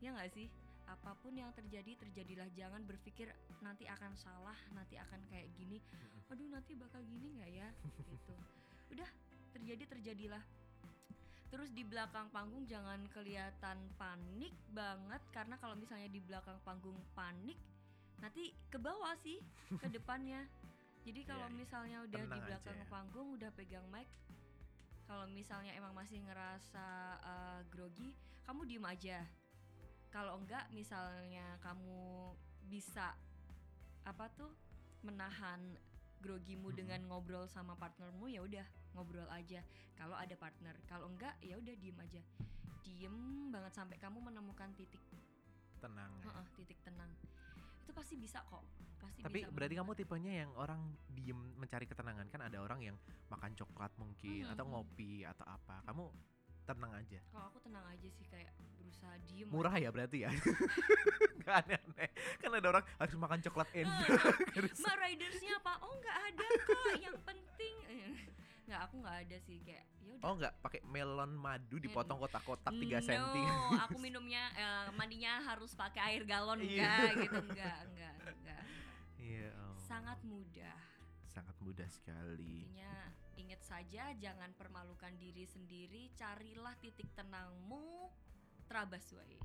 ya 0.01 0.09
nggak 0.11 0.33
sih? 0.33 0.49
apa 0.85 1.17
pun 1.17 1.33
yang 1.33 1.49
terjadi 1.53 1.97
terjadilah 1.97 2.45
jangan 2.53 2.85
berpikir 2.85 3.33
nanti 3.65 3.89
akan 3.89 4.13
salah 4.13 4.57
nanti 4.77 4.97
akan 5.01 5.17
kayak 5.33 5.49
gini 5.57 5.81
aduh 6.29 6.45
nanti 6.49 6.77
bakal 6.77 7.01
gini 7.01 7.33
nggak 7.41 7.51
ya 7.51 7.69
gitu 8.13 8.35
udah 8.93 9.09
terjadi 9.53 9.83
terjadilah 9.89 10.43
terus 11.47 11.69
di 11.71 11.85
belakang 11.85 12.27
panggung 12.33 12.65
jangan 12.65 12.99
kelihatan 13.13 13.77
panik 13.95 14.53
banget 14.73 15.21
karena 15.31 15.55
kalau 15.61 15.77
misalnya 15.77 16.09
di 16.09 16.19
belakang 16.19 16.57
panggung 16.65 16.97
panik 17.13 17.55
nanti 18.19 18.51
ke 18.71 18.77
bawah 18.81 19.13
sih 19.21 19.39
ke 19.77 19.87
depannya 19.91 20.43
jadi 21.05 21.21
kalau 21.23 21.47
Iya, 21.47 21.53
iya. 21.53 21.59
misalnya 21.61 21.97
udah 22.01 22.23
di 22.25 22.39
belakang 22.41 22.77
aja. 22.81 22.87
panggung 22.89 23.27
udah 23.37 23.49
pegang 23.53 23.85
mic 23.93 24.09
kalau 25.05 25.29
misalnya 25.29 25.69
emang 25.77 25.93
masih 25.93 26.17
ngerasa 26.25 26.87
uh, 27.21 27.59
grogi 27.69 28.17
kamu 28.43 28.61
diem 28.65 28.85
aja 28.85 29.19
kalau 30.09 30.41
enggak 30.41 30.65
misalnya 30.73 31.59
kamu 31.61 32.33
bisa 32.65 33.13
apa 34.01 34.25
tuh 34.33 34.49
menahan 35.05 35.61
grogimu 36.25 36.73
Mm-mm. 36.73 36.79
dengan 36.81 36.99
ngobrol 37.05 37.45
sama 37.45 37.77
partnermu 37.77 38.25
ya 38.25 38.41
udah 38.41 38.65
ngobrol 38.97 39.29
aja 39.29 39.61
kalau 39.93 40.17
ada 40.17 40.33
partner 40.33 40.73
kalau 40.89 41.05
enggak 41.05 41.37
ya 41.39 41.53
udah 41.55 41.75
diem 41.77 41.97
aja 42.01 42.21
diem 42.81 43.17
banget 43.49 43.73
sampai 43.73 43.97
kamu 43.97 44.17
menemukan 44.19 44.73
titik 44.73 45.01
tenang 45.77 46.09
ya. 46.17 46.25
heeh, 46.25 46.45
titik 46.57 46.79
tenang 46.81 47.11
itu 47.85 47.93
pasti 47.93 48.17
bisa 48.17 48.41
kok 48.49 48.65
pasti 48.97 49.21
Tapi 49.21 49.45
bisa 49.45 49.53
berarti 49.53 49.75
kamu 49.77 49.91
tipenya 49.93 50.33
yang 50.41 50.51
orang 50.57 50.81
diem 51.07 51.37
mencari 51.55 51.85
ketenangan 51.85 52.25
kan 52.27 52.41
ada 52.41 52.57
orang 52.57 52.81
yang 52.81 52.97
makan 53.29 53.53
coklat 53.53 53.93
mungkin 54.01 54.41
Mhm, 54.41 54.53
atau 54.57 54.65
ngopi 54.65 55.21
atau 55.21 55.45
apa. 55.45 55.85
Kamu 55.85 56.09
tenang 56.65 56.93
aja. 56.97 57.19
kalau 57.29 57.45
aku 57.47 57.61
tenang 57.61 57.85
aja 57.85 58.07
sih 58.09 58.25
kayak 58.25 58.49
berusaha 58.81 59.13
diem 59.29 59.45
Murah 59.53 59.75
ya 59.77 59.93
berarti 59.93 60.25
ya. 60.25 60.29
Gak 61.45 61.55
aneh-aneh. 61.61 62.09
Kan 62.41 62.49
ada 62.51 62.67
orang 62.73 62.85
harus 62.97 63.15
makan 63.15 63.39
coklat 63.45 63.69
enak. 63.71 64.07
Harus- 64.57 64.81
Mbak 64.81 64.95
ridersnya 64.97 65.53
apa? 65.61 65.73
Oh 65.85 65.93
nggak 65.95 66.17
ada 66.33 66.45
kok. 66.65 66.85
Yang 66.97 67.17
penting 67.21 67.75
nggak 68.65 68.81
aku 68.81 68.95
nggak 68.97 69.17
ada 69.29 69.37
sih 69.45 69.61
kayak 69.61 69.85
ya 70.01 70.17
oh 70.25 70.33
enggak 70.33 70.57
pakai 70.57 70.81
melon 70.89 71.37
madu 71.37 71.77
dipotong 71.77 72.17
kotak-kotak 72.17 72.73
3 72.73 72.81
no, 72.81 72.97
cm. 72.97 73.37
aku 73.77 73.97
minumnya 74.01 74.41
eh, 74.57 74.89
mandinya 74.97 75.37
harus 75.45 75.77
pakai 75.77 76.01
air 76.01 76.25
galon 76.25 76.57
Iya. 76.65 76.81
enggak 76.81 77.09
gitu 77.21 77.37
enggak 77.45 77.77
enggak 77.85 78.15
enggak. 78.25 78.61
Iya. 79.21 79.49
oh. 79.61 79.77
Sangat 79.85 80.17
mudah. 80.25 80.77
sangat 81.29 81.57
mudah 81.61 81.85
sekali. 81.91 82.63
Intinya 82.65 82.95
ingat 83.37 83.61
saja 83.61 84.15
jangan 84.17 84.49
permalukan 84.55 85.13
diri 85.19 85.43
sendiri, 85.45 86.09
carilah 86.17 86.73
titik 86.81 87.11
tenangmu. 87.13 88.09
Terabas 88.65 89.03
wae. 89.13 89.37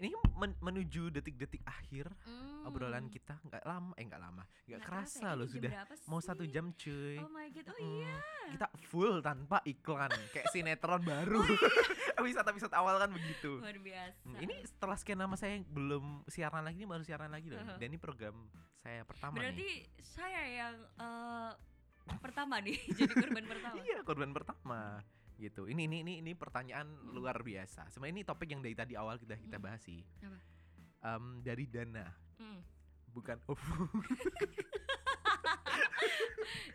Ini 0.00 0.08
men- 0.34 0.56
menuju 0.58 1.02
detik-detik 1.10 1.60
akhir 1.62 2.08
Hmm. 2.22 2.62
obrolan 2.62 3.06
kita 3.06 3.36
nggak 3.38 3.60
lama 3.62 3.92
eh 3.94 4.02
nggak 4.02 4.16
lama 4.18 4.42
nggak 4.64 4.80
kerasa 4.80 5.20
kerasa, 5.22 5.28
loh 5.34 5.44
sudah 5.44 5.70
mau 6.06 6.18
satu 6.18 6.44
jam 6.44 6.72
cuy 6.72 7.16
Oh 7.16 7.28
my 7.28 7.48
god. 7.50 7.66
Oh 7.66 7.76
Mm, 7.76 7.84
iya. 7.98 8.14
kita 8.50 8.66
full 8.82 9.20
tanpa 9.20 9.60
iklan 9.62 10.08
kayak 10.30 10.48
sinetron 10.54 11.00
baru 11.02 11.40
episode 12.18 12.44
episode 12.46 12.74
awal 12.74 12.96
kan 12.96 13.08
begitu 13.08 13.60
Luar 13.60 13.76
biasa. 13.76 14.16
Hmm, 14.22 14.40
ini 14.40 14.54
setelah 14.62 14.96
sekian 14.96 15.18
nama 15.18 15.34
saya 15.34 15.54
yang 15.54 15.64
belum 15.66 16.04
siaran 16.26 16.60
lagi 16.62 16.76
ini 16.78 16.86
baru 16.86 17.00
siaran 17.02 17.28
lagi 17.28 17.48
loh 17.48 17.60
Uh-huh. 17.60 17.76
dan 17.76 17.86
ini 17.86 17.98
program 17.98 18.36
saya 18.78 19.04
pertama 19.04 19.34
nih 19.34 19.40
Berarti 19.42 19.70
saya 20.02 20.42
yang 20.48 20.74
eh, 20.96 21.52
pertama 22.18 22.54
nih 22.58 22.76
jadi 22.98 23.12
korban 23.14 23.44
pertama. 23.46 23.76
iya 23.78 23.98
korban 24.02 24.30
pertama 24.30 24.80
gitu 25.40 25.64
ini 25.64 25.84
ini 25.84 25.96
ini 26.00 26.14
ini 26.20 26.32
pertanyaan 26.32 26.84
Hmm. 26.86 27.12
luar 27.12 27.40
biasa 27.40 27.88
sebenarnya 27.88 28.14
ini 28.14 28.22
topik 28.22 28.46
yang 28.46 28.60
dari 28.60 28.74
tadi 28.74 28.94
awal 28.94 29.16
kita 29.16 29.34
kita 29.34 29.56
Hmm. 29.56 29.64
bahas 29.64 29.80
sih 29.80 30.04
Apa? 30.20 30.38
Em, 31.02 31.24
dari 31.40 31.64
dana 31.64 32.06
Hmm. 32.36 32.60
bukan 33.08 33.40
oh, 33.46 33.56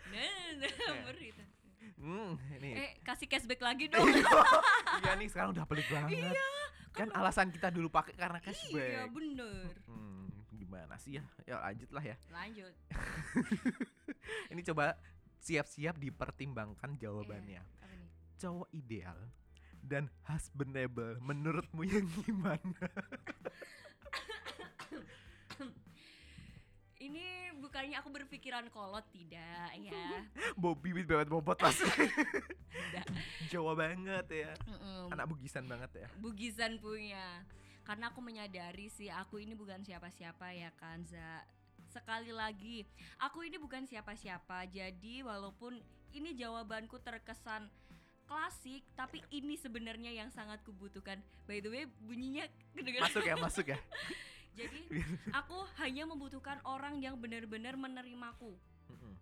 Nah, 0.07 0.21
nah, 0.57 0.69
Iya. 0.69 1.03
berita. 1.03 1.43
hmm, 1.97 2.31
ini 2.55 2.69
Eh, 2.73 2.91
kasih 3.01 3.25
cashback 3.25 3.61
lagi 3.61 3.85
dong. 3.91 4.05
iya 4.97 5.11
nih 5.13 5.27
sekarang 5.27 5.51
udah 5.51 5.65
pelit 5.65 5.85
banget 5.87 6.33
kan 6.91 7.11
alasan 7.11 7.51
kita 7.51 7.67
dulu 7.69 7.89
pakai 7.89 8.15
karena 8.15 8.39
cashback 8.39 8.71
iya, 8.71 9.03
bener. 9.05 9.75
Hmm, 9.83 10.31
gimana 10.49 10.95
sih 10.95 11.19
ya? 11.19 11.23
Ya 11.43 11.59
lanjut 11.59 11.89
lah 11.91 11.99
ya. 12.01 12.15
Lanjut. 12.29 12.71
Ini 14.51 14.61
coba 14.63 14.95
siap-siap 15.37 15.95
dipertimbangkan 15.97 16.95
jawabannya. 16.95 17.59
Nih? 17.59 18.04
Cowok 18.35 18.69
ideal 18.75 19.15
dan 19.85 20.09
husbandable 20.27 21.21
menurutmu 21.21 21.85
yang 21.85 22.05
gimana? 22.25 22.89
Ini 26.99 27.53
bukannya 27.61 28.01
aku 28.01 28.09
berpikiran 28.09 28.65
kolot 28.73 29.05
tidak 29.13 29.69
ya. 29.77 30.25
Bobby 30.57 30.89
with 30.89 31.05
bebet 31.05 31.29
bobot 31.29 31.53
pasti. 31.55 31.85
Jawa 33.53 33.77
banget 33.77 34.25
ya. 34.33 34.51
Mm-mm. 34.65 35.13
Anak 35.13 35.29
bugisan 35.29 35.69
banget 35.69 35.91
ya. 36.01 36.07
Bugisan 36.17 36.81
punya. 36.81 37.45
Karena 37.85 38.09
aku 38.09 38.25
menyadari 38.25 38.89
sih 38.89 39.13
aku 39.13 39.37
ini 39.37 39.53
bukan 39.53 39.85
siapa-siapa 39.85 40.57
ya 40.57 40.73
kan 40.73 41.05
Za. 41.05 41.45
Sekali 41.85 42.33
lagi, 42.33 42.83
aku 43.21 43.45
ini 43.45 43.61
bukan 43.61 43.85
siapa-siapa. 43.85 44.65
Jadi 44.67 45.21
walaupun 45.21 45.77
ini 46.11 46.33
jawabanku 46.33 46.97
terkesan 47.05 47.69
klasik, 48.25 48.81
tapi 48.97 49.21
ini 49.29 49.55
sebenarnya 49.55 50.11
yang 50.11 50.29
sangat 50.33 50.61
kubutuhkan. 50.65 51.21
By 51.45 51.61
the 51.61 51.69
way, 51.69 51.83
bunyinya 52.03 52.45
kedengeran. 52.73 53.07
Masuk 53.09 53.23
ya, 53.25 53.35
masuk 53.37 53.65
ya. 53.69 53.79
Jadi 54.59 54.81
aku 55.35 55.57
hanya 55.83 56.07
membutuhkan 56.07 56.63
orang 56.63 56.97
yang 57.03 57.19
benar-benar 57.19 57.75
menerimaku. 57.75 58.55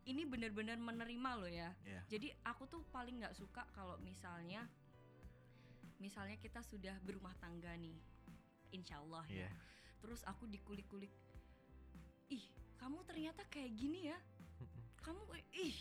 Ini 0.03 0.27
benar-benar 0.27 0.75
menerima 0.77 1.31
loh 1.39 1.47
ya. 1.47 1.71
Iya. 1.87 2.01
Jadi 2.11 2.27
aku 2.43 2.67
tuh 2.67 2.83
paling 2.91 3.23
nggak 3.23 3.33
suka 3.39 3.63
kalau 3.71 3.95
misalnya, 4.03 4.67
misalnya 5.97 6.35
kita 6.43 6.59
sudah 6.59 6.91
berumah 7.07 7.31
tangga 7.39 7.71
nih, 7.79 7.95
insya 8.75 8.99
Allah 8.99 9.23
ya. 9.31 9.47
Iya. 9.47 9.49
Terus 10.03 10.19
aku 10.27 10.43
dikulik-kulik, 10.51 11.09
ih 12.27 12.43
kamu 12.75 12.99
ternyata 13.07 13.47
kayak 13.47 13.71
gini 13.79 14.11
ya, 14.11 14.19
kamu 15.07 15.23
ih 15.55 15.77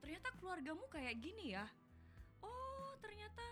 ternyata 0.00 0.32
keluargamu 0.40 0.88
kayak 0.88 1.20
gini 1.20 1.52
ya. 1.52 1.68
Oh 2.42 2.92
ternyata, 2.98 3.44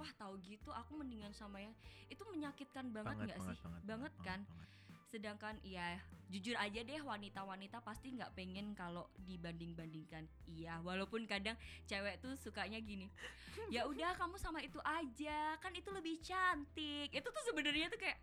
wah 0.00 0.10
tahu 0.16 0.40
gitu 0.42 0.72
aku 0.72 0.98
mendingan 0.98 1.30
sama 1.36 1.60
yang 1.62 1.74
itu 2.08 2.24
menyakitkan 2.28 2.90
banget 2.90 3.36
nggak 3.36 3.38
sih? 3.40 3.58
Banget, 3.86 4.12
kan? 4.24 4.42
banget. 4.42 4.68
sedangkan 5.10 5.58
ya 5.66 5.98
jujur 6.30 6.54
aja 6.54 6.86
deh 6.86 7.02
wanita-wanita 7.02 7.82
pasti 7.82 8.14
nggak 8.14 8.30
pengen 8.38 8.70
kalau 8.78 9.10
dibanding-bandingkan 9.26 10.22
iya 10.46 10.78
walaupun 10.86 11.26
kadang 11.26 11.58
cewek 11.90 12.22
tuh 12.22 12.38
sukanya 12.38 12.78
gini 12.78 13.10
ya 13.74 13.82
udah 13.90 14.14
kamu 14.14 14.38
sama 14.38 14.62
itu 14.62 14.78
aja 14.86 15.58
kan 15.58 15.74
itu 15.74 15.90
lebih 15.90 16.22
cantik 16.22 17.10
itu 17.10 17.26
tuh 17.26 17.44
sebenarnya 17.50 17.90
tuh 17.90 17.98
kayak 17.98 18.22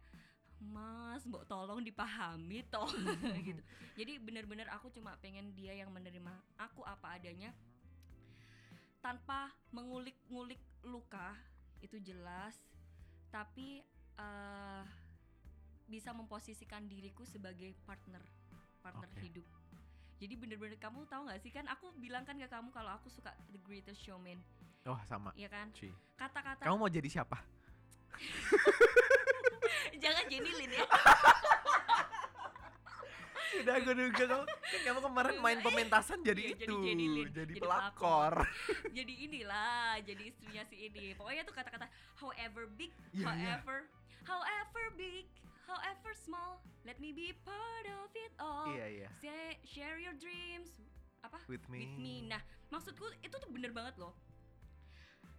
mas 0.63 1.21
mbok 1.27 1.45
tolong 1.45 1.83
dipahami 1.83 2.63
toh 2.71 2.87
gitu 3.47 3.61
jadi 3.99 4.17
bener-bener 4.23 4.71
aku 4.71 4.87
cuma 4.89 5.19
pengen 5.19 5.51
dia 5.53 5.75
yang 5.75 5.91
menerima 5.91 6.31
aku 6.55 6.81
apa 6.87 7.19
adanya 7.19 7.51
tanpa 9.07 9.55
mengulik-ngulik 9.71 10.59
luka 10.83 11.31
itu 11.79 11.95
jelas. 12.03 12.59
Tapi 13.31 13.79
eh, 14.19 14.83
bisa 15.87 16.11
memposisikan 16.11 16.83
diriku 16.91 17.23
sebagai 17.23 17.71
partner 17.87 18.19
partner 18.83 19.07
Oke. 19.15 19.23
hidup. 19.23 19.47
Jadi 20.19 20.33
bener-bener 20.35 20.75
kamu 20.75 21.07
tahu 21.07 21.31
nggak 21.31 21.39
sih? 21.39 21.55
Kan 21.55 21.71
aku 21.71 21.95
bilang 21.95 22.27
kan 22.27 22.35
ke 22.35 22.51
kamu 22.51 22.67
kalau 22.75 22.91
aku 22.99 23.07
suka 23.07 23.31
The 23.47 23.63
Greatest 23.63 24.03
Showman. 24.03 24.43
Oh, 24.87 24.99
sama. 25.07 25.35
ya 25.35 25.51
kan? 25.51 25.67
Kata-kata 26.15 26.63
Kamu 26.63 26.79
mau 26.79 26.87
jadi 26.87 27.07
siapa? 27.11 27.35
jangan 30.03 30.25
jenilin 30.31 30.71
ya 30.73 30.85
Udah 33.63 33.75
gue 33.79 33.95
duga 33.95 34.23
kamu 34.27 34.43
kamu 34.83 34.99
kemarin 35.07 35.35
main 35.39 35.59
pementasan 35.63 36.19
jadi 36.21 36.53
Iya, 36.53 36.55
jadi 36.59 36.73
itu, 36.73 36.83
Jenny 36.83 37.07
Lin, 37.07 37.27
jadi, 37.31 37.53
jadi 37.55 37.61
pelakor. 37.63 38.33
jadi 38.97 39.13
inilah 39.27 39.99
jadi 40.03 40.23
istrinya 40.27 40.63
si 40.67 40.75
ini 40.87 41.15
pokoknya 41.15 41.43
tuh 41.47 41.55
kata-kata 41.55 41.87
however 42.19 42.67
big 42.75 42.91
Iya, 43.15 43.23
iya. 43.23 43.25
however 43.25 43.77
however 44.27 44.83
big 44.99 45.25
however 45.63 46.11
small 46.15 46.59
let 46.83 46.99
me 46.99 47.11
be 47.11 47.35
part 47.43 47.85
of 48.03 48.09
it 48.15 48.33
all. 48.39 48.71
Iya, 48.71 48.85
iya. 49.03 49.09
Say, 49.19 49.59
share 49.67 49.99
your 49.99 50.15
dreams. 50.15 50.71
Apa? 51.23 51.43
With 51.51 51.67
me. 51.67 51.83
with 51.83 51.97
me. 51.99 52.15
Nah 52.27 52.39
maksudku 52.71 53.07
itu 53.23 53.35
tuh 53.35 53.49
bener 53.51 53.71
banget 53.75 53.99
loh. 53.99 54.15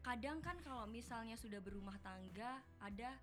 Kadang 0.05 0.41
kan 0.41 0.57
kalau 0.65 0.89
misalnya 0.89 1.37
sudah 1.37 1.61
berumah 1.61 1.97
tangga 2.01 2.65
ada 2.81 3.17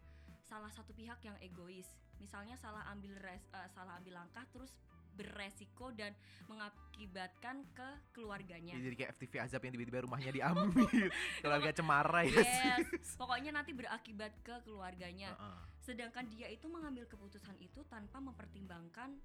salah 0.45 0.69
satu 0.69 0.93
pihak 0.93 1.17
yang 1.25 1.33
egois 1.41 1.89
misalnya 2.17 2.55
salah 2.55 2.83
ambil 2.89 3.15
res, 3.17 3.43
eh, 3.49 3.69
salah 3.71 3.97
ambil 3.97 4.19
langkah 4.19 4.45
terus 4.49 4.71
beresiko 5.15 5.95
dan 5.95 6.11
mengakibatkan 6.51 7.63
ke 7.71 7.89
keluarganya 8.11 8.75
Ya, 8.75 8.83
jadi 8.83 8.95
kayak 8.99 9.11
FTV 9.15 9.33
Azab 9.39 9.63
yang 9.63 9.73
tiba-tiba 9.73 10.03
rumahnya 10.03 10.31
diambil. 10.35 11.07
Keluarga 11.43 11.71
cemara 11.71 12.21
ya 12.27 12.35
Yes, 12.43 13.15
pokoknya 13.21 13.55
nanti 13.55 13.71
berakibat 13.71 14.35
ke 14.43 14.59
keluarganya. 14.67 15.31
Heeh. 15.31 15.57
Sedangkan 15.79 16.27
dia 16.27 16.51
itu 16.51 16.67
mengambil 16.67 17.07
keputusan 17.07 17.55
itu 17.63 17.79
tanpa 17.87 18.19
mempertimbangkan 18.19 19.15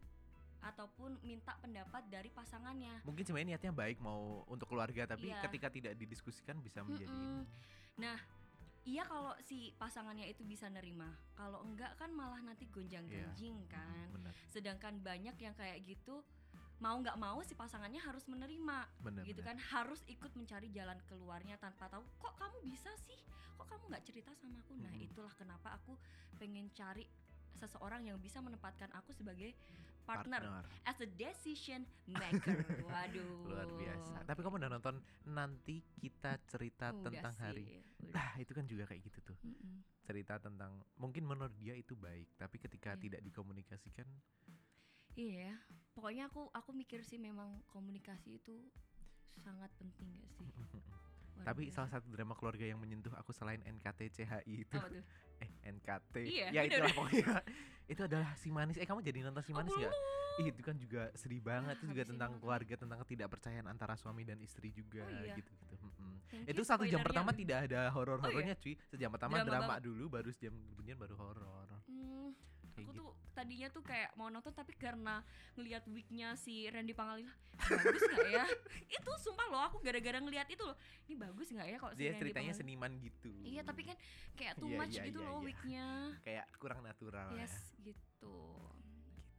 ataupun 0.60 1.18
minta 1.24 1.56
pendapat 1.58 2.04
dari 2.06 2.30
pasangannya. 2.30 3.00
Mungkin 3.02 3.24
sebenarnya 3.24 3.56
niatnya 3.56 3.72
baik 3.74 3.98
mau 3.98 4.44
untuk 4.46 4.70
keluarga 4.70 5.08
tapi 5.08 5.32
Iya. 5.32 5.42
ketika 5.42 5.72
tidak 5.72 5.98
didiskusikan 5.98 6.60
bisa 6.62 6.84
menjadi 6.84 7.10
Mm-mm. 7.10 7.42
Nah, 7.98 8.16
iya 8.82 9.02
kalau 9.02 9.36
si 9.40 9.72
pasangannya 9.74 10.24
itu 10.24 10.40
bisa 10.42 10.66
nerima. 10.66 11.08
Kalau 11.32 11.60
enggak 11.62 11.94
kan 11.94 12.10
malah 12.10 12.40
nanti 12.40 12.64
gonjang-ganjing 12.66 13.56
Iya. 13.60 13.70
kan. 13.70 14.06
benar 14.10 14.32
Sedangkan 14.48 14.94
banyak 15.00 15.36
yang 15.36 15.54
kayak 15.54 15.84
gitu 15.84 16.24
mau 16.78 16.96
nggak 16.96 17.16
mau 17.16 17.36
si 17.44 17.52
pasangannya 17.52 18.00
harus 18.00 18.24
menerima 18.24 18.88
benar 19.04 19.20
gitu 19.22 19.44
benar. 19.44 19.52
kan 19.52 19.56
harus 19.76 20.00
ikut 20.08 20.32
mencari 20.32 20.72
jalan 20.72 20.96
keluarnya 21.04 21.60
tanpa 21.60 21.92
tahu 21.92 22.00
kok 22.16 22.32
kamu 22.40 22.56
bisa 22.64 22.88
sih 23.04 23.20
kok 23.52 23.68
kamu 23.68 23.92
nggak 23.92 24.00
cerita 24.00 24.32
sama 24.32 24.56
aku 24.58 24.80
nah 24.80 24.88
Mm-mm. 24.88 25.04
itulah 25.04 25.28
kenapa 25.36 25.76
aku 25.76 25.92
pengen 26.40 26.72
cari 26.72 27.04
seseorang 27.52 28.08
yang 28.08 28.16
bisa 28.16 28.40
menempatkan 28.40 28.88
aku 28.96 29.12
sebagai 29.12 29.52
partner, 30.04 30.42
as 30.84 30.98
a 31.00 31.08
decision 31.08 31.82
maker 32.06 32.60
waduh 32.86 33.46
luar 33.46 33.68
biasa. 33.72 34.24
Tapi 34.24 34.40
kamu 34.40 34.56
udah 34.58 34.70
nonton 34.70 34.96
nanti 35.26 35.80
kita 35.96 36.36
cerita 36.46 36.90
Udah 36.90 37.02
tentang 37.06 37.34
sih, 37.34 37.42
hari. 37.42 37.64
udah. 38.00 38.10
Nah, 38.14 38.30
itu 38.38 38.52
kan 38.52 38.64
juga 38.64 38.84
kayak 38.86 39.02
gitu 39.06 39.18
tuh. 39.22 39.38
Mm-mm. 39.42 39.84
Cerita 40.02 40.38
tentang 40.38 40.82
mungkin 40.96 41.22
menurut 41.22 41.54
dia 41.54 41.74
itu 41.74 41.94
baik, 41.94 42.26
tapi 42.34 42.58
ketika 42.58 42.94
Iya. 42.94 43.02
tidak 43.06 43.20
dikomunikasikan 43.22 44.06
iya 45.18 45.58
pokoknya 45.90 46.30
aku 46.30 46.48
aku 46.54 46.70
mikir 46.70 47.02
sih 47.02 47.18
memang 47.18 47.60
komunikasi 47.66 48.38
itu 48.38 48.56
sangat 49.42 49.68
penting 49.74 50.06
gak 50.16 50.30
sih 50.38 50.46
Luar 51.40 51.46
Tapi 51.46 51.62
biasa. 51.64 51.74
salah 51.74 51.90
satu 51.90 52.06
drama 52.06 52.34
keluarga 52.34 52.62
yang 52.62 52.76
menyentuh 52.76 53.12
aku 53.12 53.32
selain 53.32 53.60
NKTCHI 53.62 54.44
itu 54.60 54.76
apa 54.76 54.88
tuh 54.88 55.04
eh 55.42 55.50
NKT. 55.66 56.14
Iya, 56.20 56.46
ya 56.46 56.60
bener. 56.60 56.68
itulah 56.68 56.92
pokoknya. 56.92 57.26
itu 57.86 58.00
adalah 58.04 58.30
si 58.34 58.48
manis. 58.48 58.76
Eh 58.76 58.84
kamu 58.84 59.00
jadi 59.00 59.18
nonton 59.22 59.40
si 59.40 59.50
Oh, 59.50 59.56
manis 59.56 59.72
nggak? 59.72 59.88
belum. 59.88 60.18
Ih, 60.38 60.46
itu 60.46 60.62
kan 60.62 60.76
juga 60.76 61.02
sedih 61.12 61.40
banget. 61.40 61.74
Ah, 61.74 61.78
itu 61.80 61.84
juga 61.88 62.02
ini 62.02 62.10
tentang 62.10 62.30
nonton. 62.30 62.42
keluarga, 62.42 62.74
tentang 62.76 62.98
ketidakpercayaan 63.02 63.66
antara 63.66 63.94
suami 63.94 64.22
dan 64.22 64.38
istri 64.38 64.70
juga 64.70 65.00
Oh, 65.00 65.10
iya. 65.10 65.32
gitu-gitu. 65.32 65.52
Mm-mm. 65.80 66.12
Thank 66.30 66.44
Itu 66.46 66.60
you 66.60 66.68
satu 66.68 66.84
jam 66.84 67.00
pertama 67.00 67.32
tidak 67.32 67.66
ada 67.66 67.88
horor-horornya, 67.90 68.54
cuy. 68.54 68.76
Sejam 68.86 69.10
pertama 69.10 69.36
Drama 69.38 69.48
drama, 69.50 69.74
dulu, 69.80 70.04
baru 70.08 70.30
sejam 70.30 70.54
kemudian 70.70 70.96
baru 70.96 71.16
horor. 71.16 71.66
Hmm, 71.88 72.30
Kayak 72.70 72.84
aku 72.86 72.92
gitu. 72.94 73.00
tuh 73.02 73.10
tadinya 73.30 73.68
tuh 73.70 73.82
kayak 73.82 74.10
mau 74.14 74.28
nonton 74.28 74.50
tapi 74.50 74.74
karena 74.74 75.22
ngelihat 75.54 75.86
wignya 75.88 76.34
si 76.34 76.66
Randy 76.66 76.92
Pangalila 76.92 77.30
bagus 77.60 78.02
nggak 78.02 78.28
ya 78.30 78.44
itu 78.98 79.10
sumpah 79.20 79.46
loh 79.48 79.62
aku 79.70 79.76
gara-gara 79.80 80.18
ngelihat 80.18 80.48
itu 80.48 80.62
loh 80.62 80.76
ini 81.06 81.14
bagus 81.14 81.48
nggak 81.50 81.68
ya 81.68 81.76
kok 81.78 81.92
si 81.94 81.98
Dia 82.00 82.06
Randy 82.10 82.20
ceritanya 82.20 82.52
Pangalila 82.52 82.60
seniman 82.60 82.92
gitu. 83.00 83.32
iya 83.44 83.62
tapi 83.62 83.82
kan 83.86 83.96
kayak 84.34 84.54
too 84.58 84.68
Iya, 84.70 84.78
much 84.78 84.94
iya, 84.96 85.04
gitu 85.06 85.20
iya, 85.20 85.28
loh 85.28 85.38
iya. 85.38 85.46
wignya 85.46 85.86
kayak 86.22 86.46
kurang 86.58 86.80
natural 86.82 87.28
yes 87.36 87.54
ya. 87.78 87.92
gitu 87.92 88.36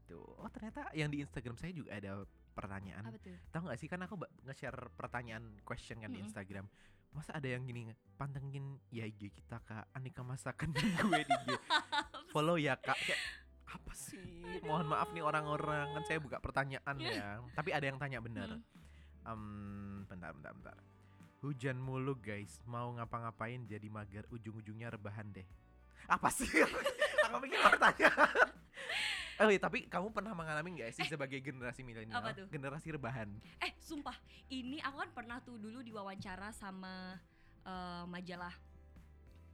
Gitu. 0.02 0.28
Oh, 0.36 0.50
ternyata 0.52 0.92
yang 0.92 1.08
di 1.08 1.24
Instagram 1.24 1.56
saya 1.56 1.72
juga 1.72 1.96
ada 1.96 2.28
pertanyaan. 2.52 3.00
apa 3.08 3.16
tuh 3.16 3.32
Tahu 3.48 3.62
nggak 3.64 3.80
sih 3.80 3.88
kan 3.88 4.04
aku 4.04 4.20
nge-share 4.44 4.92
pertanyaan 5.00 5.56
question 5.64 6.04
kan 6.04 6.12
di 6.12 6.20
Mm-mm. 6.20 6.28
Instagram. 6.28 6.66
Masa 7.16 7.40
ada 7.40 7.48
yang 7.48 7.64
gini 7.64 7.88
pantengin 8.20 8.76
ya 8.92 9.08
IG 9.08 9.32
kita 9.32 9.64
Kak 9.64 9.88
Aneka 9.96 10.20
Masakan 10.24 10.76
gue 10.76 11.22
di 11.24 11.32
IG. 11.32 11.50
Follow 12.36 12.60
ya 12.60 12.76
Kak. 12.76 13.00
Kayak 13.00 13.20
apa 13.72 13.94
sih? 13.96 14.44
Mohon 14.68 14.88
maaf 14.92 15.10
nih 15.16 15.24
orang-orang 15.24 15.88
kan 15.96 16.04
saya 16.04 16.20
buka 16.20 16.38
pertanyaan 16.44 16.96
ya. 17.00 17.40
Tapi 17.56 17.70
ada 17.72 17.86
yang 17.88 17.98
tanya 17.98 18.20
bener. 18.20 18.60
Hmm. 18.60 19.32
Em, 19.32 19.42
bentar 20.08 20.32
bentar 20.36 20.52
bentar. 20.56 20.78
Hujan 21.42 21.78
mulu 21.82 22.14
guys, 22.22 22.62
mau 22.70 22.92
ngapa-ngapain 22.94 23.66
jadi 23.66 23.88
mager 23.90 24.30
ujung-ujungnya 24.30 24.94
rebahan 24.94 25.26
deh. 25.34 25.48
Apa 26.06 26.30
sih? 26.30 26.46
aku 27.26 27.38
pikir 27.42 27.60
pertanyaan. 27.66 28.48
Oh 29.42 29.50
iya, 29.50 29.58
tapi 29.58 29.90
kamu 29.90 30.14
pernah 30.14 30.38
mengalami 30.38 30.78
nggak 30.78 30.94
sih 30.94 31.06
sebagai 31.10 31.42
generasi 31.42 31.82
milenial, 31.82 32.22
apa 32.22 32.38
tuh? 32.38 32.46
generasi 32.46 32.94
rebahan? 32.94 33.26
eh 33.58 33.74
sumpah 33.82 34.14
ini 34.54 34.78
aku 34.86 35.02
kan 35.02 35.10
pernah 35.18 35.38
tuh 35.42 35.58
dulu 35.58 35.82
diwawancara 35.82 36.54
sama 36.54 37.18
eh, 37.66 38.04
majalah 38.06 38.54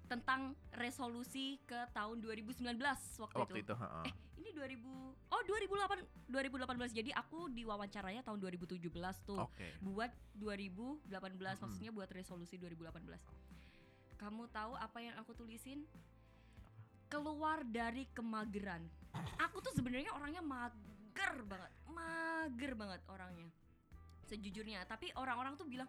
tentang 0.08 0.55
resolusi 0.72 1.60
ke 1.68 1.76
tahun 1.91 2.24
2019 2.24 2.64
waktu, 3.20 3.38
Waktu 3.38 3.60
itu. 3.60 3.68
itu, 3.68 3.74
heeh. 3.76 4.03
Eh, 4.08 4.14
ini 4.39 4.49
2000 4.55 4.88
Oh, 5.28 5.41
2008 5.43 6.08
2018. 6.32 6.95
Jadi 6.95 7.12
aku 7.12 7.51
wawancaranya 7.51 8.24
tahun 8.24 8.39
2017 8.39 8.80
tuh. 9.28 9.43
Oke. 9.43 9.76
Buat 9.84 10.12
2018 10.39 11.03
Mm-mm. 11.03 11.60
maksudnya 11.68 11.91
buat 11.91 12.08
resolusi 12.08 12.55
2018. 12.55 13.20
Kamu 14.16 14.47
tahu 14.49 14.74
apa 14.74 14.97
yang 15.03 15.20
aku 15.20 15.36
tulisin? 15.36 15.84
Keluar 17.12 17.64
dari 17.64 18.08
kemageran. 18.16 18.84
Aku 19.43 19.60
tuh 19.60 19.72
sebenarnya 19.76 20.16
orangnya 20.16 20.39
mager 20.39 21.43
banget. 21.43 21.72
Mager 21.88 22.72
banget 22.76 23.01
orangnya. 23.12 23.51
Sejujurnya, 24.28 24.84
tapi 24.84 25.12
orang-orang 25.16 25.55
tuh 25.55 25.64
bilang, 25.64 25.88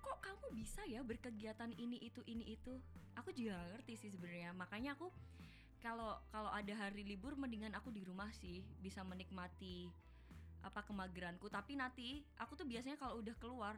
"Kok 0.00 0.18
kamu 0.20 0.46
bisa 0.56 0.80
ya 0.88 1.00
berkegiatan 1.04 1.70
ini 1.76 2.00
itu 2.00 2.20
ini 2.26 2.56
itu?" 2.56 2.80
Aku 3.20 3.30
juga 3.36 3.60
gak 3.60 3.70
ngerti 3.78 3.92
sih 4.06 4.10
sebenarnya. 4.10 4.56
Makanya 4.56 4.96
aku 4.96 5.12
kalau 5.80 6.20
kalau 6.28 6.52
ada 6.52 6.72
hari 6.76 7.04
libur 7.04 7.36
mendingan 7.36 7.72
aku 7.72 7.88
di 7.88 8.04
rumah 8.04 8.28
sih, 8.36 8.60
bisa 8.84 9.00
menikmati 9.00 9.88
apa 10.60 10.84
kemageranku. 10.84 11.48
Tapi 11.48 11.76
nanti 11.76 12.20
aku 12.36 12.56
tuh 12.56 12.68
biasanya 12.68 13.00
kalau 13.00 13.20
udah 13.20 13.32
keluar 13.40 13.76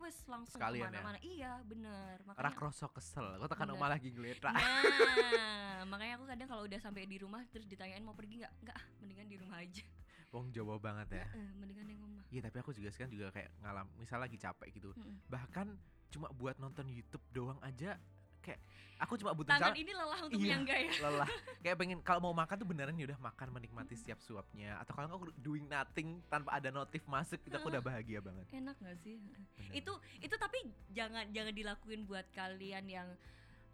wes 0.00 0.16
langsung 0.24 0.56
Sekalian 0.56 0.88
ya? 0.88 0.88
ke 0.88 0.96
mana-mana. 0.96 1.18
Iya, 1.20 1.52
bener. 1.68 2.16
Makanya 2.24 2.56
kroso 2.56 2.88
kesel. 2.88 3.36
Kok 3.36 3.48
tekan 3.52 3.68
oma 3.72 3.88
lagi 3.92 4.08
ngeliat. 4.12 4.40
Nah, 4.48 5.84
makanya 5.92 6.16
aku 6.16 6.24
kadang 6.24 6.48
kalau 6.48 6.62
udah 6.64 6.80
sampai 6.80 7.04
di 7.04 7.20
rumah 7.20 7.44
terus 7.52 7.68
ditanyain 7.68 8.00
mau 8.00 8.16
pergi 8.16 8.40
nggak? 8.40 8.52
Nggak, 8.64 8.78
mendingan 9.04 9.28
di 9.28 9.36
rumah 9.36 9.60
aja. 9.60 9.84
Wong 10.30 10.50
Jawa 10.50 10.78
banget 10.78 11.08
ya. 11.12 11.26
Eh, 11.34 11.50
mendingan 11.58 11.86
yang 11.86 12.00
rumah. 12.00 12.22
Iya 12.30 12.40
tapi 12.46 12.56
aku 12.58 12.70
juga 12.70 12.88
sekarang 12.88 13.10
juga 13.10 13.26
kayak 13.30 13.50
ngalam 13.58 13.86
misal 13.98 14.18
lagi 14.18 14.38
capek 14.38 14.70
gitu 14.70 14.94
bahkan 15.26 15.74
cuma 16.08 16.30
buat 16.30 16.54
nonton 16.56 16.86
YouTube 16.86 17.22
doang 17.30 17.58
aja 17.60 17.98
kayak 18.40 18.56
aku 18.96 19.18
cuma 19.18 19.34
butuh 19.34 19.50
Tangan 19.50 19.70
misal 19.70 19.82
ini 19.82 19.92
lelah 19.92 20.20
untuk 20.22 20.38
Iya. 20.38 20.44
menyangga 20.46 20.74
ya. 20.78 20.90
lelah 21.04 21.30
kayak 21.66 21.76
pengen 21.76 21.98
kalau 22.00 22.20
mau 22.22 22.32
makan 22.32 22.54
tuh 22.54 22.64
beneran 22.64 22.94
ya 22.94 23.04
udah 23.04 23.18
makan 23.20 23.48
menikmati 23.50 23.94
setiap 23.94 24.22
suapnya 24.22 24.78
atau 24.78 24.94
kalau 24.94 25.10
nggak 25.10 25.34
doing 25.36 25.66
nothing 25.66 26.22
tanpa 26.26 26.54
ada 26.54 26.70
notif 26.70 27.02
masuk 27.04 27.42
itu 27.42 27.50
aku 27.52 27.66
udah 27.66 27.82
bahagia 27.82 28.22
banget 28.22 28.46
Enak 28.54 28.78
nggak 28.78 28.96
sih? 28.96 29.18
Bener. 29.18 29.42
Itu 29.74 29.92
itu 30.22 30.34
tapi 30.34 30.58
jangan 30.88 31.26
jangan 31.30 31.50
dilakuin 31.52 32.06
buat 32.06 32.30
kalian 32.30 32.86
yang 32.86 33.08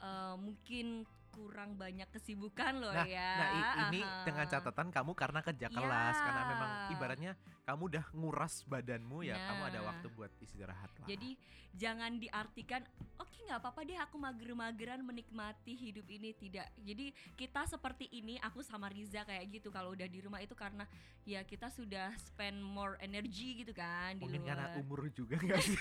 eh, 0.00 0.34
mungkin 0.36 1.04
kurang 1.36 1.76
banyak 1.76 2.08
kesibukan 2.08 2.72
loh 2.74 2.88
Nah, 2.90 3.04
ya. 3.04 3.30
nah 3.36 3.48
ini 3.86 4.00
Aha. 4.00 4.24
dengan 4.24 4.48
catatan 4.48 4.88
kamu 4.88 5.12
karena 5.12 5.40
kerja 5.40 5.68
kelas 5.68 6.16
karena 6.16 6.42
memang 6.46 6.70
Ya. 6.72 6.88
ibaratnya 6.90 7.32
kamu 7.62 7.82
udah 7.86 8.04
nguras 8.10 8.64
badanmu 8.64 9.20
ya 9.20 9.36
kamu 9.44 9.62
ada 9.66 9.78
Nah. 9.78 9.86
waktu 9.86 10.06
buat 10.10 10.32
istirahat 10.40 10.88
lah 10.96 11.06
Jadi 11.06 11.36
jangan 11.70 12.16
diartikan 12.16 12.80
oke 13.14 13.36
nggak 13.44 13.60
apa-apa 13.60 13.80
deh 13.84 13.94
aku 13.96 14.16
mager-mageran 14.16 14.98
menikmati 15.00 15.76
hidup 15.76 16.08
ini 16.08 16.32
tidak. 16.32 16.66
Jadi 16.78 17.06
kita 17.36 17.62
seperti 17.64 18.08
ini 18.10 18.40
aku 18.40 18.58
sama 18.58 18.88
Riza 18.88 19.22
kayak 19.22 19.44
gitu 19.52 19.68
kalau 19.68 19.92
udah 19.92 20.04
di 20.04 20.18
rumah 20.18 20.40
itu 20.40 20.50
karena 20.52 20.82
ya 21.22 21.42
kita 21.42 21.68
sudah 21.68 22.10
spend 22.18 22.58
more 22.58 22.96
energy 22.98 23.60
gitu 23.60 23.70
kan 23.70 24.16
di 24.16 24.24
mungkin 24.24 24.40
luar. 24.42 24.50
karena 24.50 24.66
umur 24.76 24.98
juga 25.10 25.36
nggak 25.36 25.60
sih 25.60 25.78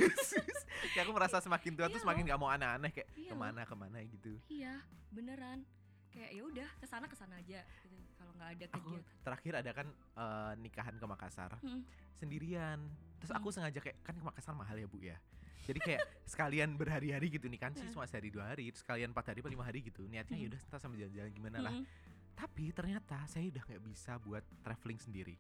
kayak 0.91 1.03
aku 1.03 1.11
merasa 1.11 1.37
semakin 1.39 1.71
tua 1.73 1.85
Iya 1.85 1.93
tuh 1.93 2.01
semakin 2.01 2.21
loh. 2.21 2.27
nggak 2.27 2.39
mau 2.39 2.49
aneh-aneh 2.49 2.91
kayak 2.91 3.09
Iya 3.15 3.29
ke 3.29 3.35
mana 3.35 3.61
ke 3.63 3.75
mana 3.75 3.97
gitu 4.03 4.31
Iya 4.47 4.73
beneran 5.15 5.59
kayak 6.07 6.31
ya 6.31 6.43
udah 6.43 6.69
ke 6.73 6.85
sana 6.85 7.05
ke 7.05 7.15
sana 7.15 7.35
aja 7.35 7.59
gitu 7.81 7.95
kalau 8.13 8.31
nggak 8.33 8.49
ada 8.53 8.65
aku 8.69 8.79
kegiatan. 8.93 9.03
terakhir 9.21 9.53
ada 9.57 9.71
kan 9.73 9.87
eh, 9.91 10.53
nikahan 10.59 10.95
ke 10.95 11.05
Makassar 11.05 11.51
Mm. 11.59 11.81
sendirian 12.13 12.79
terus 13.17 13.31
Hmm. 13.31 13.39
aku 13.39 13.47
sengaja 13.49 13.79
kayak 13.79 13.97
kan 14.01 14.13
ke 14.13 14.23
Makassar 14.23 14.53
mahal 14.53 14.75
ya 14.75 14.85
bu 14.85 14.99
ya 15.01 15.17
jadi 15.65 15.79
kayak 15.81 16.01
sekalian 16.31 16.69
berhari-hari 16.73 17.27
gitu 17.29 17.47
nih 17.47 17.57
kan 17.57 17.71
sih 17.71 17.83
Hmm. 17.83 17.93
cuma 17.93 18.05
sehari 18.05 18.29
dua 18.29 18.47
hari 18.47 18.67
terus 18.67 18.79
sekalian 18.81 19.09
empat 19.09 19.25
hari 19.29 19.39
atau 19.39 19.49
lima 19.49 19.63
hari 19.63 19.79
gitu 19.81 20.03
niatnya 20.05 20.33
Hmm. 20.33 20.43
ya 20.43 20.49
udah 20.49 20.59
kita 20.61 20.77
sambil 20.77 20.97
jalan-jalan 21.01 21.31
gimana 21.33 21.57
lah 21.61 21.73
Mm-mm. 21.73 21.87
tapi 22.33 22.65
ternyata 22.71 23.17
saya 23.25 23.47
udah 23.49 23.63
nggak 23.65 23.83
bisa 23.85 24.11
buat 24.17 24.43
traveling 24.61 24.99
sendiri 24.99 25.35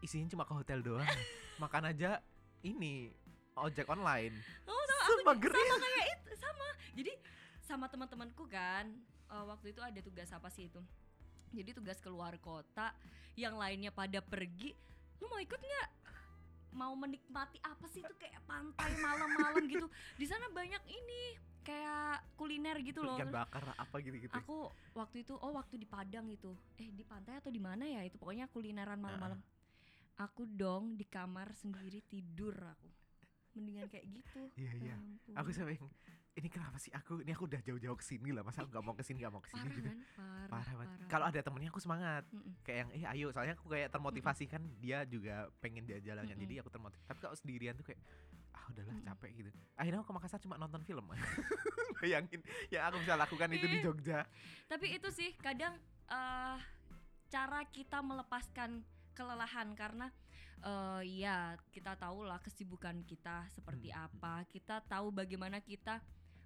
isinya 0.00 0.28
cuma 0.28 0.44
ke 0.44 0.54
hotel 0.54 0.80
doang 0.80 1.04
makan 1.62 1.84
aja 1.86 2.24
ini 2.62 3.12
ojek 3.54 3.84
online 3.86 4.32
Oh, 4.64 4.76
Semagernya. 5.12 5.58
sama 5.66 5.76
kayak 5.82 6.06
itu 6.14 6.32
sama. 6.34 6.66
Jadi 6.94 7.12
sama 7.70 7.86
teman-temanku 7.86 8.50
kan 8.50 8.90
eh, 9.30 9.44
waktu 9.46 9.70
itu 9.70 9.78
ada 9.78 10.00
tugas 10.02 10.26
apa 10.34 10.50
sih 10.50 10.66
itu? 10.66 10.82
Jadi 11.54 11.70
tugas 11.74 11.98
keluar 12.02 12.34
kota, 12.38 12.90
yang 13.38 13.54
lainnya 13.54 13.94
pada 13.94 14.18
pergi. 14.18 14.74
Lu 15.22 15.30
mau 15.30 15.38
ikut 15.38 15.58
nggak? 15.58 15.88
Mau 16.70 16.94
menikmati 16.94 17.58
apa 17.62 17.86
sih 17.90 18.02
itu 18.02 18.14
kayak 18.14 18.42
pantai 18.46 18.90
malam-malam 18.98 19.66
gitu. 19.66 19.86
Di 20.14 20.26
sana 20.26 20.46
banyak 20.50 20.82
ini 20.86 21.22
kayak 21.60 22.38
kuliner 22.38 22.78
gitu 22.80 23.02
loh. 23.02 23.18
ikan 23.18 23.28
bakar 23.28 23.62
apa 23.76 23.96
gitu-gitu 24.00 24.32
Aku 24.32 24.70
waktu 24.96 25.26
itu 25.26 25.34
oh 25.36 25.52
waktu 25.54 25.78
di 25.78 25.86
Padang 25.86 26.30
itu. 26.30 26.54
Eh 26.78 26.90
di 26.94 27.02
pantai 27.02 27.38
atau 27.42 27.50
di 27.50 27.58
mana 27.58 27.82
ya 27.86 28.06
itu 28.06 28.14
pokoknya 28.18 28.46
kulineran 28.50 28.98
malam-malam. 29.02 29.38
Aku 30.18 30.46
dong 30.46 30.94
di 30.94 31.02
kamar 31.06 31.50
sendiri 31.58 32.02
tidur 32.06 32.54
aku. 32.54 32.88
Mendingan 33.58 33.90
kayak 33.90 34.06
gitu. 34.06 34.42
iya 34.54 34.70
Ya 34.78 34.94
iya 34.94 34.94
ampun. 34.94 35.34
aku 35.34 35.50
sampai 35.50 35.74
ini 36.30 36.46
kenapa 36.46 36.78
sih 36.78 36.88
aku 36.90 37.20
ini 37.20 37.34
aku 37.34 37.44
udah 37.44 37.58
jauh-jauh 37.60 37.98
ke 37.98 38.06
sini 38.06 38.30
lah 38.30 38.40
masa 38.40 38.62
aku 38.62 38.70
nggak 38.70 38.84
mau 38.84 38.94
ke 38.94 39.02
sini 39.02 39.18
nggak 39.18 39.34
mau 39.34 39.42
ke 39.42 39.50
sini 39.50 39.60
parah 39.60 39.74
gitu 39.74 39.88
kan? 39.90 39.98
Parah. 40.14 40.46
parah 40.48 40.74
banget 40.78 40.98
kalau 41.06 41.24
ada 41.26 41.40
temennya 41.42 41.68
aku 41.68 41.80
semangat 41.80 42.22
Mm-mm. 42.30 42.52
kayak 42.62 42.78
yang 42.78 42.90
eh 42.94 43.04
ayo 43.12 43.26
soalnya 43.30 43.54
aku 43.54 43.66
kayak 43.66 43.88
termotivasi 43.90 44.44
kan 44.46 44.62
dia 44.78 45.02
juga 45.04 45.50
pengen 45.58 45.84
jalan-jalan 45.84 46.24
Mm-mm. 46.24 46.42
jadi 46.46 46.54
aku 46.62 46.70
termotivasi 46.70 47.04
tapi 47.04 47.18
kalau 47.18 47.34
sendirian 47.34 47.74
tuh 47.74 47.84
kayak 47.84 48.00
ah 48.50 48.64
udahlah 48.70 48.94
Mm-mm. 48.94 49.06
capek 49.10 49.30
gitu 49.36 49.50
akhirnya 49.74 49.98
aku 50.00 50.08
ke 50.08 50.14
Makassar 50.16 50.40
cuma 50.40 50.54
nonton 50.54 50.80
film 50.82 51.04
bayangin 51.98 52.40
yang 52.70 52.82
aku 52.88 52.96
bisa 53.02 53.14
lakukan 53.18 53.48
itu 53.50 53.66
di 53.66 53.78
Ih. 53.78 53.84
Jogja 53.84 54.24
Tapi 54.66 54.86
itu 54.96 55.08
sih 55.10 55.34
kadang 55.36 55.74
eh 56.08 56.58
cara 57.26 57.60
kita 57.68 58.00
melepaskan 58.00 58.82
kelelahan 59.12 59.74
karena 59.74 60.08
eh 60.60 61.02
ya 61.20 61.56
kita 61.70 61.96
tahu 61.96 62.22
lah 62.22 62.38
kesibukan 62.38 63.02
kita 63.02 63.48
seperti 63.50 63.88
Hmm. 63.90 64.06
apa. 64.06 64.44
Kita 64.44 64.80
tahu 64.84 65.08
bagaimana 65.10 65.58
kita 65.58 65.98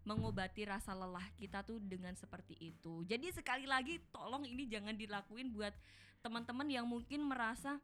mengobati 0.05 0.69
rasa 0.69 0.93
lelah 0.93 1.25
kita 1.37 1.65
tuh 1.65 1.81
dengan 1.81 2.13
seperti 2.15 2.55
itu. 2.61 3.05
Jadi 3.05 3.33
sekali 3.33 3.65
lagi 3.65 4.01
tolong 4.13 4.45
ini 4.45 4.69
jangan 4.69 4.93
dilakuin 4.93 5.49
buat 5.51 5.73
teman-teman 6.21 6.69
yang 6.69 6.85
mungkin 6.85 7.25
merasa 7.25 7.81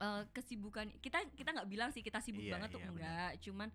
eh, 0.00 0.22
kesibukan 0.32 0.88
kita 1.00 1.24
kita 1.36 1.52
nggak 1.52 1.68
bilang 1.68 1.90
sih 1.92 2.00
kita 2.00 2.20
sibuk 2.20 2.44
Iya, 2.44 2.56
banget 2.56 2.68
tuh 2.72 2.80
iya, 2.80 2.86
benar. 2.88 2.96
enggak, 2.96 3.32
cuman 3.44 3.68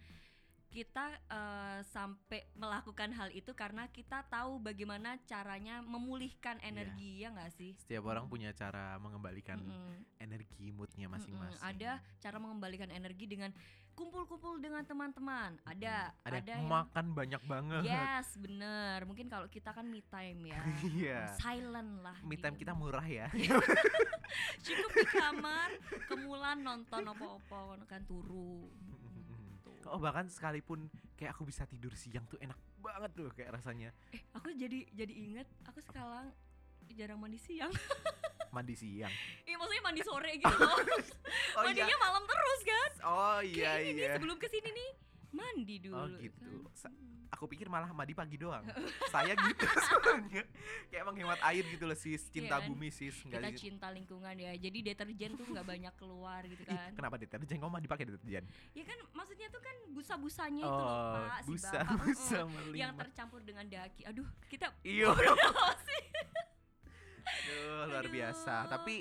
kita 0.75 1.05
eh, 1.31 1.79
sampai 1.87 2.43
melakukan 2.51 3.09
hal 3.09 3.31
itu 3.31 3.55
karena 3.55 3.87
kita 3.87 4.27
tahu 4.27 4.59
bagaimana 4.59 5.15
caranya 5.23 5.79
memulihkan 5.79 6.59
Iya. 6.59 6.67
energi 6.67 7.23
ya 7.23 7.31
nggak 7.31 7.51
sih? 7.55 7.71
setiap 7.79 8.03
orang 8.05 8.27
punya 8.27 8.51
cara 8.51 8.99
mengembalikan 8.99 9.63
Mm-mm. 9.63 10.03
energi 10.19 10.75
moodnya 10.75 11.07
masing-masing 11.07 11.63
Ada 11.63 12.03
cara 12.19 12.37
mengembalikan 12.37 12.91
energi 12.91 13.23
dengan 13.23 13.55
kumpul-kumpul 13.95 14.59
dengan 14.59 14.83
teman-teman. 14.83 15.55
Ada, 15.63 16.11
ada, 16.27 16.43
ada 16.43 16.51
yang 16.51 16.67
makan 16.67 17.15
banyak 17.15 17.39
banget 17.47 17.81
Yes, 17.87 18.35
bener. 18.35 19.07
Mungkin 19.07 19.31
kalau 19.31 19.47
kita 19.47 19.71
kan 19.71 19.87
me 19.87 20.03
time 20.03 20.51
ya. 20.51 20.59
Iya. 20.83 21.19
Silent 21.39 22.03
lah. 22.03 22.19
me 22.19 22.35
time 22.35 22.59
gitu. 22.59 22.67
kita 22.67 22.75
murah 22.75 23.07
ya 23.07 23.31
cukup 24.65 24.91
di 24.91 25.05
kamar, 25.07 25.69
kemulan 26.11 26.59
nonton 26.59 27.07
apa-apa 27.07 27.87
kan 27.87 28.03
turu. 28.03 28.67
Oh 29.85 30.01
bahkan 30.01 30.25
sekalipun 30.25 30.89
kayak 31.13 31.37
aku 31.37 31.45
bisa 31.45 31.63
tidur 31.69 31.93
siang 31.93 32.25
tuh 32.25 32.41
enak 32.41 32.57
banget 32.81 33.11
tuh 33.13 33.29
kayak 33.33 33.57
rasanya 33.57 33.89
Eh, 34.13 34.21
aku 34.33 34.49
jadi 34.53 34.85
jadi 34.93 35.13
inget 35.13 35.47
aku 35.65 35.81
sekarang 35.81 36.33
jarang 36.93 37.17
mandi 37.17 37.41
siang. 37.41 37.73
mandi 38.55 38.71
siang. 38.77 39.11
Iya, 39.43 39.55
maksudnya 39.59 39.83
mandi 39.83 40.01
sore 40.05 40.31
gitu 40.37 40.55
loh. 40.55 40.79
Oh 41.55 41.63
Mandinya 41.63 41.97
malam 42.03 42.23
terus 42.27 42.61
kan? 42.67 42.91
Oh 43.07 43.39
iya 43.39 43.79
Kayak 43.79 43.87
ini 43.87 44.01
iya. 44.03 44.13
sebelum 44.19 44.37
ke 44.39 44.47
sini 44.51 44.69
nih 44.75 44.89
mandi 45.31 45.75
dulu. 45.79 45.95
Oh 45.95 46.07
gitu. 46.19 46.51
kan. 46.83 46.91
Mm. 47.35 47.37
Aku 47.37 47.45
pikir 47.45 47.67
malah 47.67 47.91
mandi 47.91 48.11
pagi 48.11 48.35
doang. 48.35 48.63
Saya 49.05 49.35
gitu 49.35 49.67
soalnya. 49.91 50.47
Kayak 50.87 51.01
emang 51.03 51.15
hemat 51.17 51.39
air 51.43 51.63
gitu 51.65 51.83
loh 51.83 51.93
sis, 51.93 52.23
cinta 52.29 52.55
Iya 52.55 52.63
kan? 52.63 52.69
bumi 52.69 52.87
sis. 52.89 53.11
Nggak 53.21 53.35
Kita 53.35 53.49
di- 53.49 53.59
cinta 53.59 53.87
lingkungan 53.89 54.31
ya. 54.33 54.55
Jadi 54.55 54.77
deterjen 54.81 55.31
tuh 55.33 55.45
nggak 55.45 55.65
banyak 55.65 55.93
keluar 55.95 56.41
gitu 56.43 56.63
Ih, 56.63 56.71
kan. 56.71 56.91
kenapa 56.95 57.15
deterjen? 57.17 57.55
Kok 57.57 57.67
mah 57.67 57.81
dipakai 57.81 58.05
deterjen? 58.07 58.43
Ya 58.71 58.83
kan 58.83 58.99
maksudnya 59.11 59.47
tuh 59.49 59.59
kan 59.59 59.75
busa-busanya 59.91 60.63
itu 60.63 60.79
loh, 60.79 60.87
Oh, 60.87 61.13
Pak, 61.17 61.37
si 61.37 61.49
busa, 61.49 61.79
Bapak. 61.81 61.97
busa 62.01 62.39
melima. 62.45 62.75
Yang 62.77 62.91
tercampur 62.97 63.41
dengan 63.41 63.65
daki. 63.65 64.01
Aduh, 64.05 64.27
kita 64.47 64.71
Iya. 64.81 65.11
Sih? 65.81 66.03
Aduh, 67.25 67.89
luar 67.89 68.07
biasa. 68.07 68.53
Aduh. 68.63 68.71
Tapi 68.71 68.95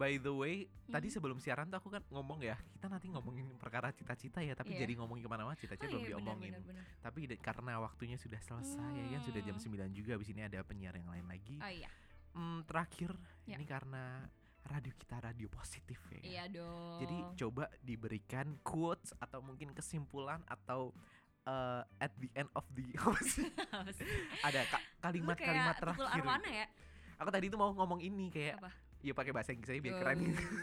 by 0.00 0.16
the 0.16 0.32
way, 0.32 0.54
tadi 0.86 1.06
Mhm. 1.06 1.14
sebelum 1.14 1.36
siaran 1.36 1.68
tuh 1.68 1.76
aku 1.76 1.88
kan 1.90 2.00
ngomong 2.08 2.40
ya, 2.40 2.56
kita 2.72 2.88
nanti 2.88 3.06
ngomongin 3.06 3.44
perkara 3.54 3.92
cita-cita 3.92 4.40
ya, 4.40 4.56
tapi 4.56 4.72
Iya. 4.72 4.80
jadi 4.82 4.96
ngomongin 4.96 5.20
ke 5.20 5.28
mana-mana 5.28 5.52
Oh 5.52 5.60
cita-cita 5.60 5.84
iya, 5.84 5.92
belum 5.92 6.00
benar, 6.00 6.16
diomongin. 6.16 6.52
benar, 6.56 6.62
benar. 6.66 6.84
Tapi 6.98 7.20
de- 7.26 7.36
karena 7.38 7.72
waktunya 7.78 8.16
sudah 8.16 8.40
selesai 8.40 8.92
ya 8.96 9.06
kan 9.10 9.22
sudah 9.22 9.40
jam 9.42 9.54
Hmm. 9.54 9.62
9 9.62 9.92
juga 9.92 10.16
Abis 10.16 10.28
ini 10.28 10.40
ada 10.40 10.58
penyiar 10.62 10.94
yang 10.94 11.06
lain 11.06 11.26
lagi. 11.26 11.60
Oh 11.60 11.68
iya. 11.70 11.90
Hmm, 12.30 12.64
terakhir 12.64 13.12
Ya. 13.44 13.54
ini 13.54 13.64
karena 13.64 14.24
radio 14.62 14.92
kita 14.94 15.16
radio 15.20 15.48
positif 15.48 16.00
ya. 16.10 16.20
Iya 16.22 16.44
dong. 16.50 16.96
Jadi 16.98 17.16
coba 17.36 17.64
diberikan 17.80 18.56
quotes 18.62 19.12
atau 19.18 19.40
mungkin 19.40 19.70
kesimpulan 19.70 20.40
atau 20.46 20.96
eh, 21.42 21.82
at 21.98 22.12
the 22.16 22.28
end 22.34 22.48
of 22.52 22.62
the 22.70 22.84
ada 24.46 24.60
kalimat-kalimat 25.00 25.74
terakhir. 25.74 26.22
Ya? 26.46 26.66
Aku 27.16 27.28
tadi 27.28 27.48
tuh 27.48 27.56
mau 27.56 27.72
ngomong 27.72 27.98
ini 27.98 28.28
kayak 28.28 28.60
Apa? 28.60 28.70
Ya 29.00 29.12
pakai 29.16 29.32
bahasa 29.32 29.50
Inggris 29.56 29.72
aja 29.72 29.80
biar 29.80 29.96
keren 29.96 30.18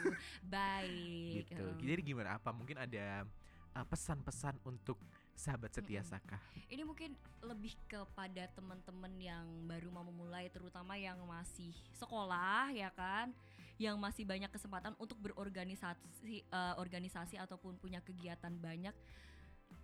Baik. 0.56 1.50
gitu. 1.50 1.66
oh. 1.66 1.78
Jadi 1.82 2.02
gimana 2.06 2.38
apa 2.38 2.50
mungkin 2.54 2.78
ada 2.78 3.26
uh, 3.74 3.86
pesan-pesan 3.90 4.62
untuk 4.66 5.02
sahabat 5.38 5.74
setia. 5.74 6.02
Saka? 6.02 6.38
Ini 6.70 6.82
mungkin 6.82 7.14
lebih 7.46 7.78
kepada 7.86 8.50
teman-teman 8.54 9.14
yang 9.22 9.46
baru 9.70 9.90
mau 9.94 10.06
memulai 10.06 10.50
terutama 10.50 10.98
yang 10.98 11.18
masih 11.26 11.74
sekolah 11.98 12.74
ya 12.74 12.90
kan 12.94 13.34
yang 13.78 13.94
masih 14.02 14.26
banyak 14.26 14.50
kesempatan 14.50 14.98
untuk 14.98 15.22
berorganisasi 15.22 16.42
eh, 16.50 16.76
organisasi 16.82 17.38
ataupun 17.38 17.78
punya 17.78 18.02
kegiatan 18.02 18.50
banyak 18.58 18.94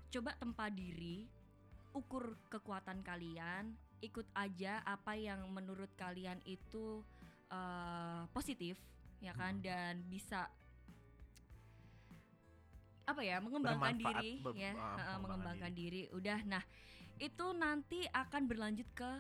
coba 0.10 0.34
tempa 0.34 0.66
diri 0.74 1.30
ukur 1.94 2.34
kekuatan 2.50 3.06
kalian 3.06 3.78
ikut 4.02 4.26
aja 4.34 4.82
apa 4.84 5.14
yang 5.14 5.46
menurut 5.54 5.94
kalian 5.94 6.42
itu 6.44 7.06
eh, 7.52 8.22
positif 8.36 8.76
ya 9.24 9.34
kan 9.36 9.60
Hmm. 9.60 9.64
dan 9.64 9.94
bisa 10.12 10.52
apa 13.04 13.20
ya 13.20 13.38
mengembangkan 13.44 14.00
Bermanfaat, 14.00 14.24
diri 14.24 14.32
ber- 14.40 14.56
ya 14.56 14.72
heeh, 14.72 15.18
mengembangkan 15.20 15.20
mengembangkan 15.20 15.72
diri. 15.76 16.02
udah 16.16 16.40
nah 16.48 16.64
itu 17.20 17.46
nanti 17.56 18.00
akan 18.10 18.42
berlanjut 18.48 18.88
ke 18.96 19.12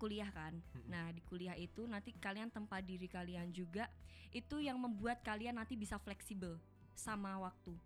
kuliah 0.00 0.30
kan 0.32 0.56
Mm-mm. 0.56 0.88
nah 0.88 1.12
di 1.12 1.20
kuliah 1.28 1.52
itu 1.58 1.84
nanti 1.84 2.16
kalian 2.16 2.48
tempa 2.48 2.80
diri 2.80 3.04
kalian 3.04 3.52
juga 3.52 3.84
itu 4.32 4.60
yang 4.64 4.80
membuat 4.80 5.20
kalian 5.20 5.56
nanti 5.60 5.76
bisa 5.76 5.96
fleksibel 6.00 6.56
sama 6.96 7.36
waktu 7.40 7.76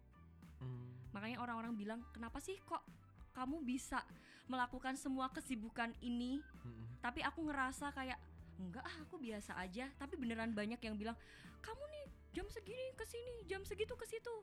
Hmm. 0.63 0.95
makanya 1.11 1.43
orang-orang 1.43 1.75
bilang 1.75 2.01
kenapa 2.15 2.39
sih 2.39 2.55
kok 2.63 2.87
kamu 3.35 3.67
bisa 3.67 3.99
melakukan 4.47 4.95
semua 4.95 5.27
kesibukan 5.35 5.91
ini 5.99 6.39
Mm-mm. 6.39 7.03
tapi 7.03 7.19
aku 7.27 7.43
ngerasa 7.51 7.91
kayak 7.91 8.19
enggak 8.63 8.85
ah 8.85 8.97
aku 9.03 9.19
biasa 9.19 9.59
aja. 9.59 9.91
Tapi 9.99 10.15
beneran 10.15 10.55
banyak 10.55 10.79
yang 10.79 10.95
bilang 10.95 11.19
kamu 11.59 11.83
nih 11.91 12.05
jam 12.33 12.47
segini 12.49 12.87
ke 12.95 13.05
sini 13.05 13.45
jam 13.45 13.61
segitu 13.63 13.93
ke 13.93 14.07
situ. 14.07 14.35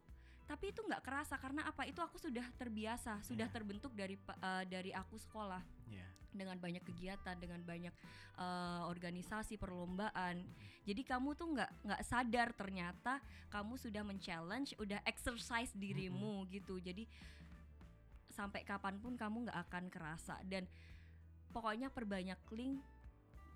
Tapi 0.44 0.74
itu 0.74 0.82
nggak 0.82 1.06
kerasa 1.06 1.38
karena 1.38 1.64
apa? 1.64 1.86
Itu 1.86 2.02
aku 2.02 2.18
sudah 2.18 2.44
terbiasa 2.58 3.22
sudah 3.22 3.48
Iya. 3.48 3.54
terbentuk 3.54 3.94
dari 3.94 4.18
eh, 4.18 4.64
dari 4.68 4.92
aku 4.92 5.16
sekolah. 5.16 5.64
Ya. 5.90 6.06
dengan 6.30 6.62
banyak 6.62 6.86
kegiatan 6.86 7.34
dengan 7.42 7.58
banyak 7.66 7.90
eh, 8.38 8.82
organisasi 8.86 9.58
perlombaan. 9.58 10.46
Jadi 10.86 11.02
kamu 11.02 11.34
tuh 11.34 11.58
nggak 11.58 11.72
nggak 11.90 12.02
sadar 12.06 12.54
ternyata 12.54 13.18
kamu 13.50 13.74
sudah 13.76 14.06
men-challenge 14.06 14.78
udah 14.78 15.02
exercise 15.10 15.74
dirimu 15.74 16.46
gitu. 16.54 16.78
Jadi 16.78 17.10
sampai 18.30 18.62
kapan 18.62 19.02
pun 19.02 19.18
kamu 19.18 19.50
nggak 19.50 19.60
akan 19.70 19.86
kerasa. 19.90 20.38
Dan 20.46 20.70
pokoknya 21.50 21.90
perbanyak 21.90 22.38
link 22.54 22.78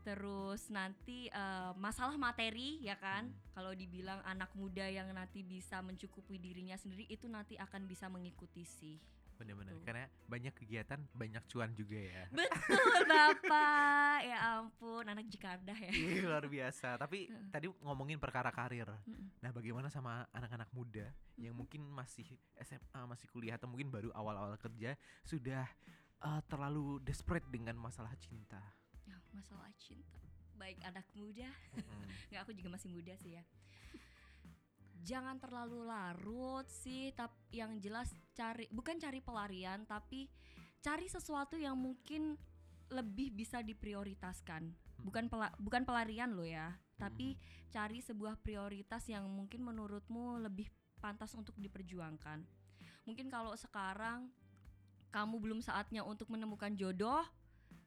terus 0.04 0.68
nanti 0.68 1.28
eh, 1.28 1.72
masalah 1.76 2.16
materi 2.16 2.78
ya 2.80 2.95
kan 2.95 3.26
Hmm. 3.26 3.39
kalau 3.56 3.72
dibilang 3.72 4.20
anak 4.24 4.51
muda 4.54 4.84
yang 4.84 5.08
nanti 5.10 5.41
bisa 5.41 5.80
mencukupi 5.80 6.36
dirinya 6.36 6.76
sendiri 6.76 7.08
itu 7.08 7.26
nanti 7.26 7.56
akan 7.56 7.88
bisa 7.88 8.08
mengikuti 8.08 8.64
sih 8.64 8.99
Bener-bener 9.34 9.74
Betul. 9.74 9.86
karena 9.89 10.06
banyak 10.30 10.54
kegiatan 10.54 10.99
banyak 11.10 11.43
cuan 11.49 11.74
juga 11.74 11.97
ya. 11.97 12.24
betul 12.38 13.01
bapak 13.10 14.18
ya 14.22 14.38
ampun 14.56 15.04
anak 15.10 15.26
Jakarta 15.26 15.74
ya 15.74 15.89
Iya, 15.89 16.30
luar 16.30 16.45
biasa. 16.45 17.01
Tapi 17.01 17.28
tadi 17.54 17.66
ngomongin 17.82 18.22
perkara 18.22 18.54
karir. 18.54 18.93
Nah, 19.41 19.49
bagaimana 19.49 19.89
sama 19.89 20.30
anak-anak 20.32 20.70
muda 20.70 21.10
yang 21.36 21.58
mungkin 21.58 21.82
masih 21.89 22.30
SMA, 22.62 23.01
masih 23.10 23.26
kuliah 23.34 23.58
atau 23.58 23.66
mungkin 23.66 23.89
baru 23.89 24.14
awal-awal 24.14 24.54
kerja 24.56 24.93
sudah 25.26 25.66
uh, 26.22 26.39
terlalu 26.45 27.01
desperate 27.01 27.49
dengan 27.49 27.74
masalah 27.74 28.14
cinta. 28.22 28.62
Masalah 29.34 29.70
cinta. 29.82 30.22
Baik 30.56 30.80
anak 30.86 31.06
muda. 31.18 31.50
Nggak 32.30 32.42
aku 32.46 32.54
juga 32.54 32.70
masih 32.78 32.90
muda 32.94 33.14
sih 33.20 33.36
ya. 33.36 33.44
Jangan 35.04 35.36
terlalu 35.42 35.84
larut 35.84 36.64
sih 36.72 37.12
tapi 37.12 37.60
yang 37.60 37.76
jelas 37.84 38.16
cari 38.32 38.72
bukan 38.72 38.96
cari 38.96 39.20
pelarian 39.20 39.84
tapi 39.84 40.32
cari 40.80 41.12
sesuatu 41.12 41.60
yang 41.60 41.76
mungkin 41.76 42.40
lebih 42.88 43.36
bisa 43.36 43.60
diprioritaskan. 43.60 44.72
Bukan 45.04 45.28
pela- 45.28 45.52
bukan 45.60 45.84
pelarian 45.84 46.32
lo 46.32 46.48
ya 46.48 46.72
tapi 46.96 47.36
cari 47.74 48.00
sebuah 48.00 48.40
prioritas 48.40 49.04
yang 49.12 49.28
mungkin 49.28 49.66
menurutmu 49.66 50.40
lebih 50.40 50.72
pantas 51.04 51.36
untuk 51.36 51.58
diperjuangkan. 51.60 52.46
Mungkin 53.04 53.28
kalau 53.28 53.52
sekarang 53.60 54.32
kamu 55.12 55.36
belum 55.44 55.60
saatnya 55.60 56.08
untuk 56.08 56.32
menemukan 56.32 56.74
jodoh 56.80 57.28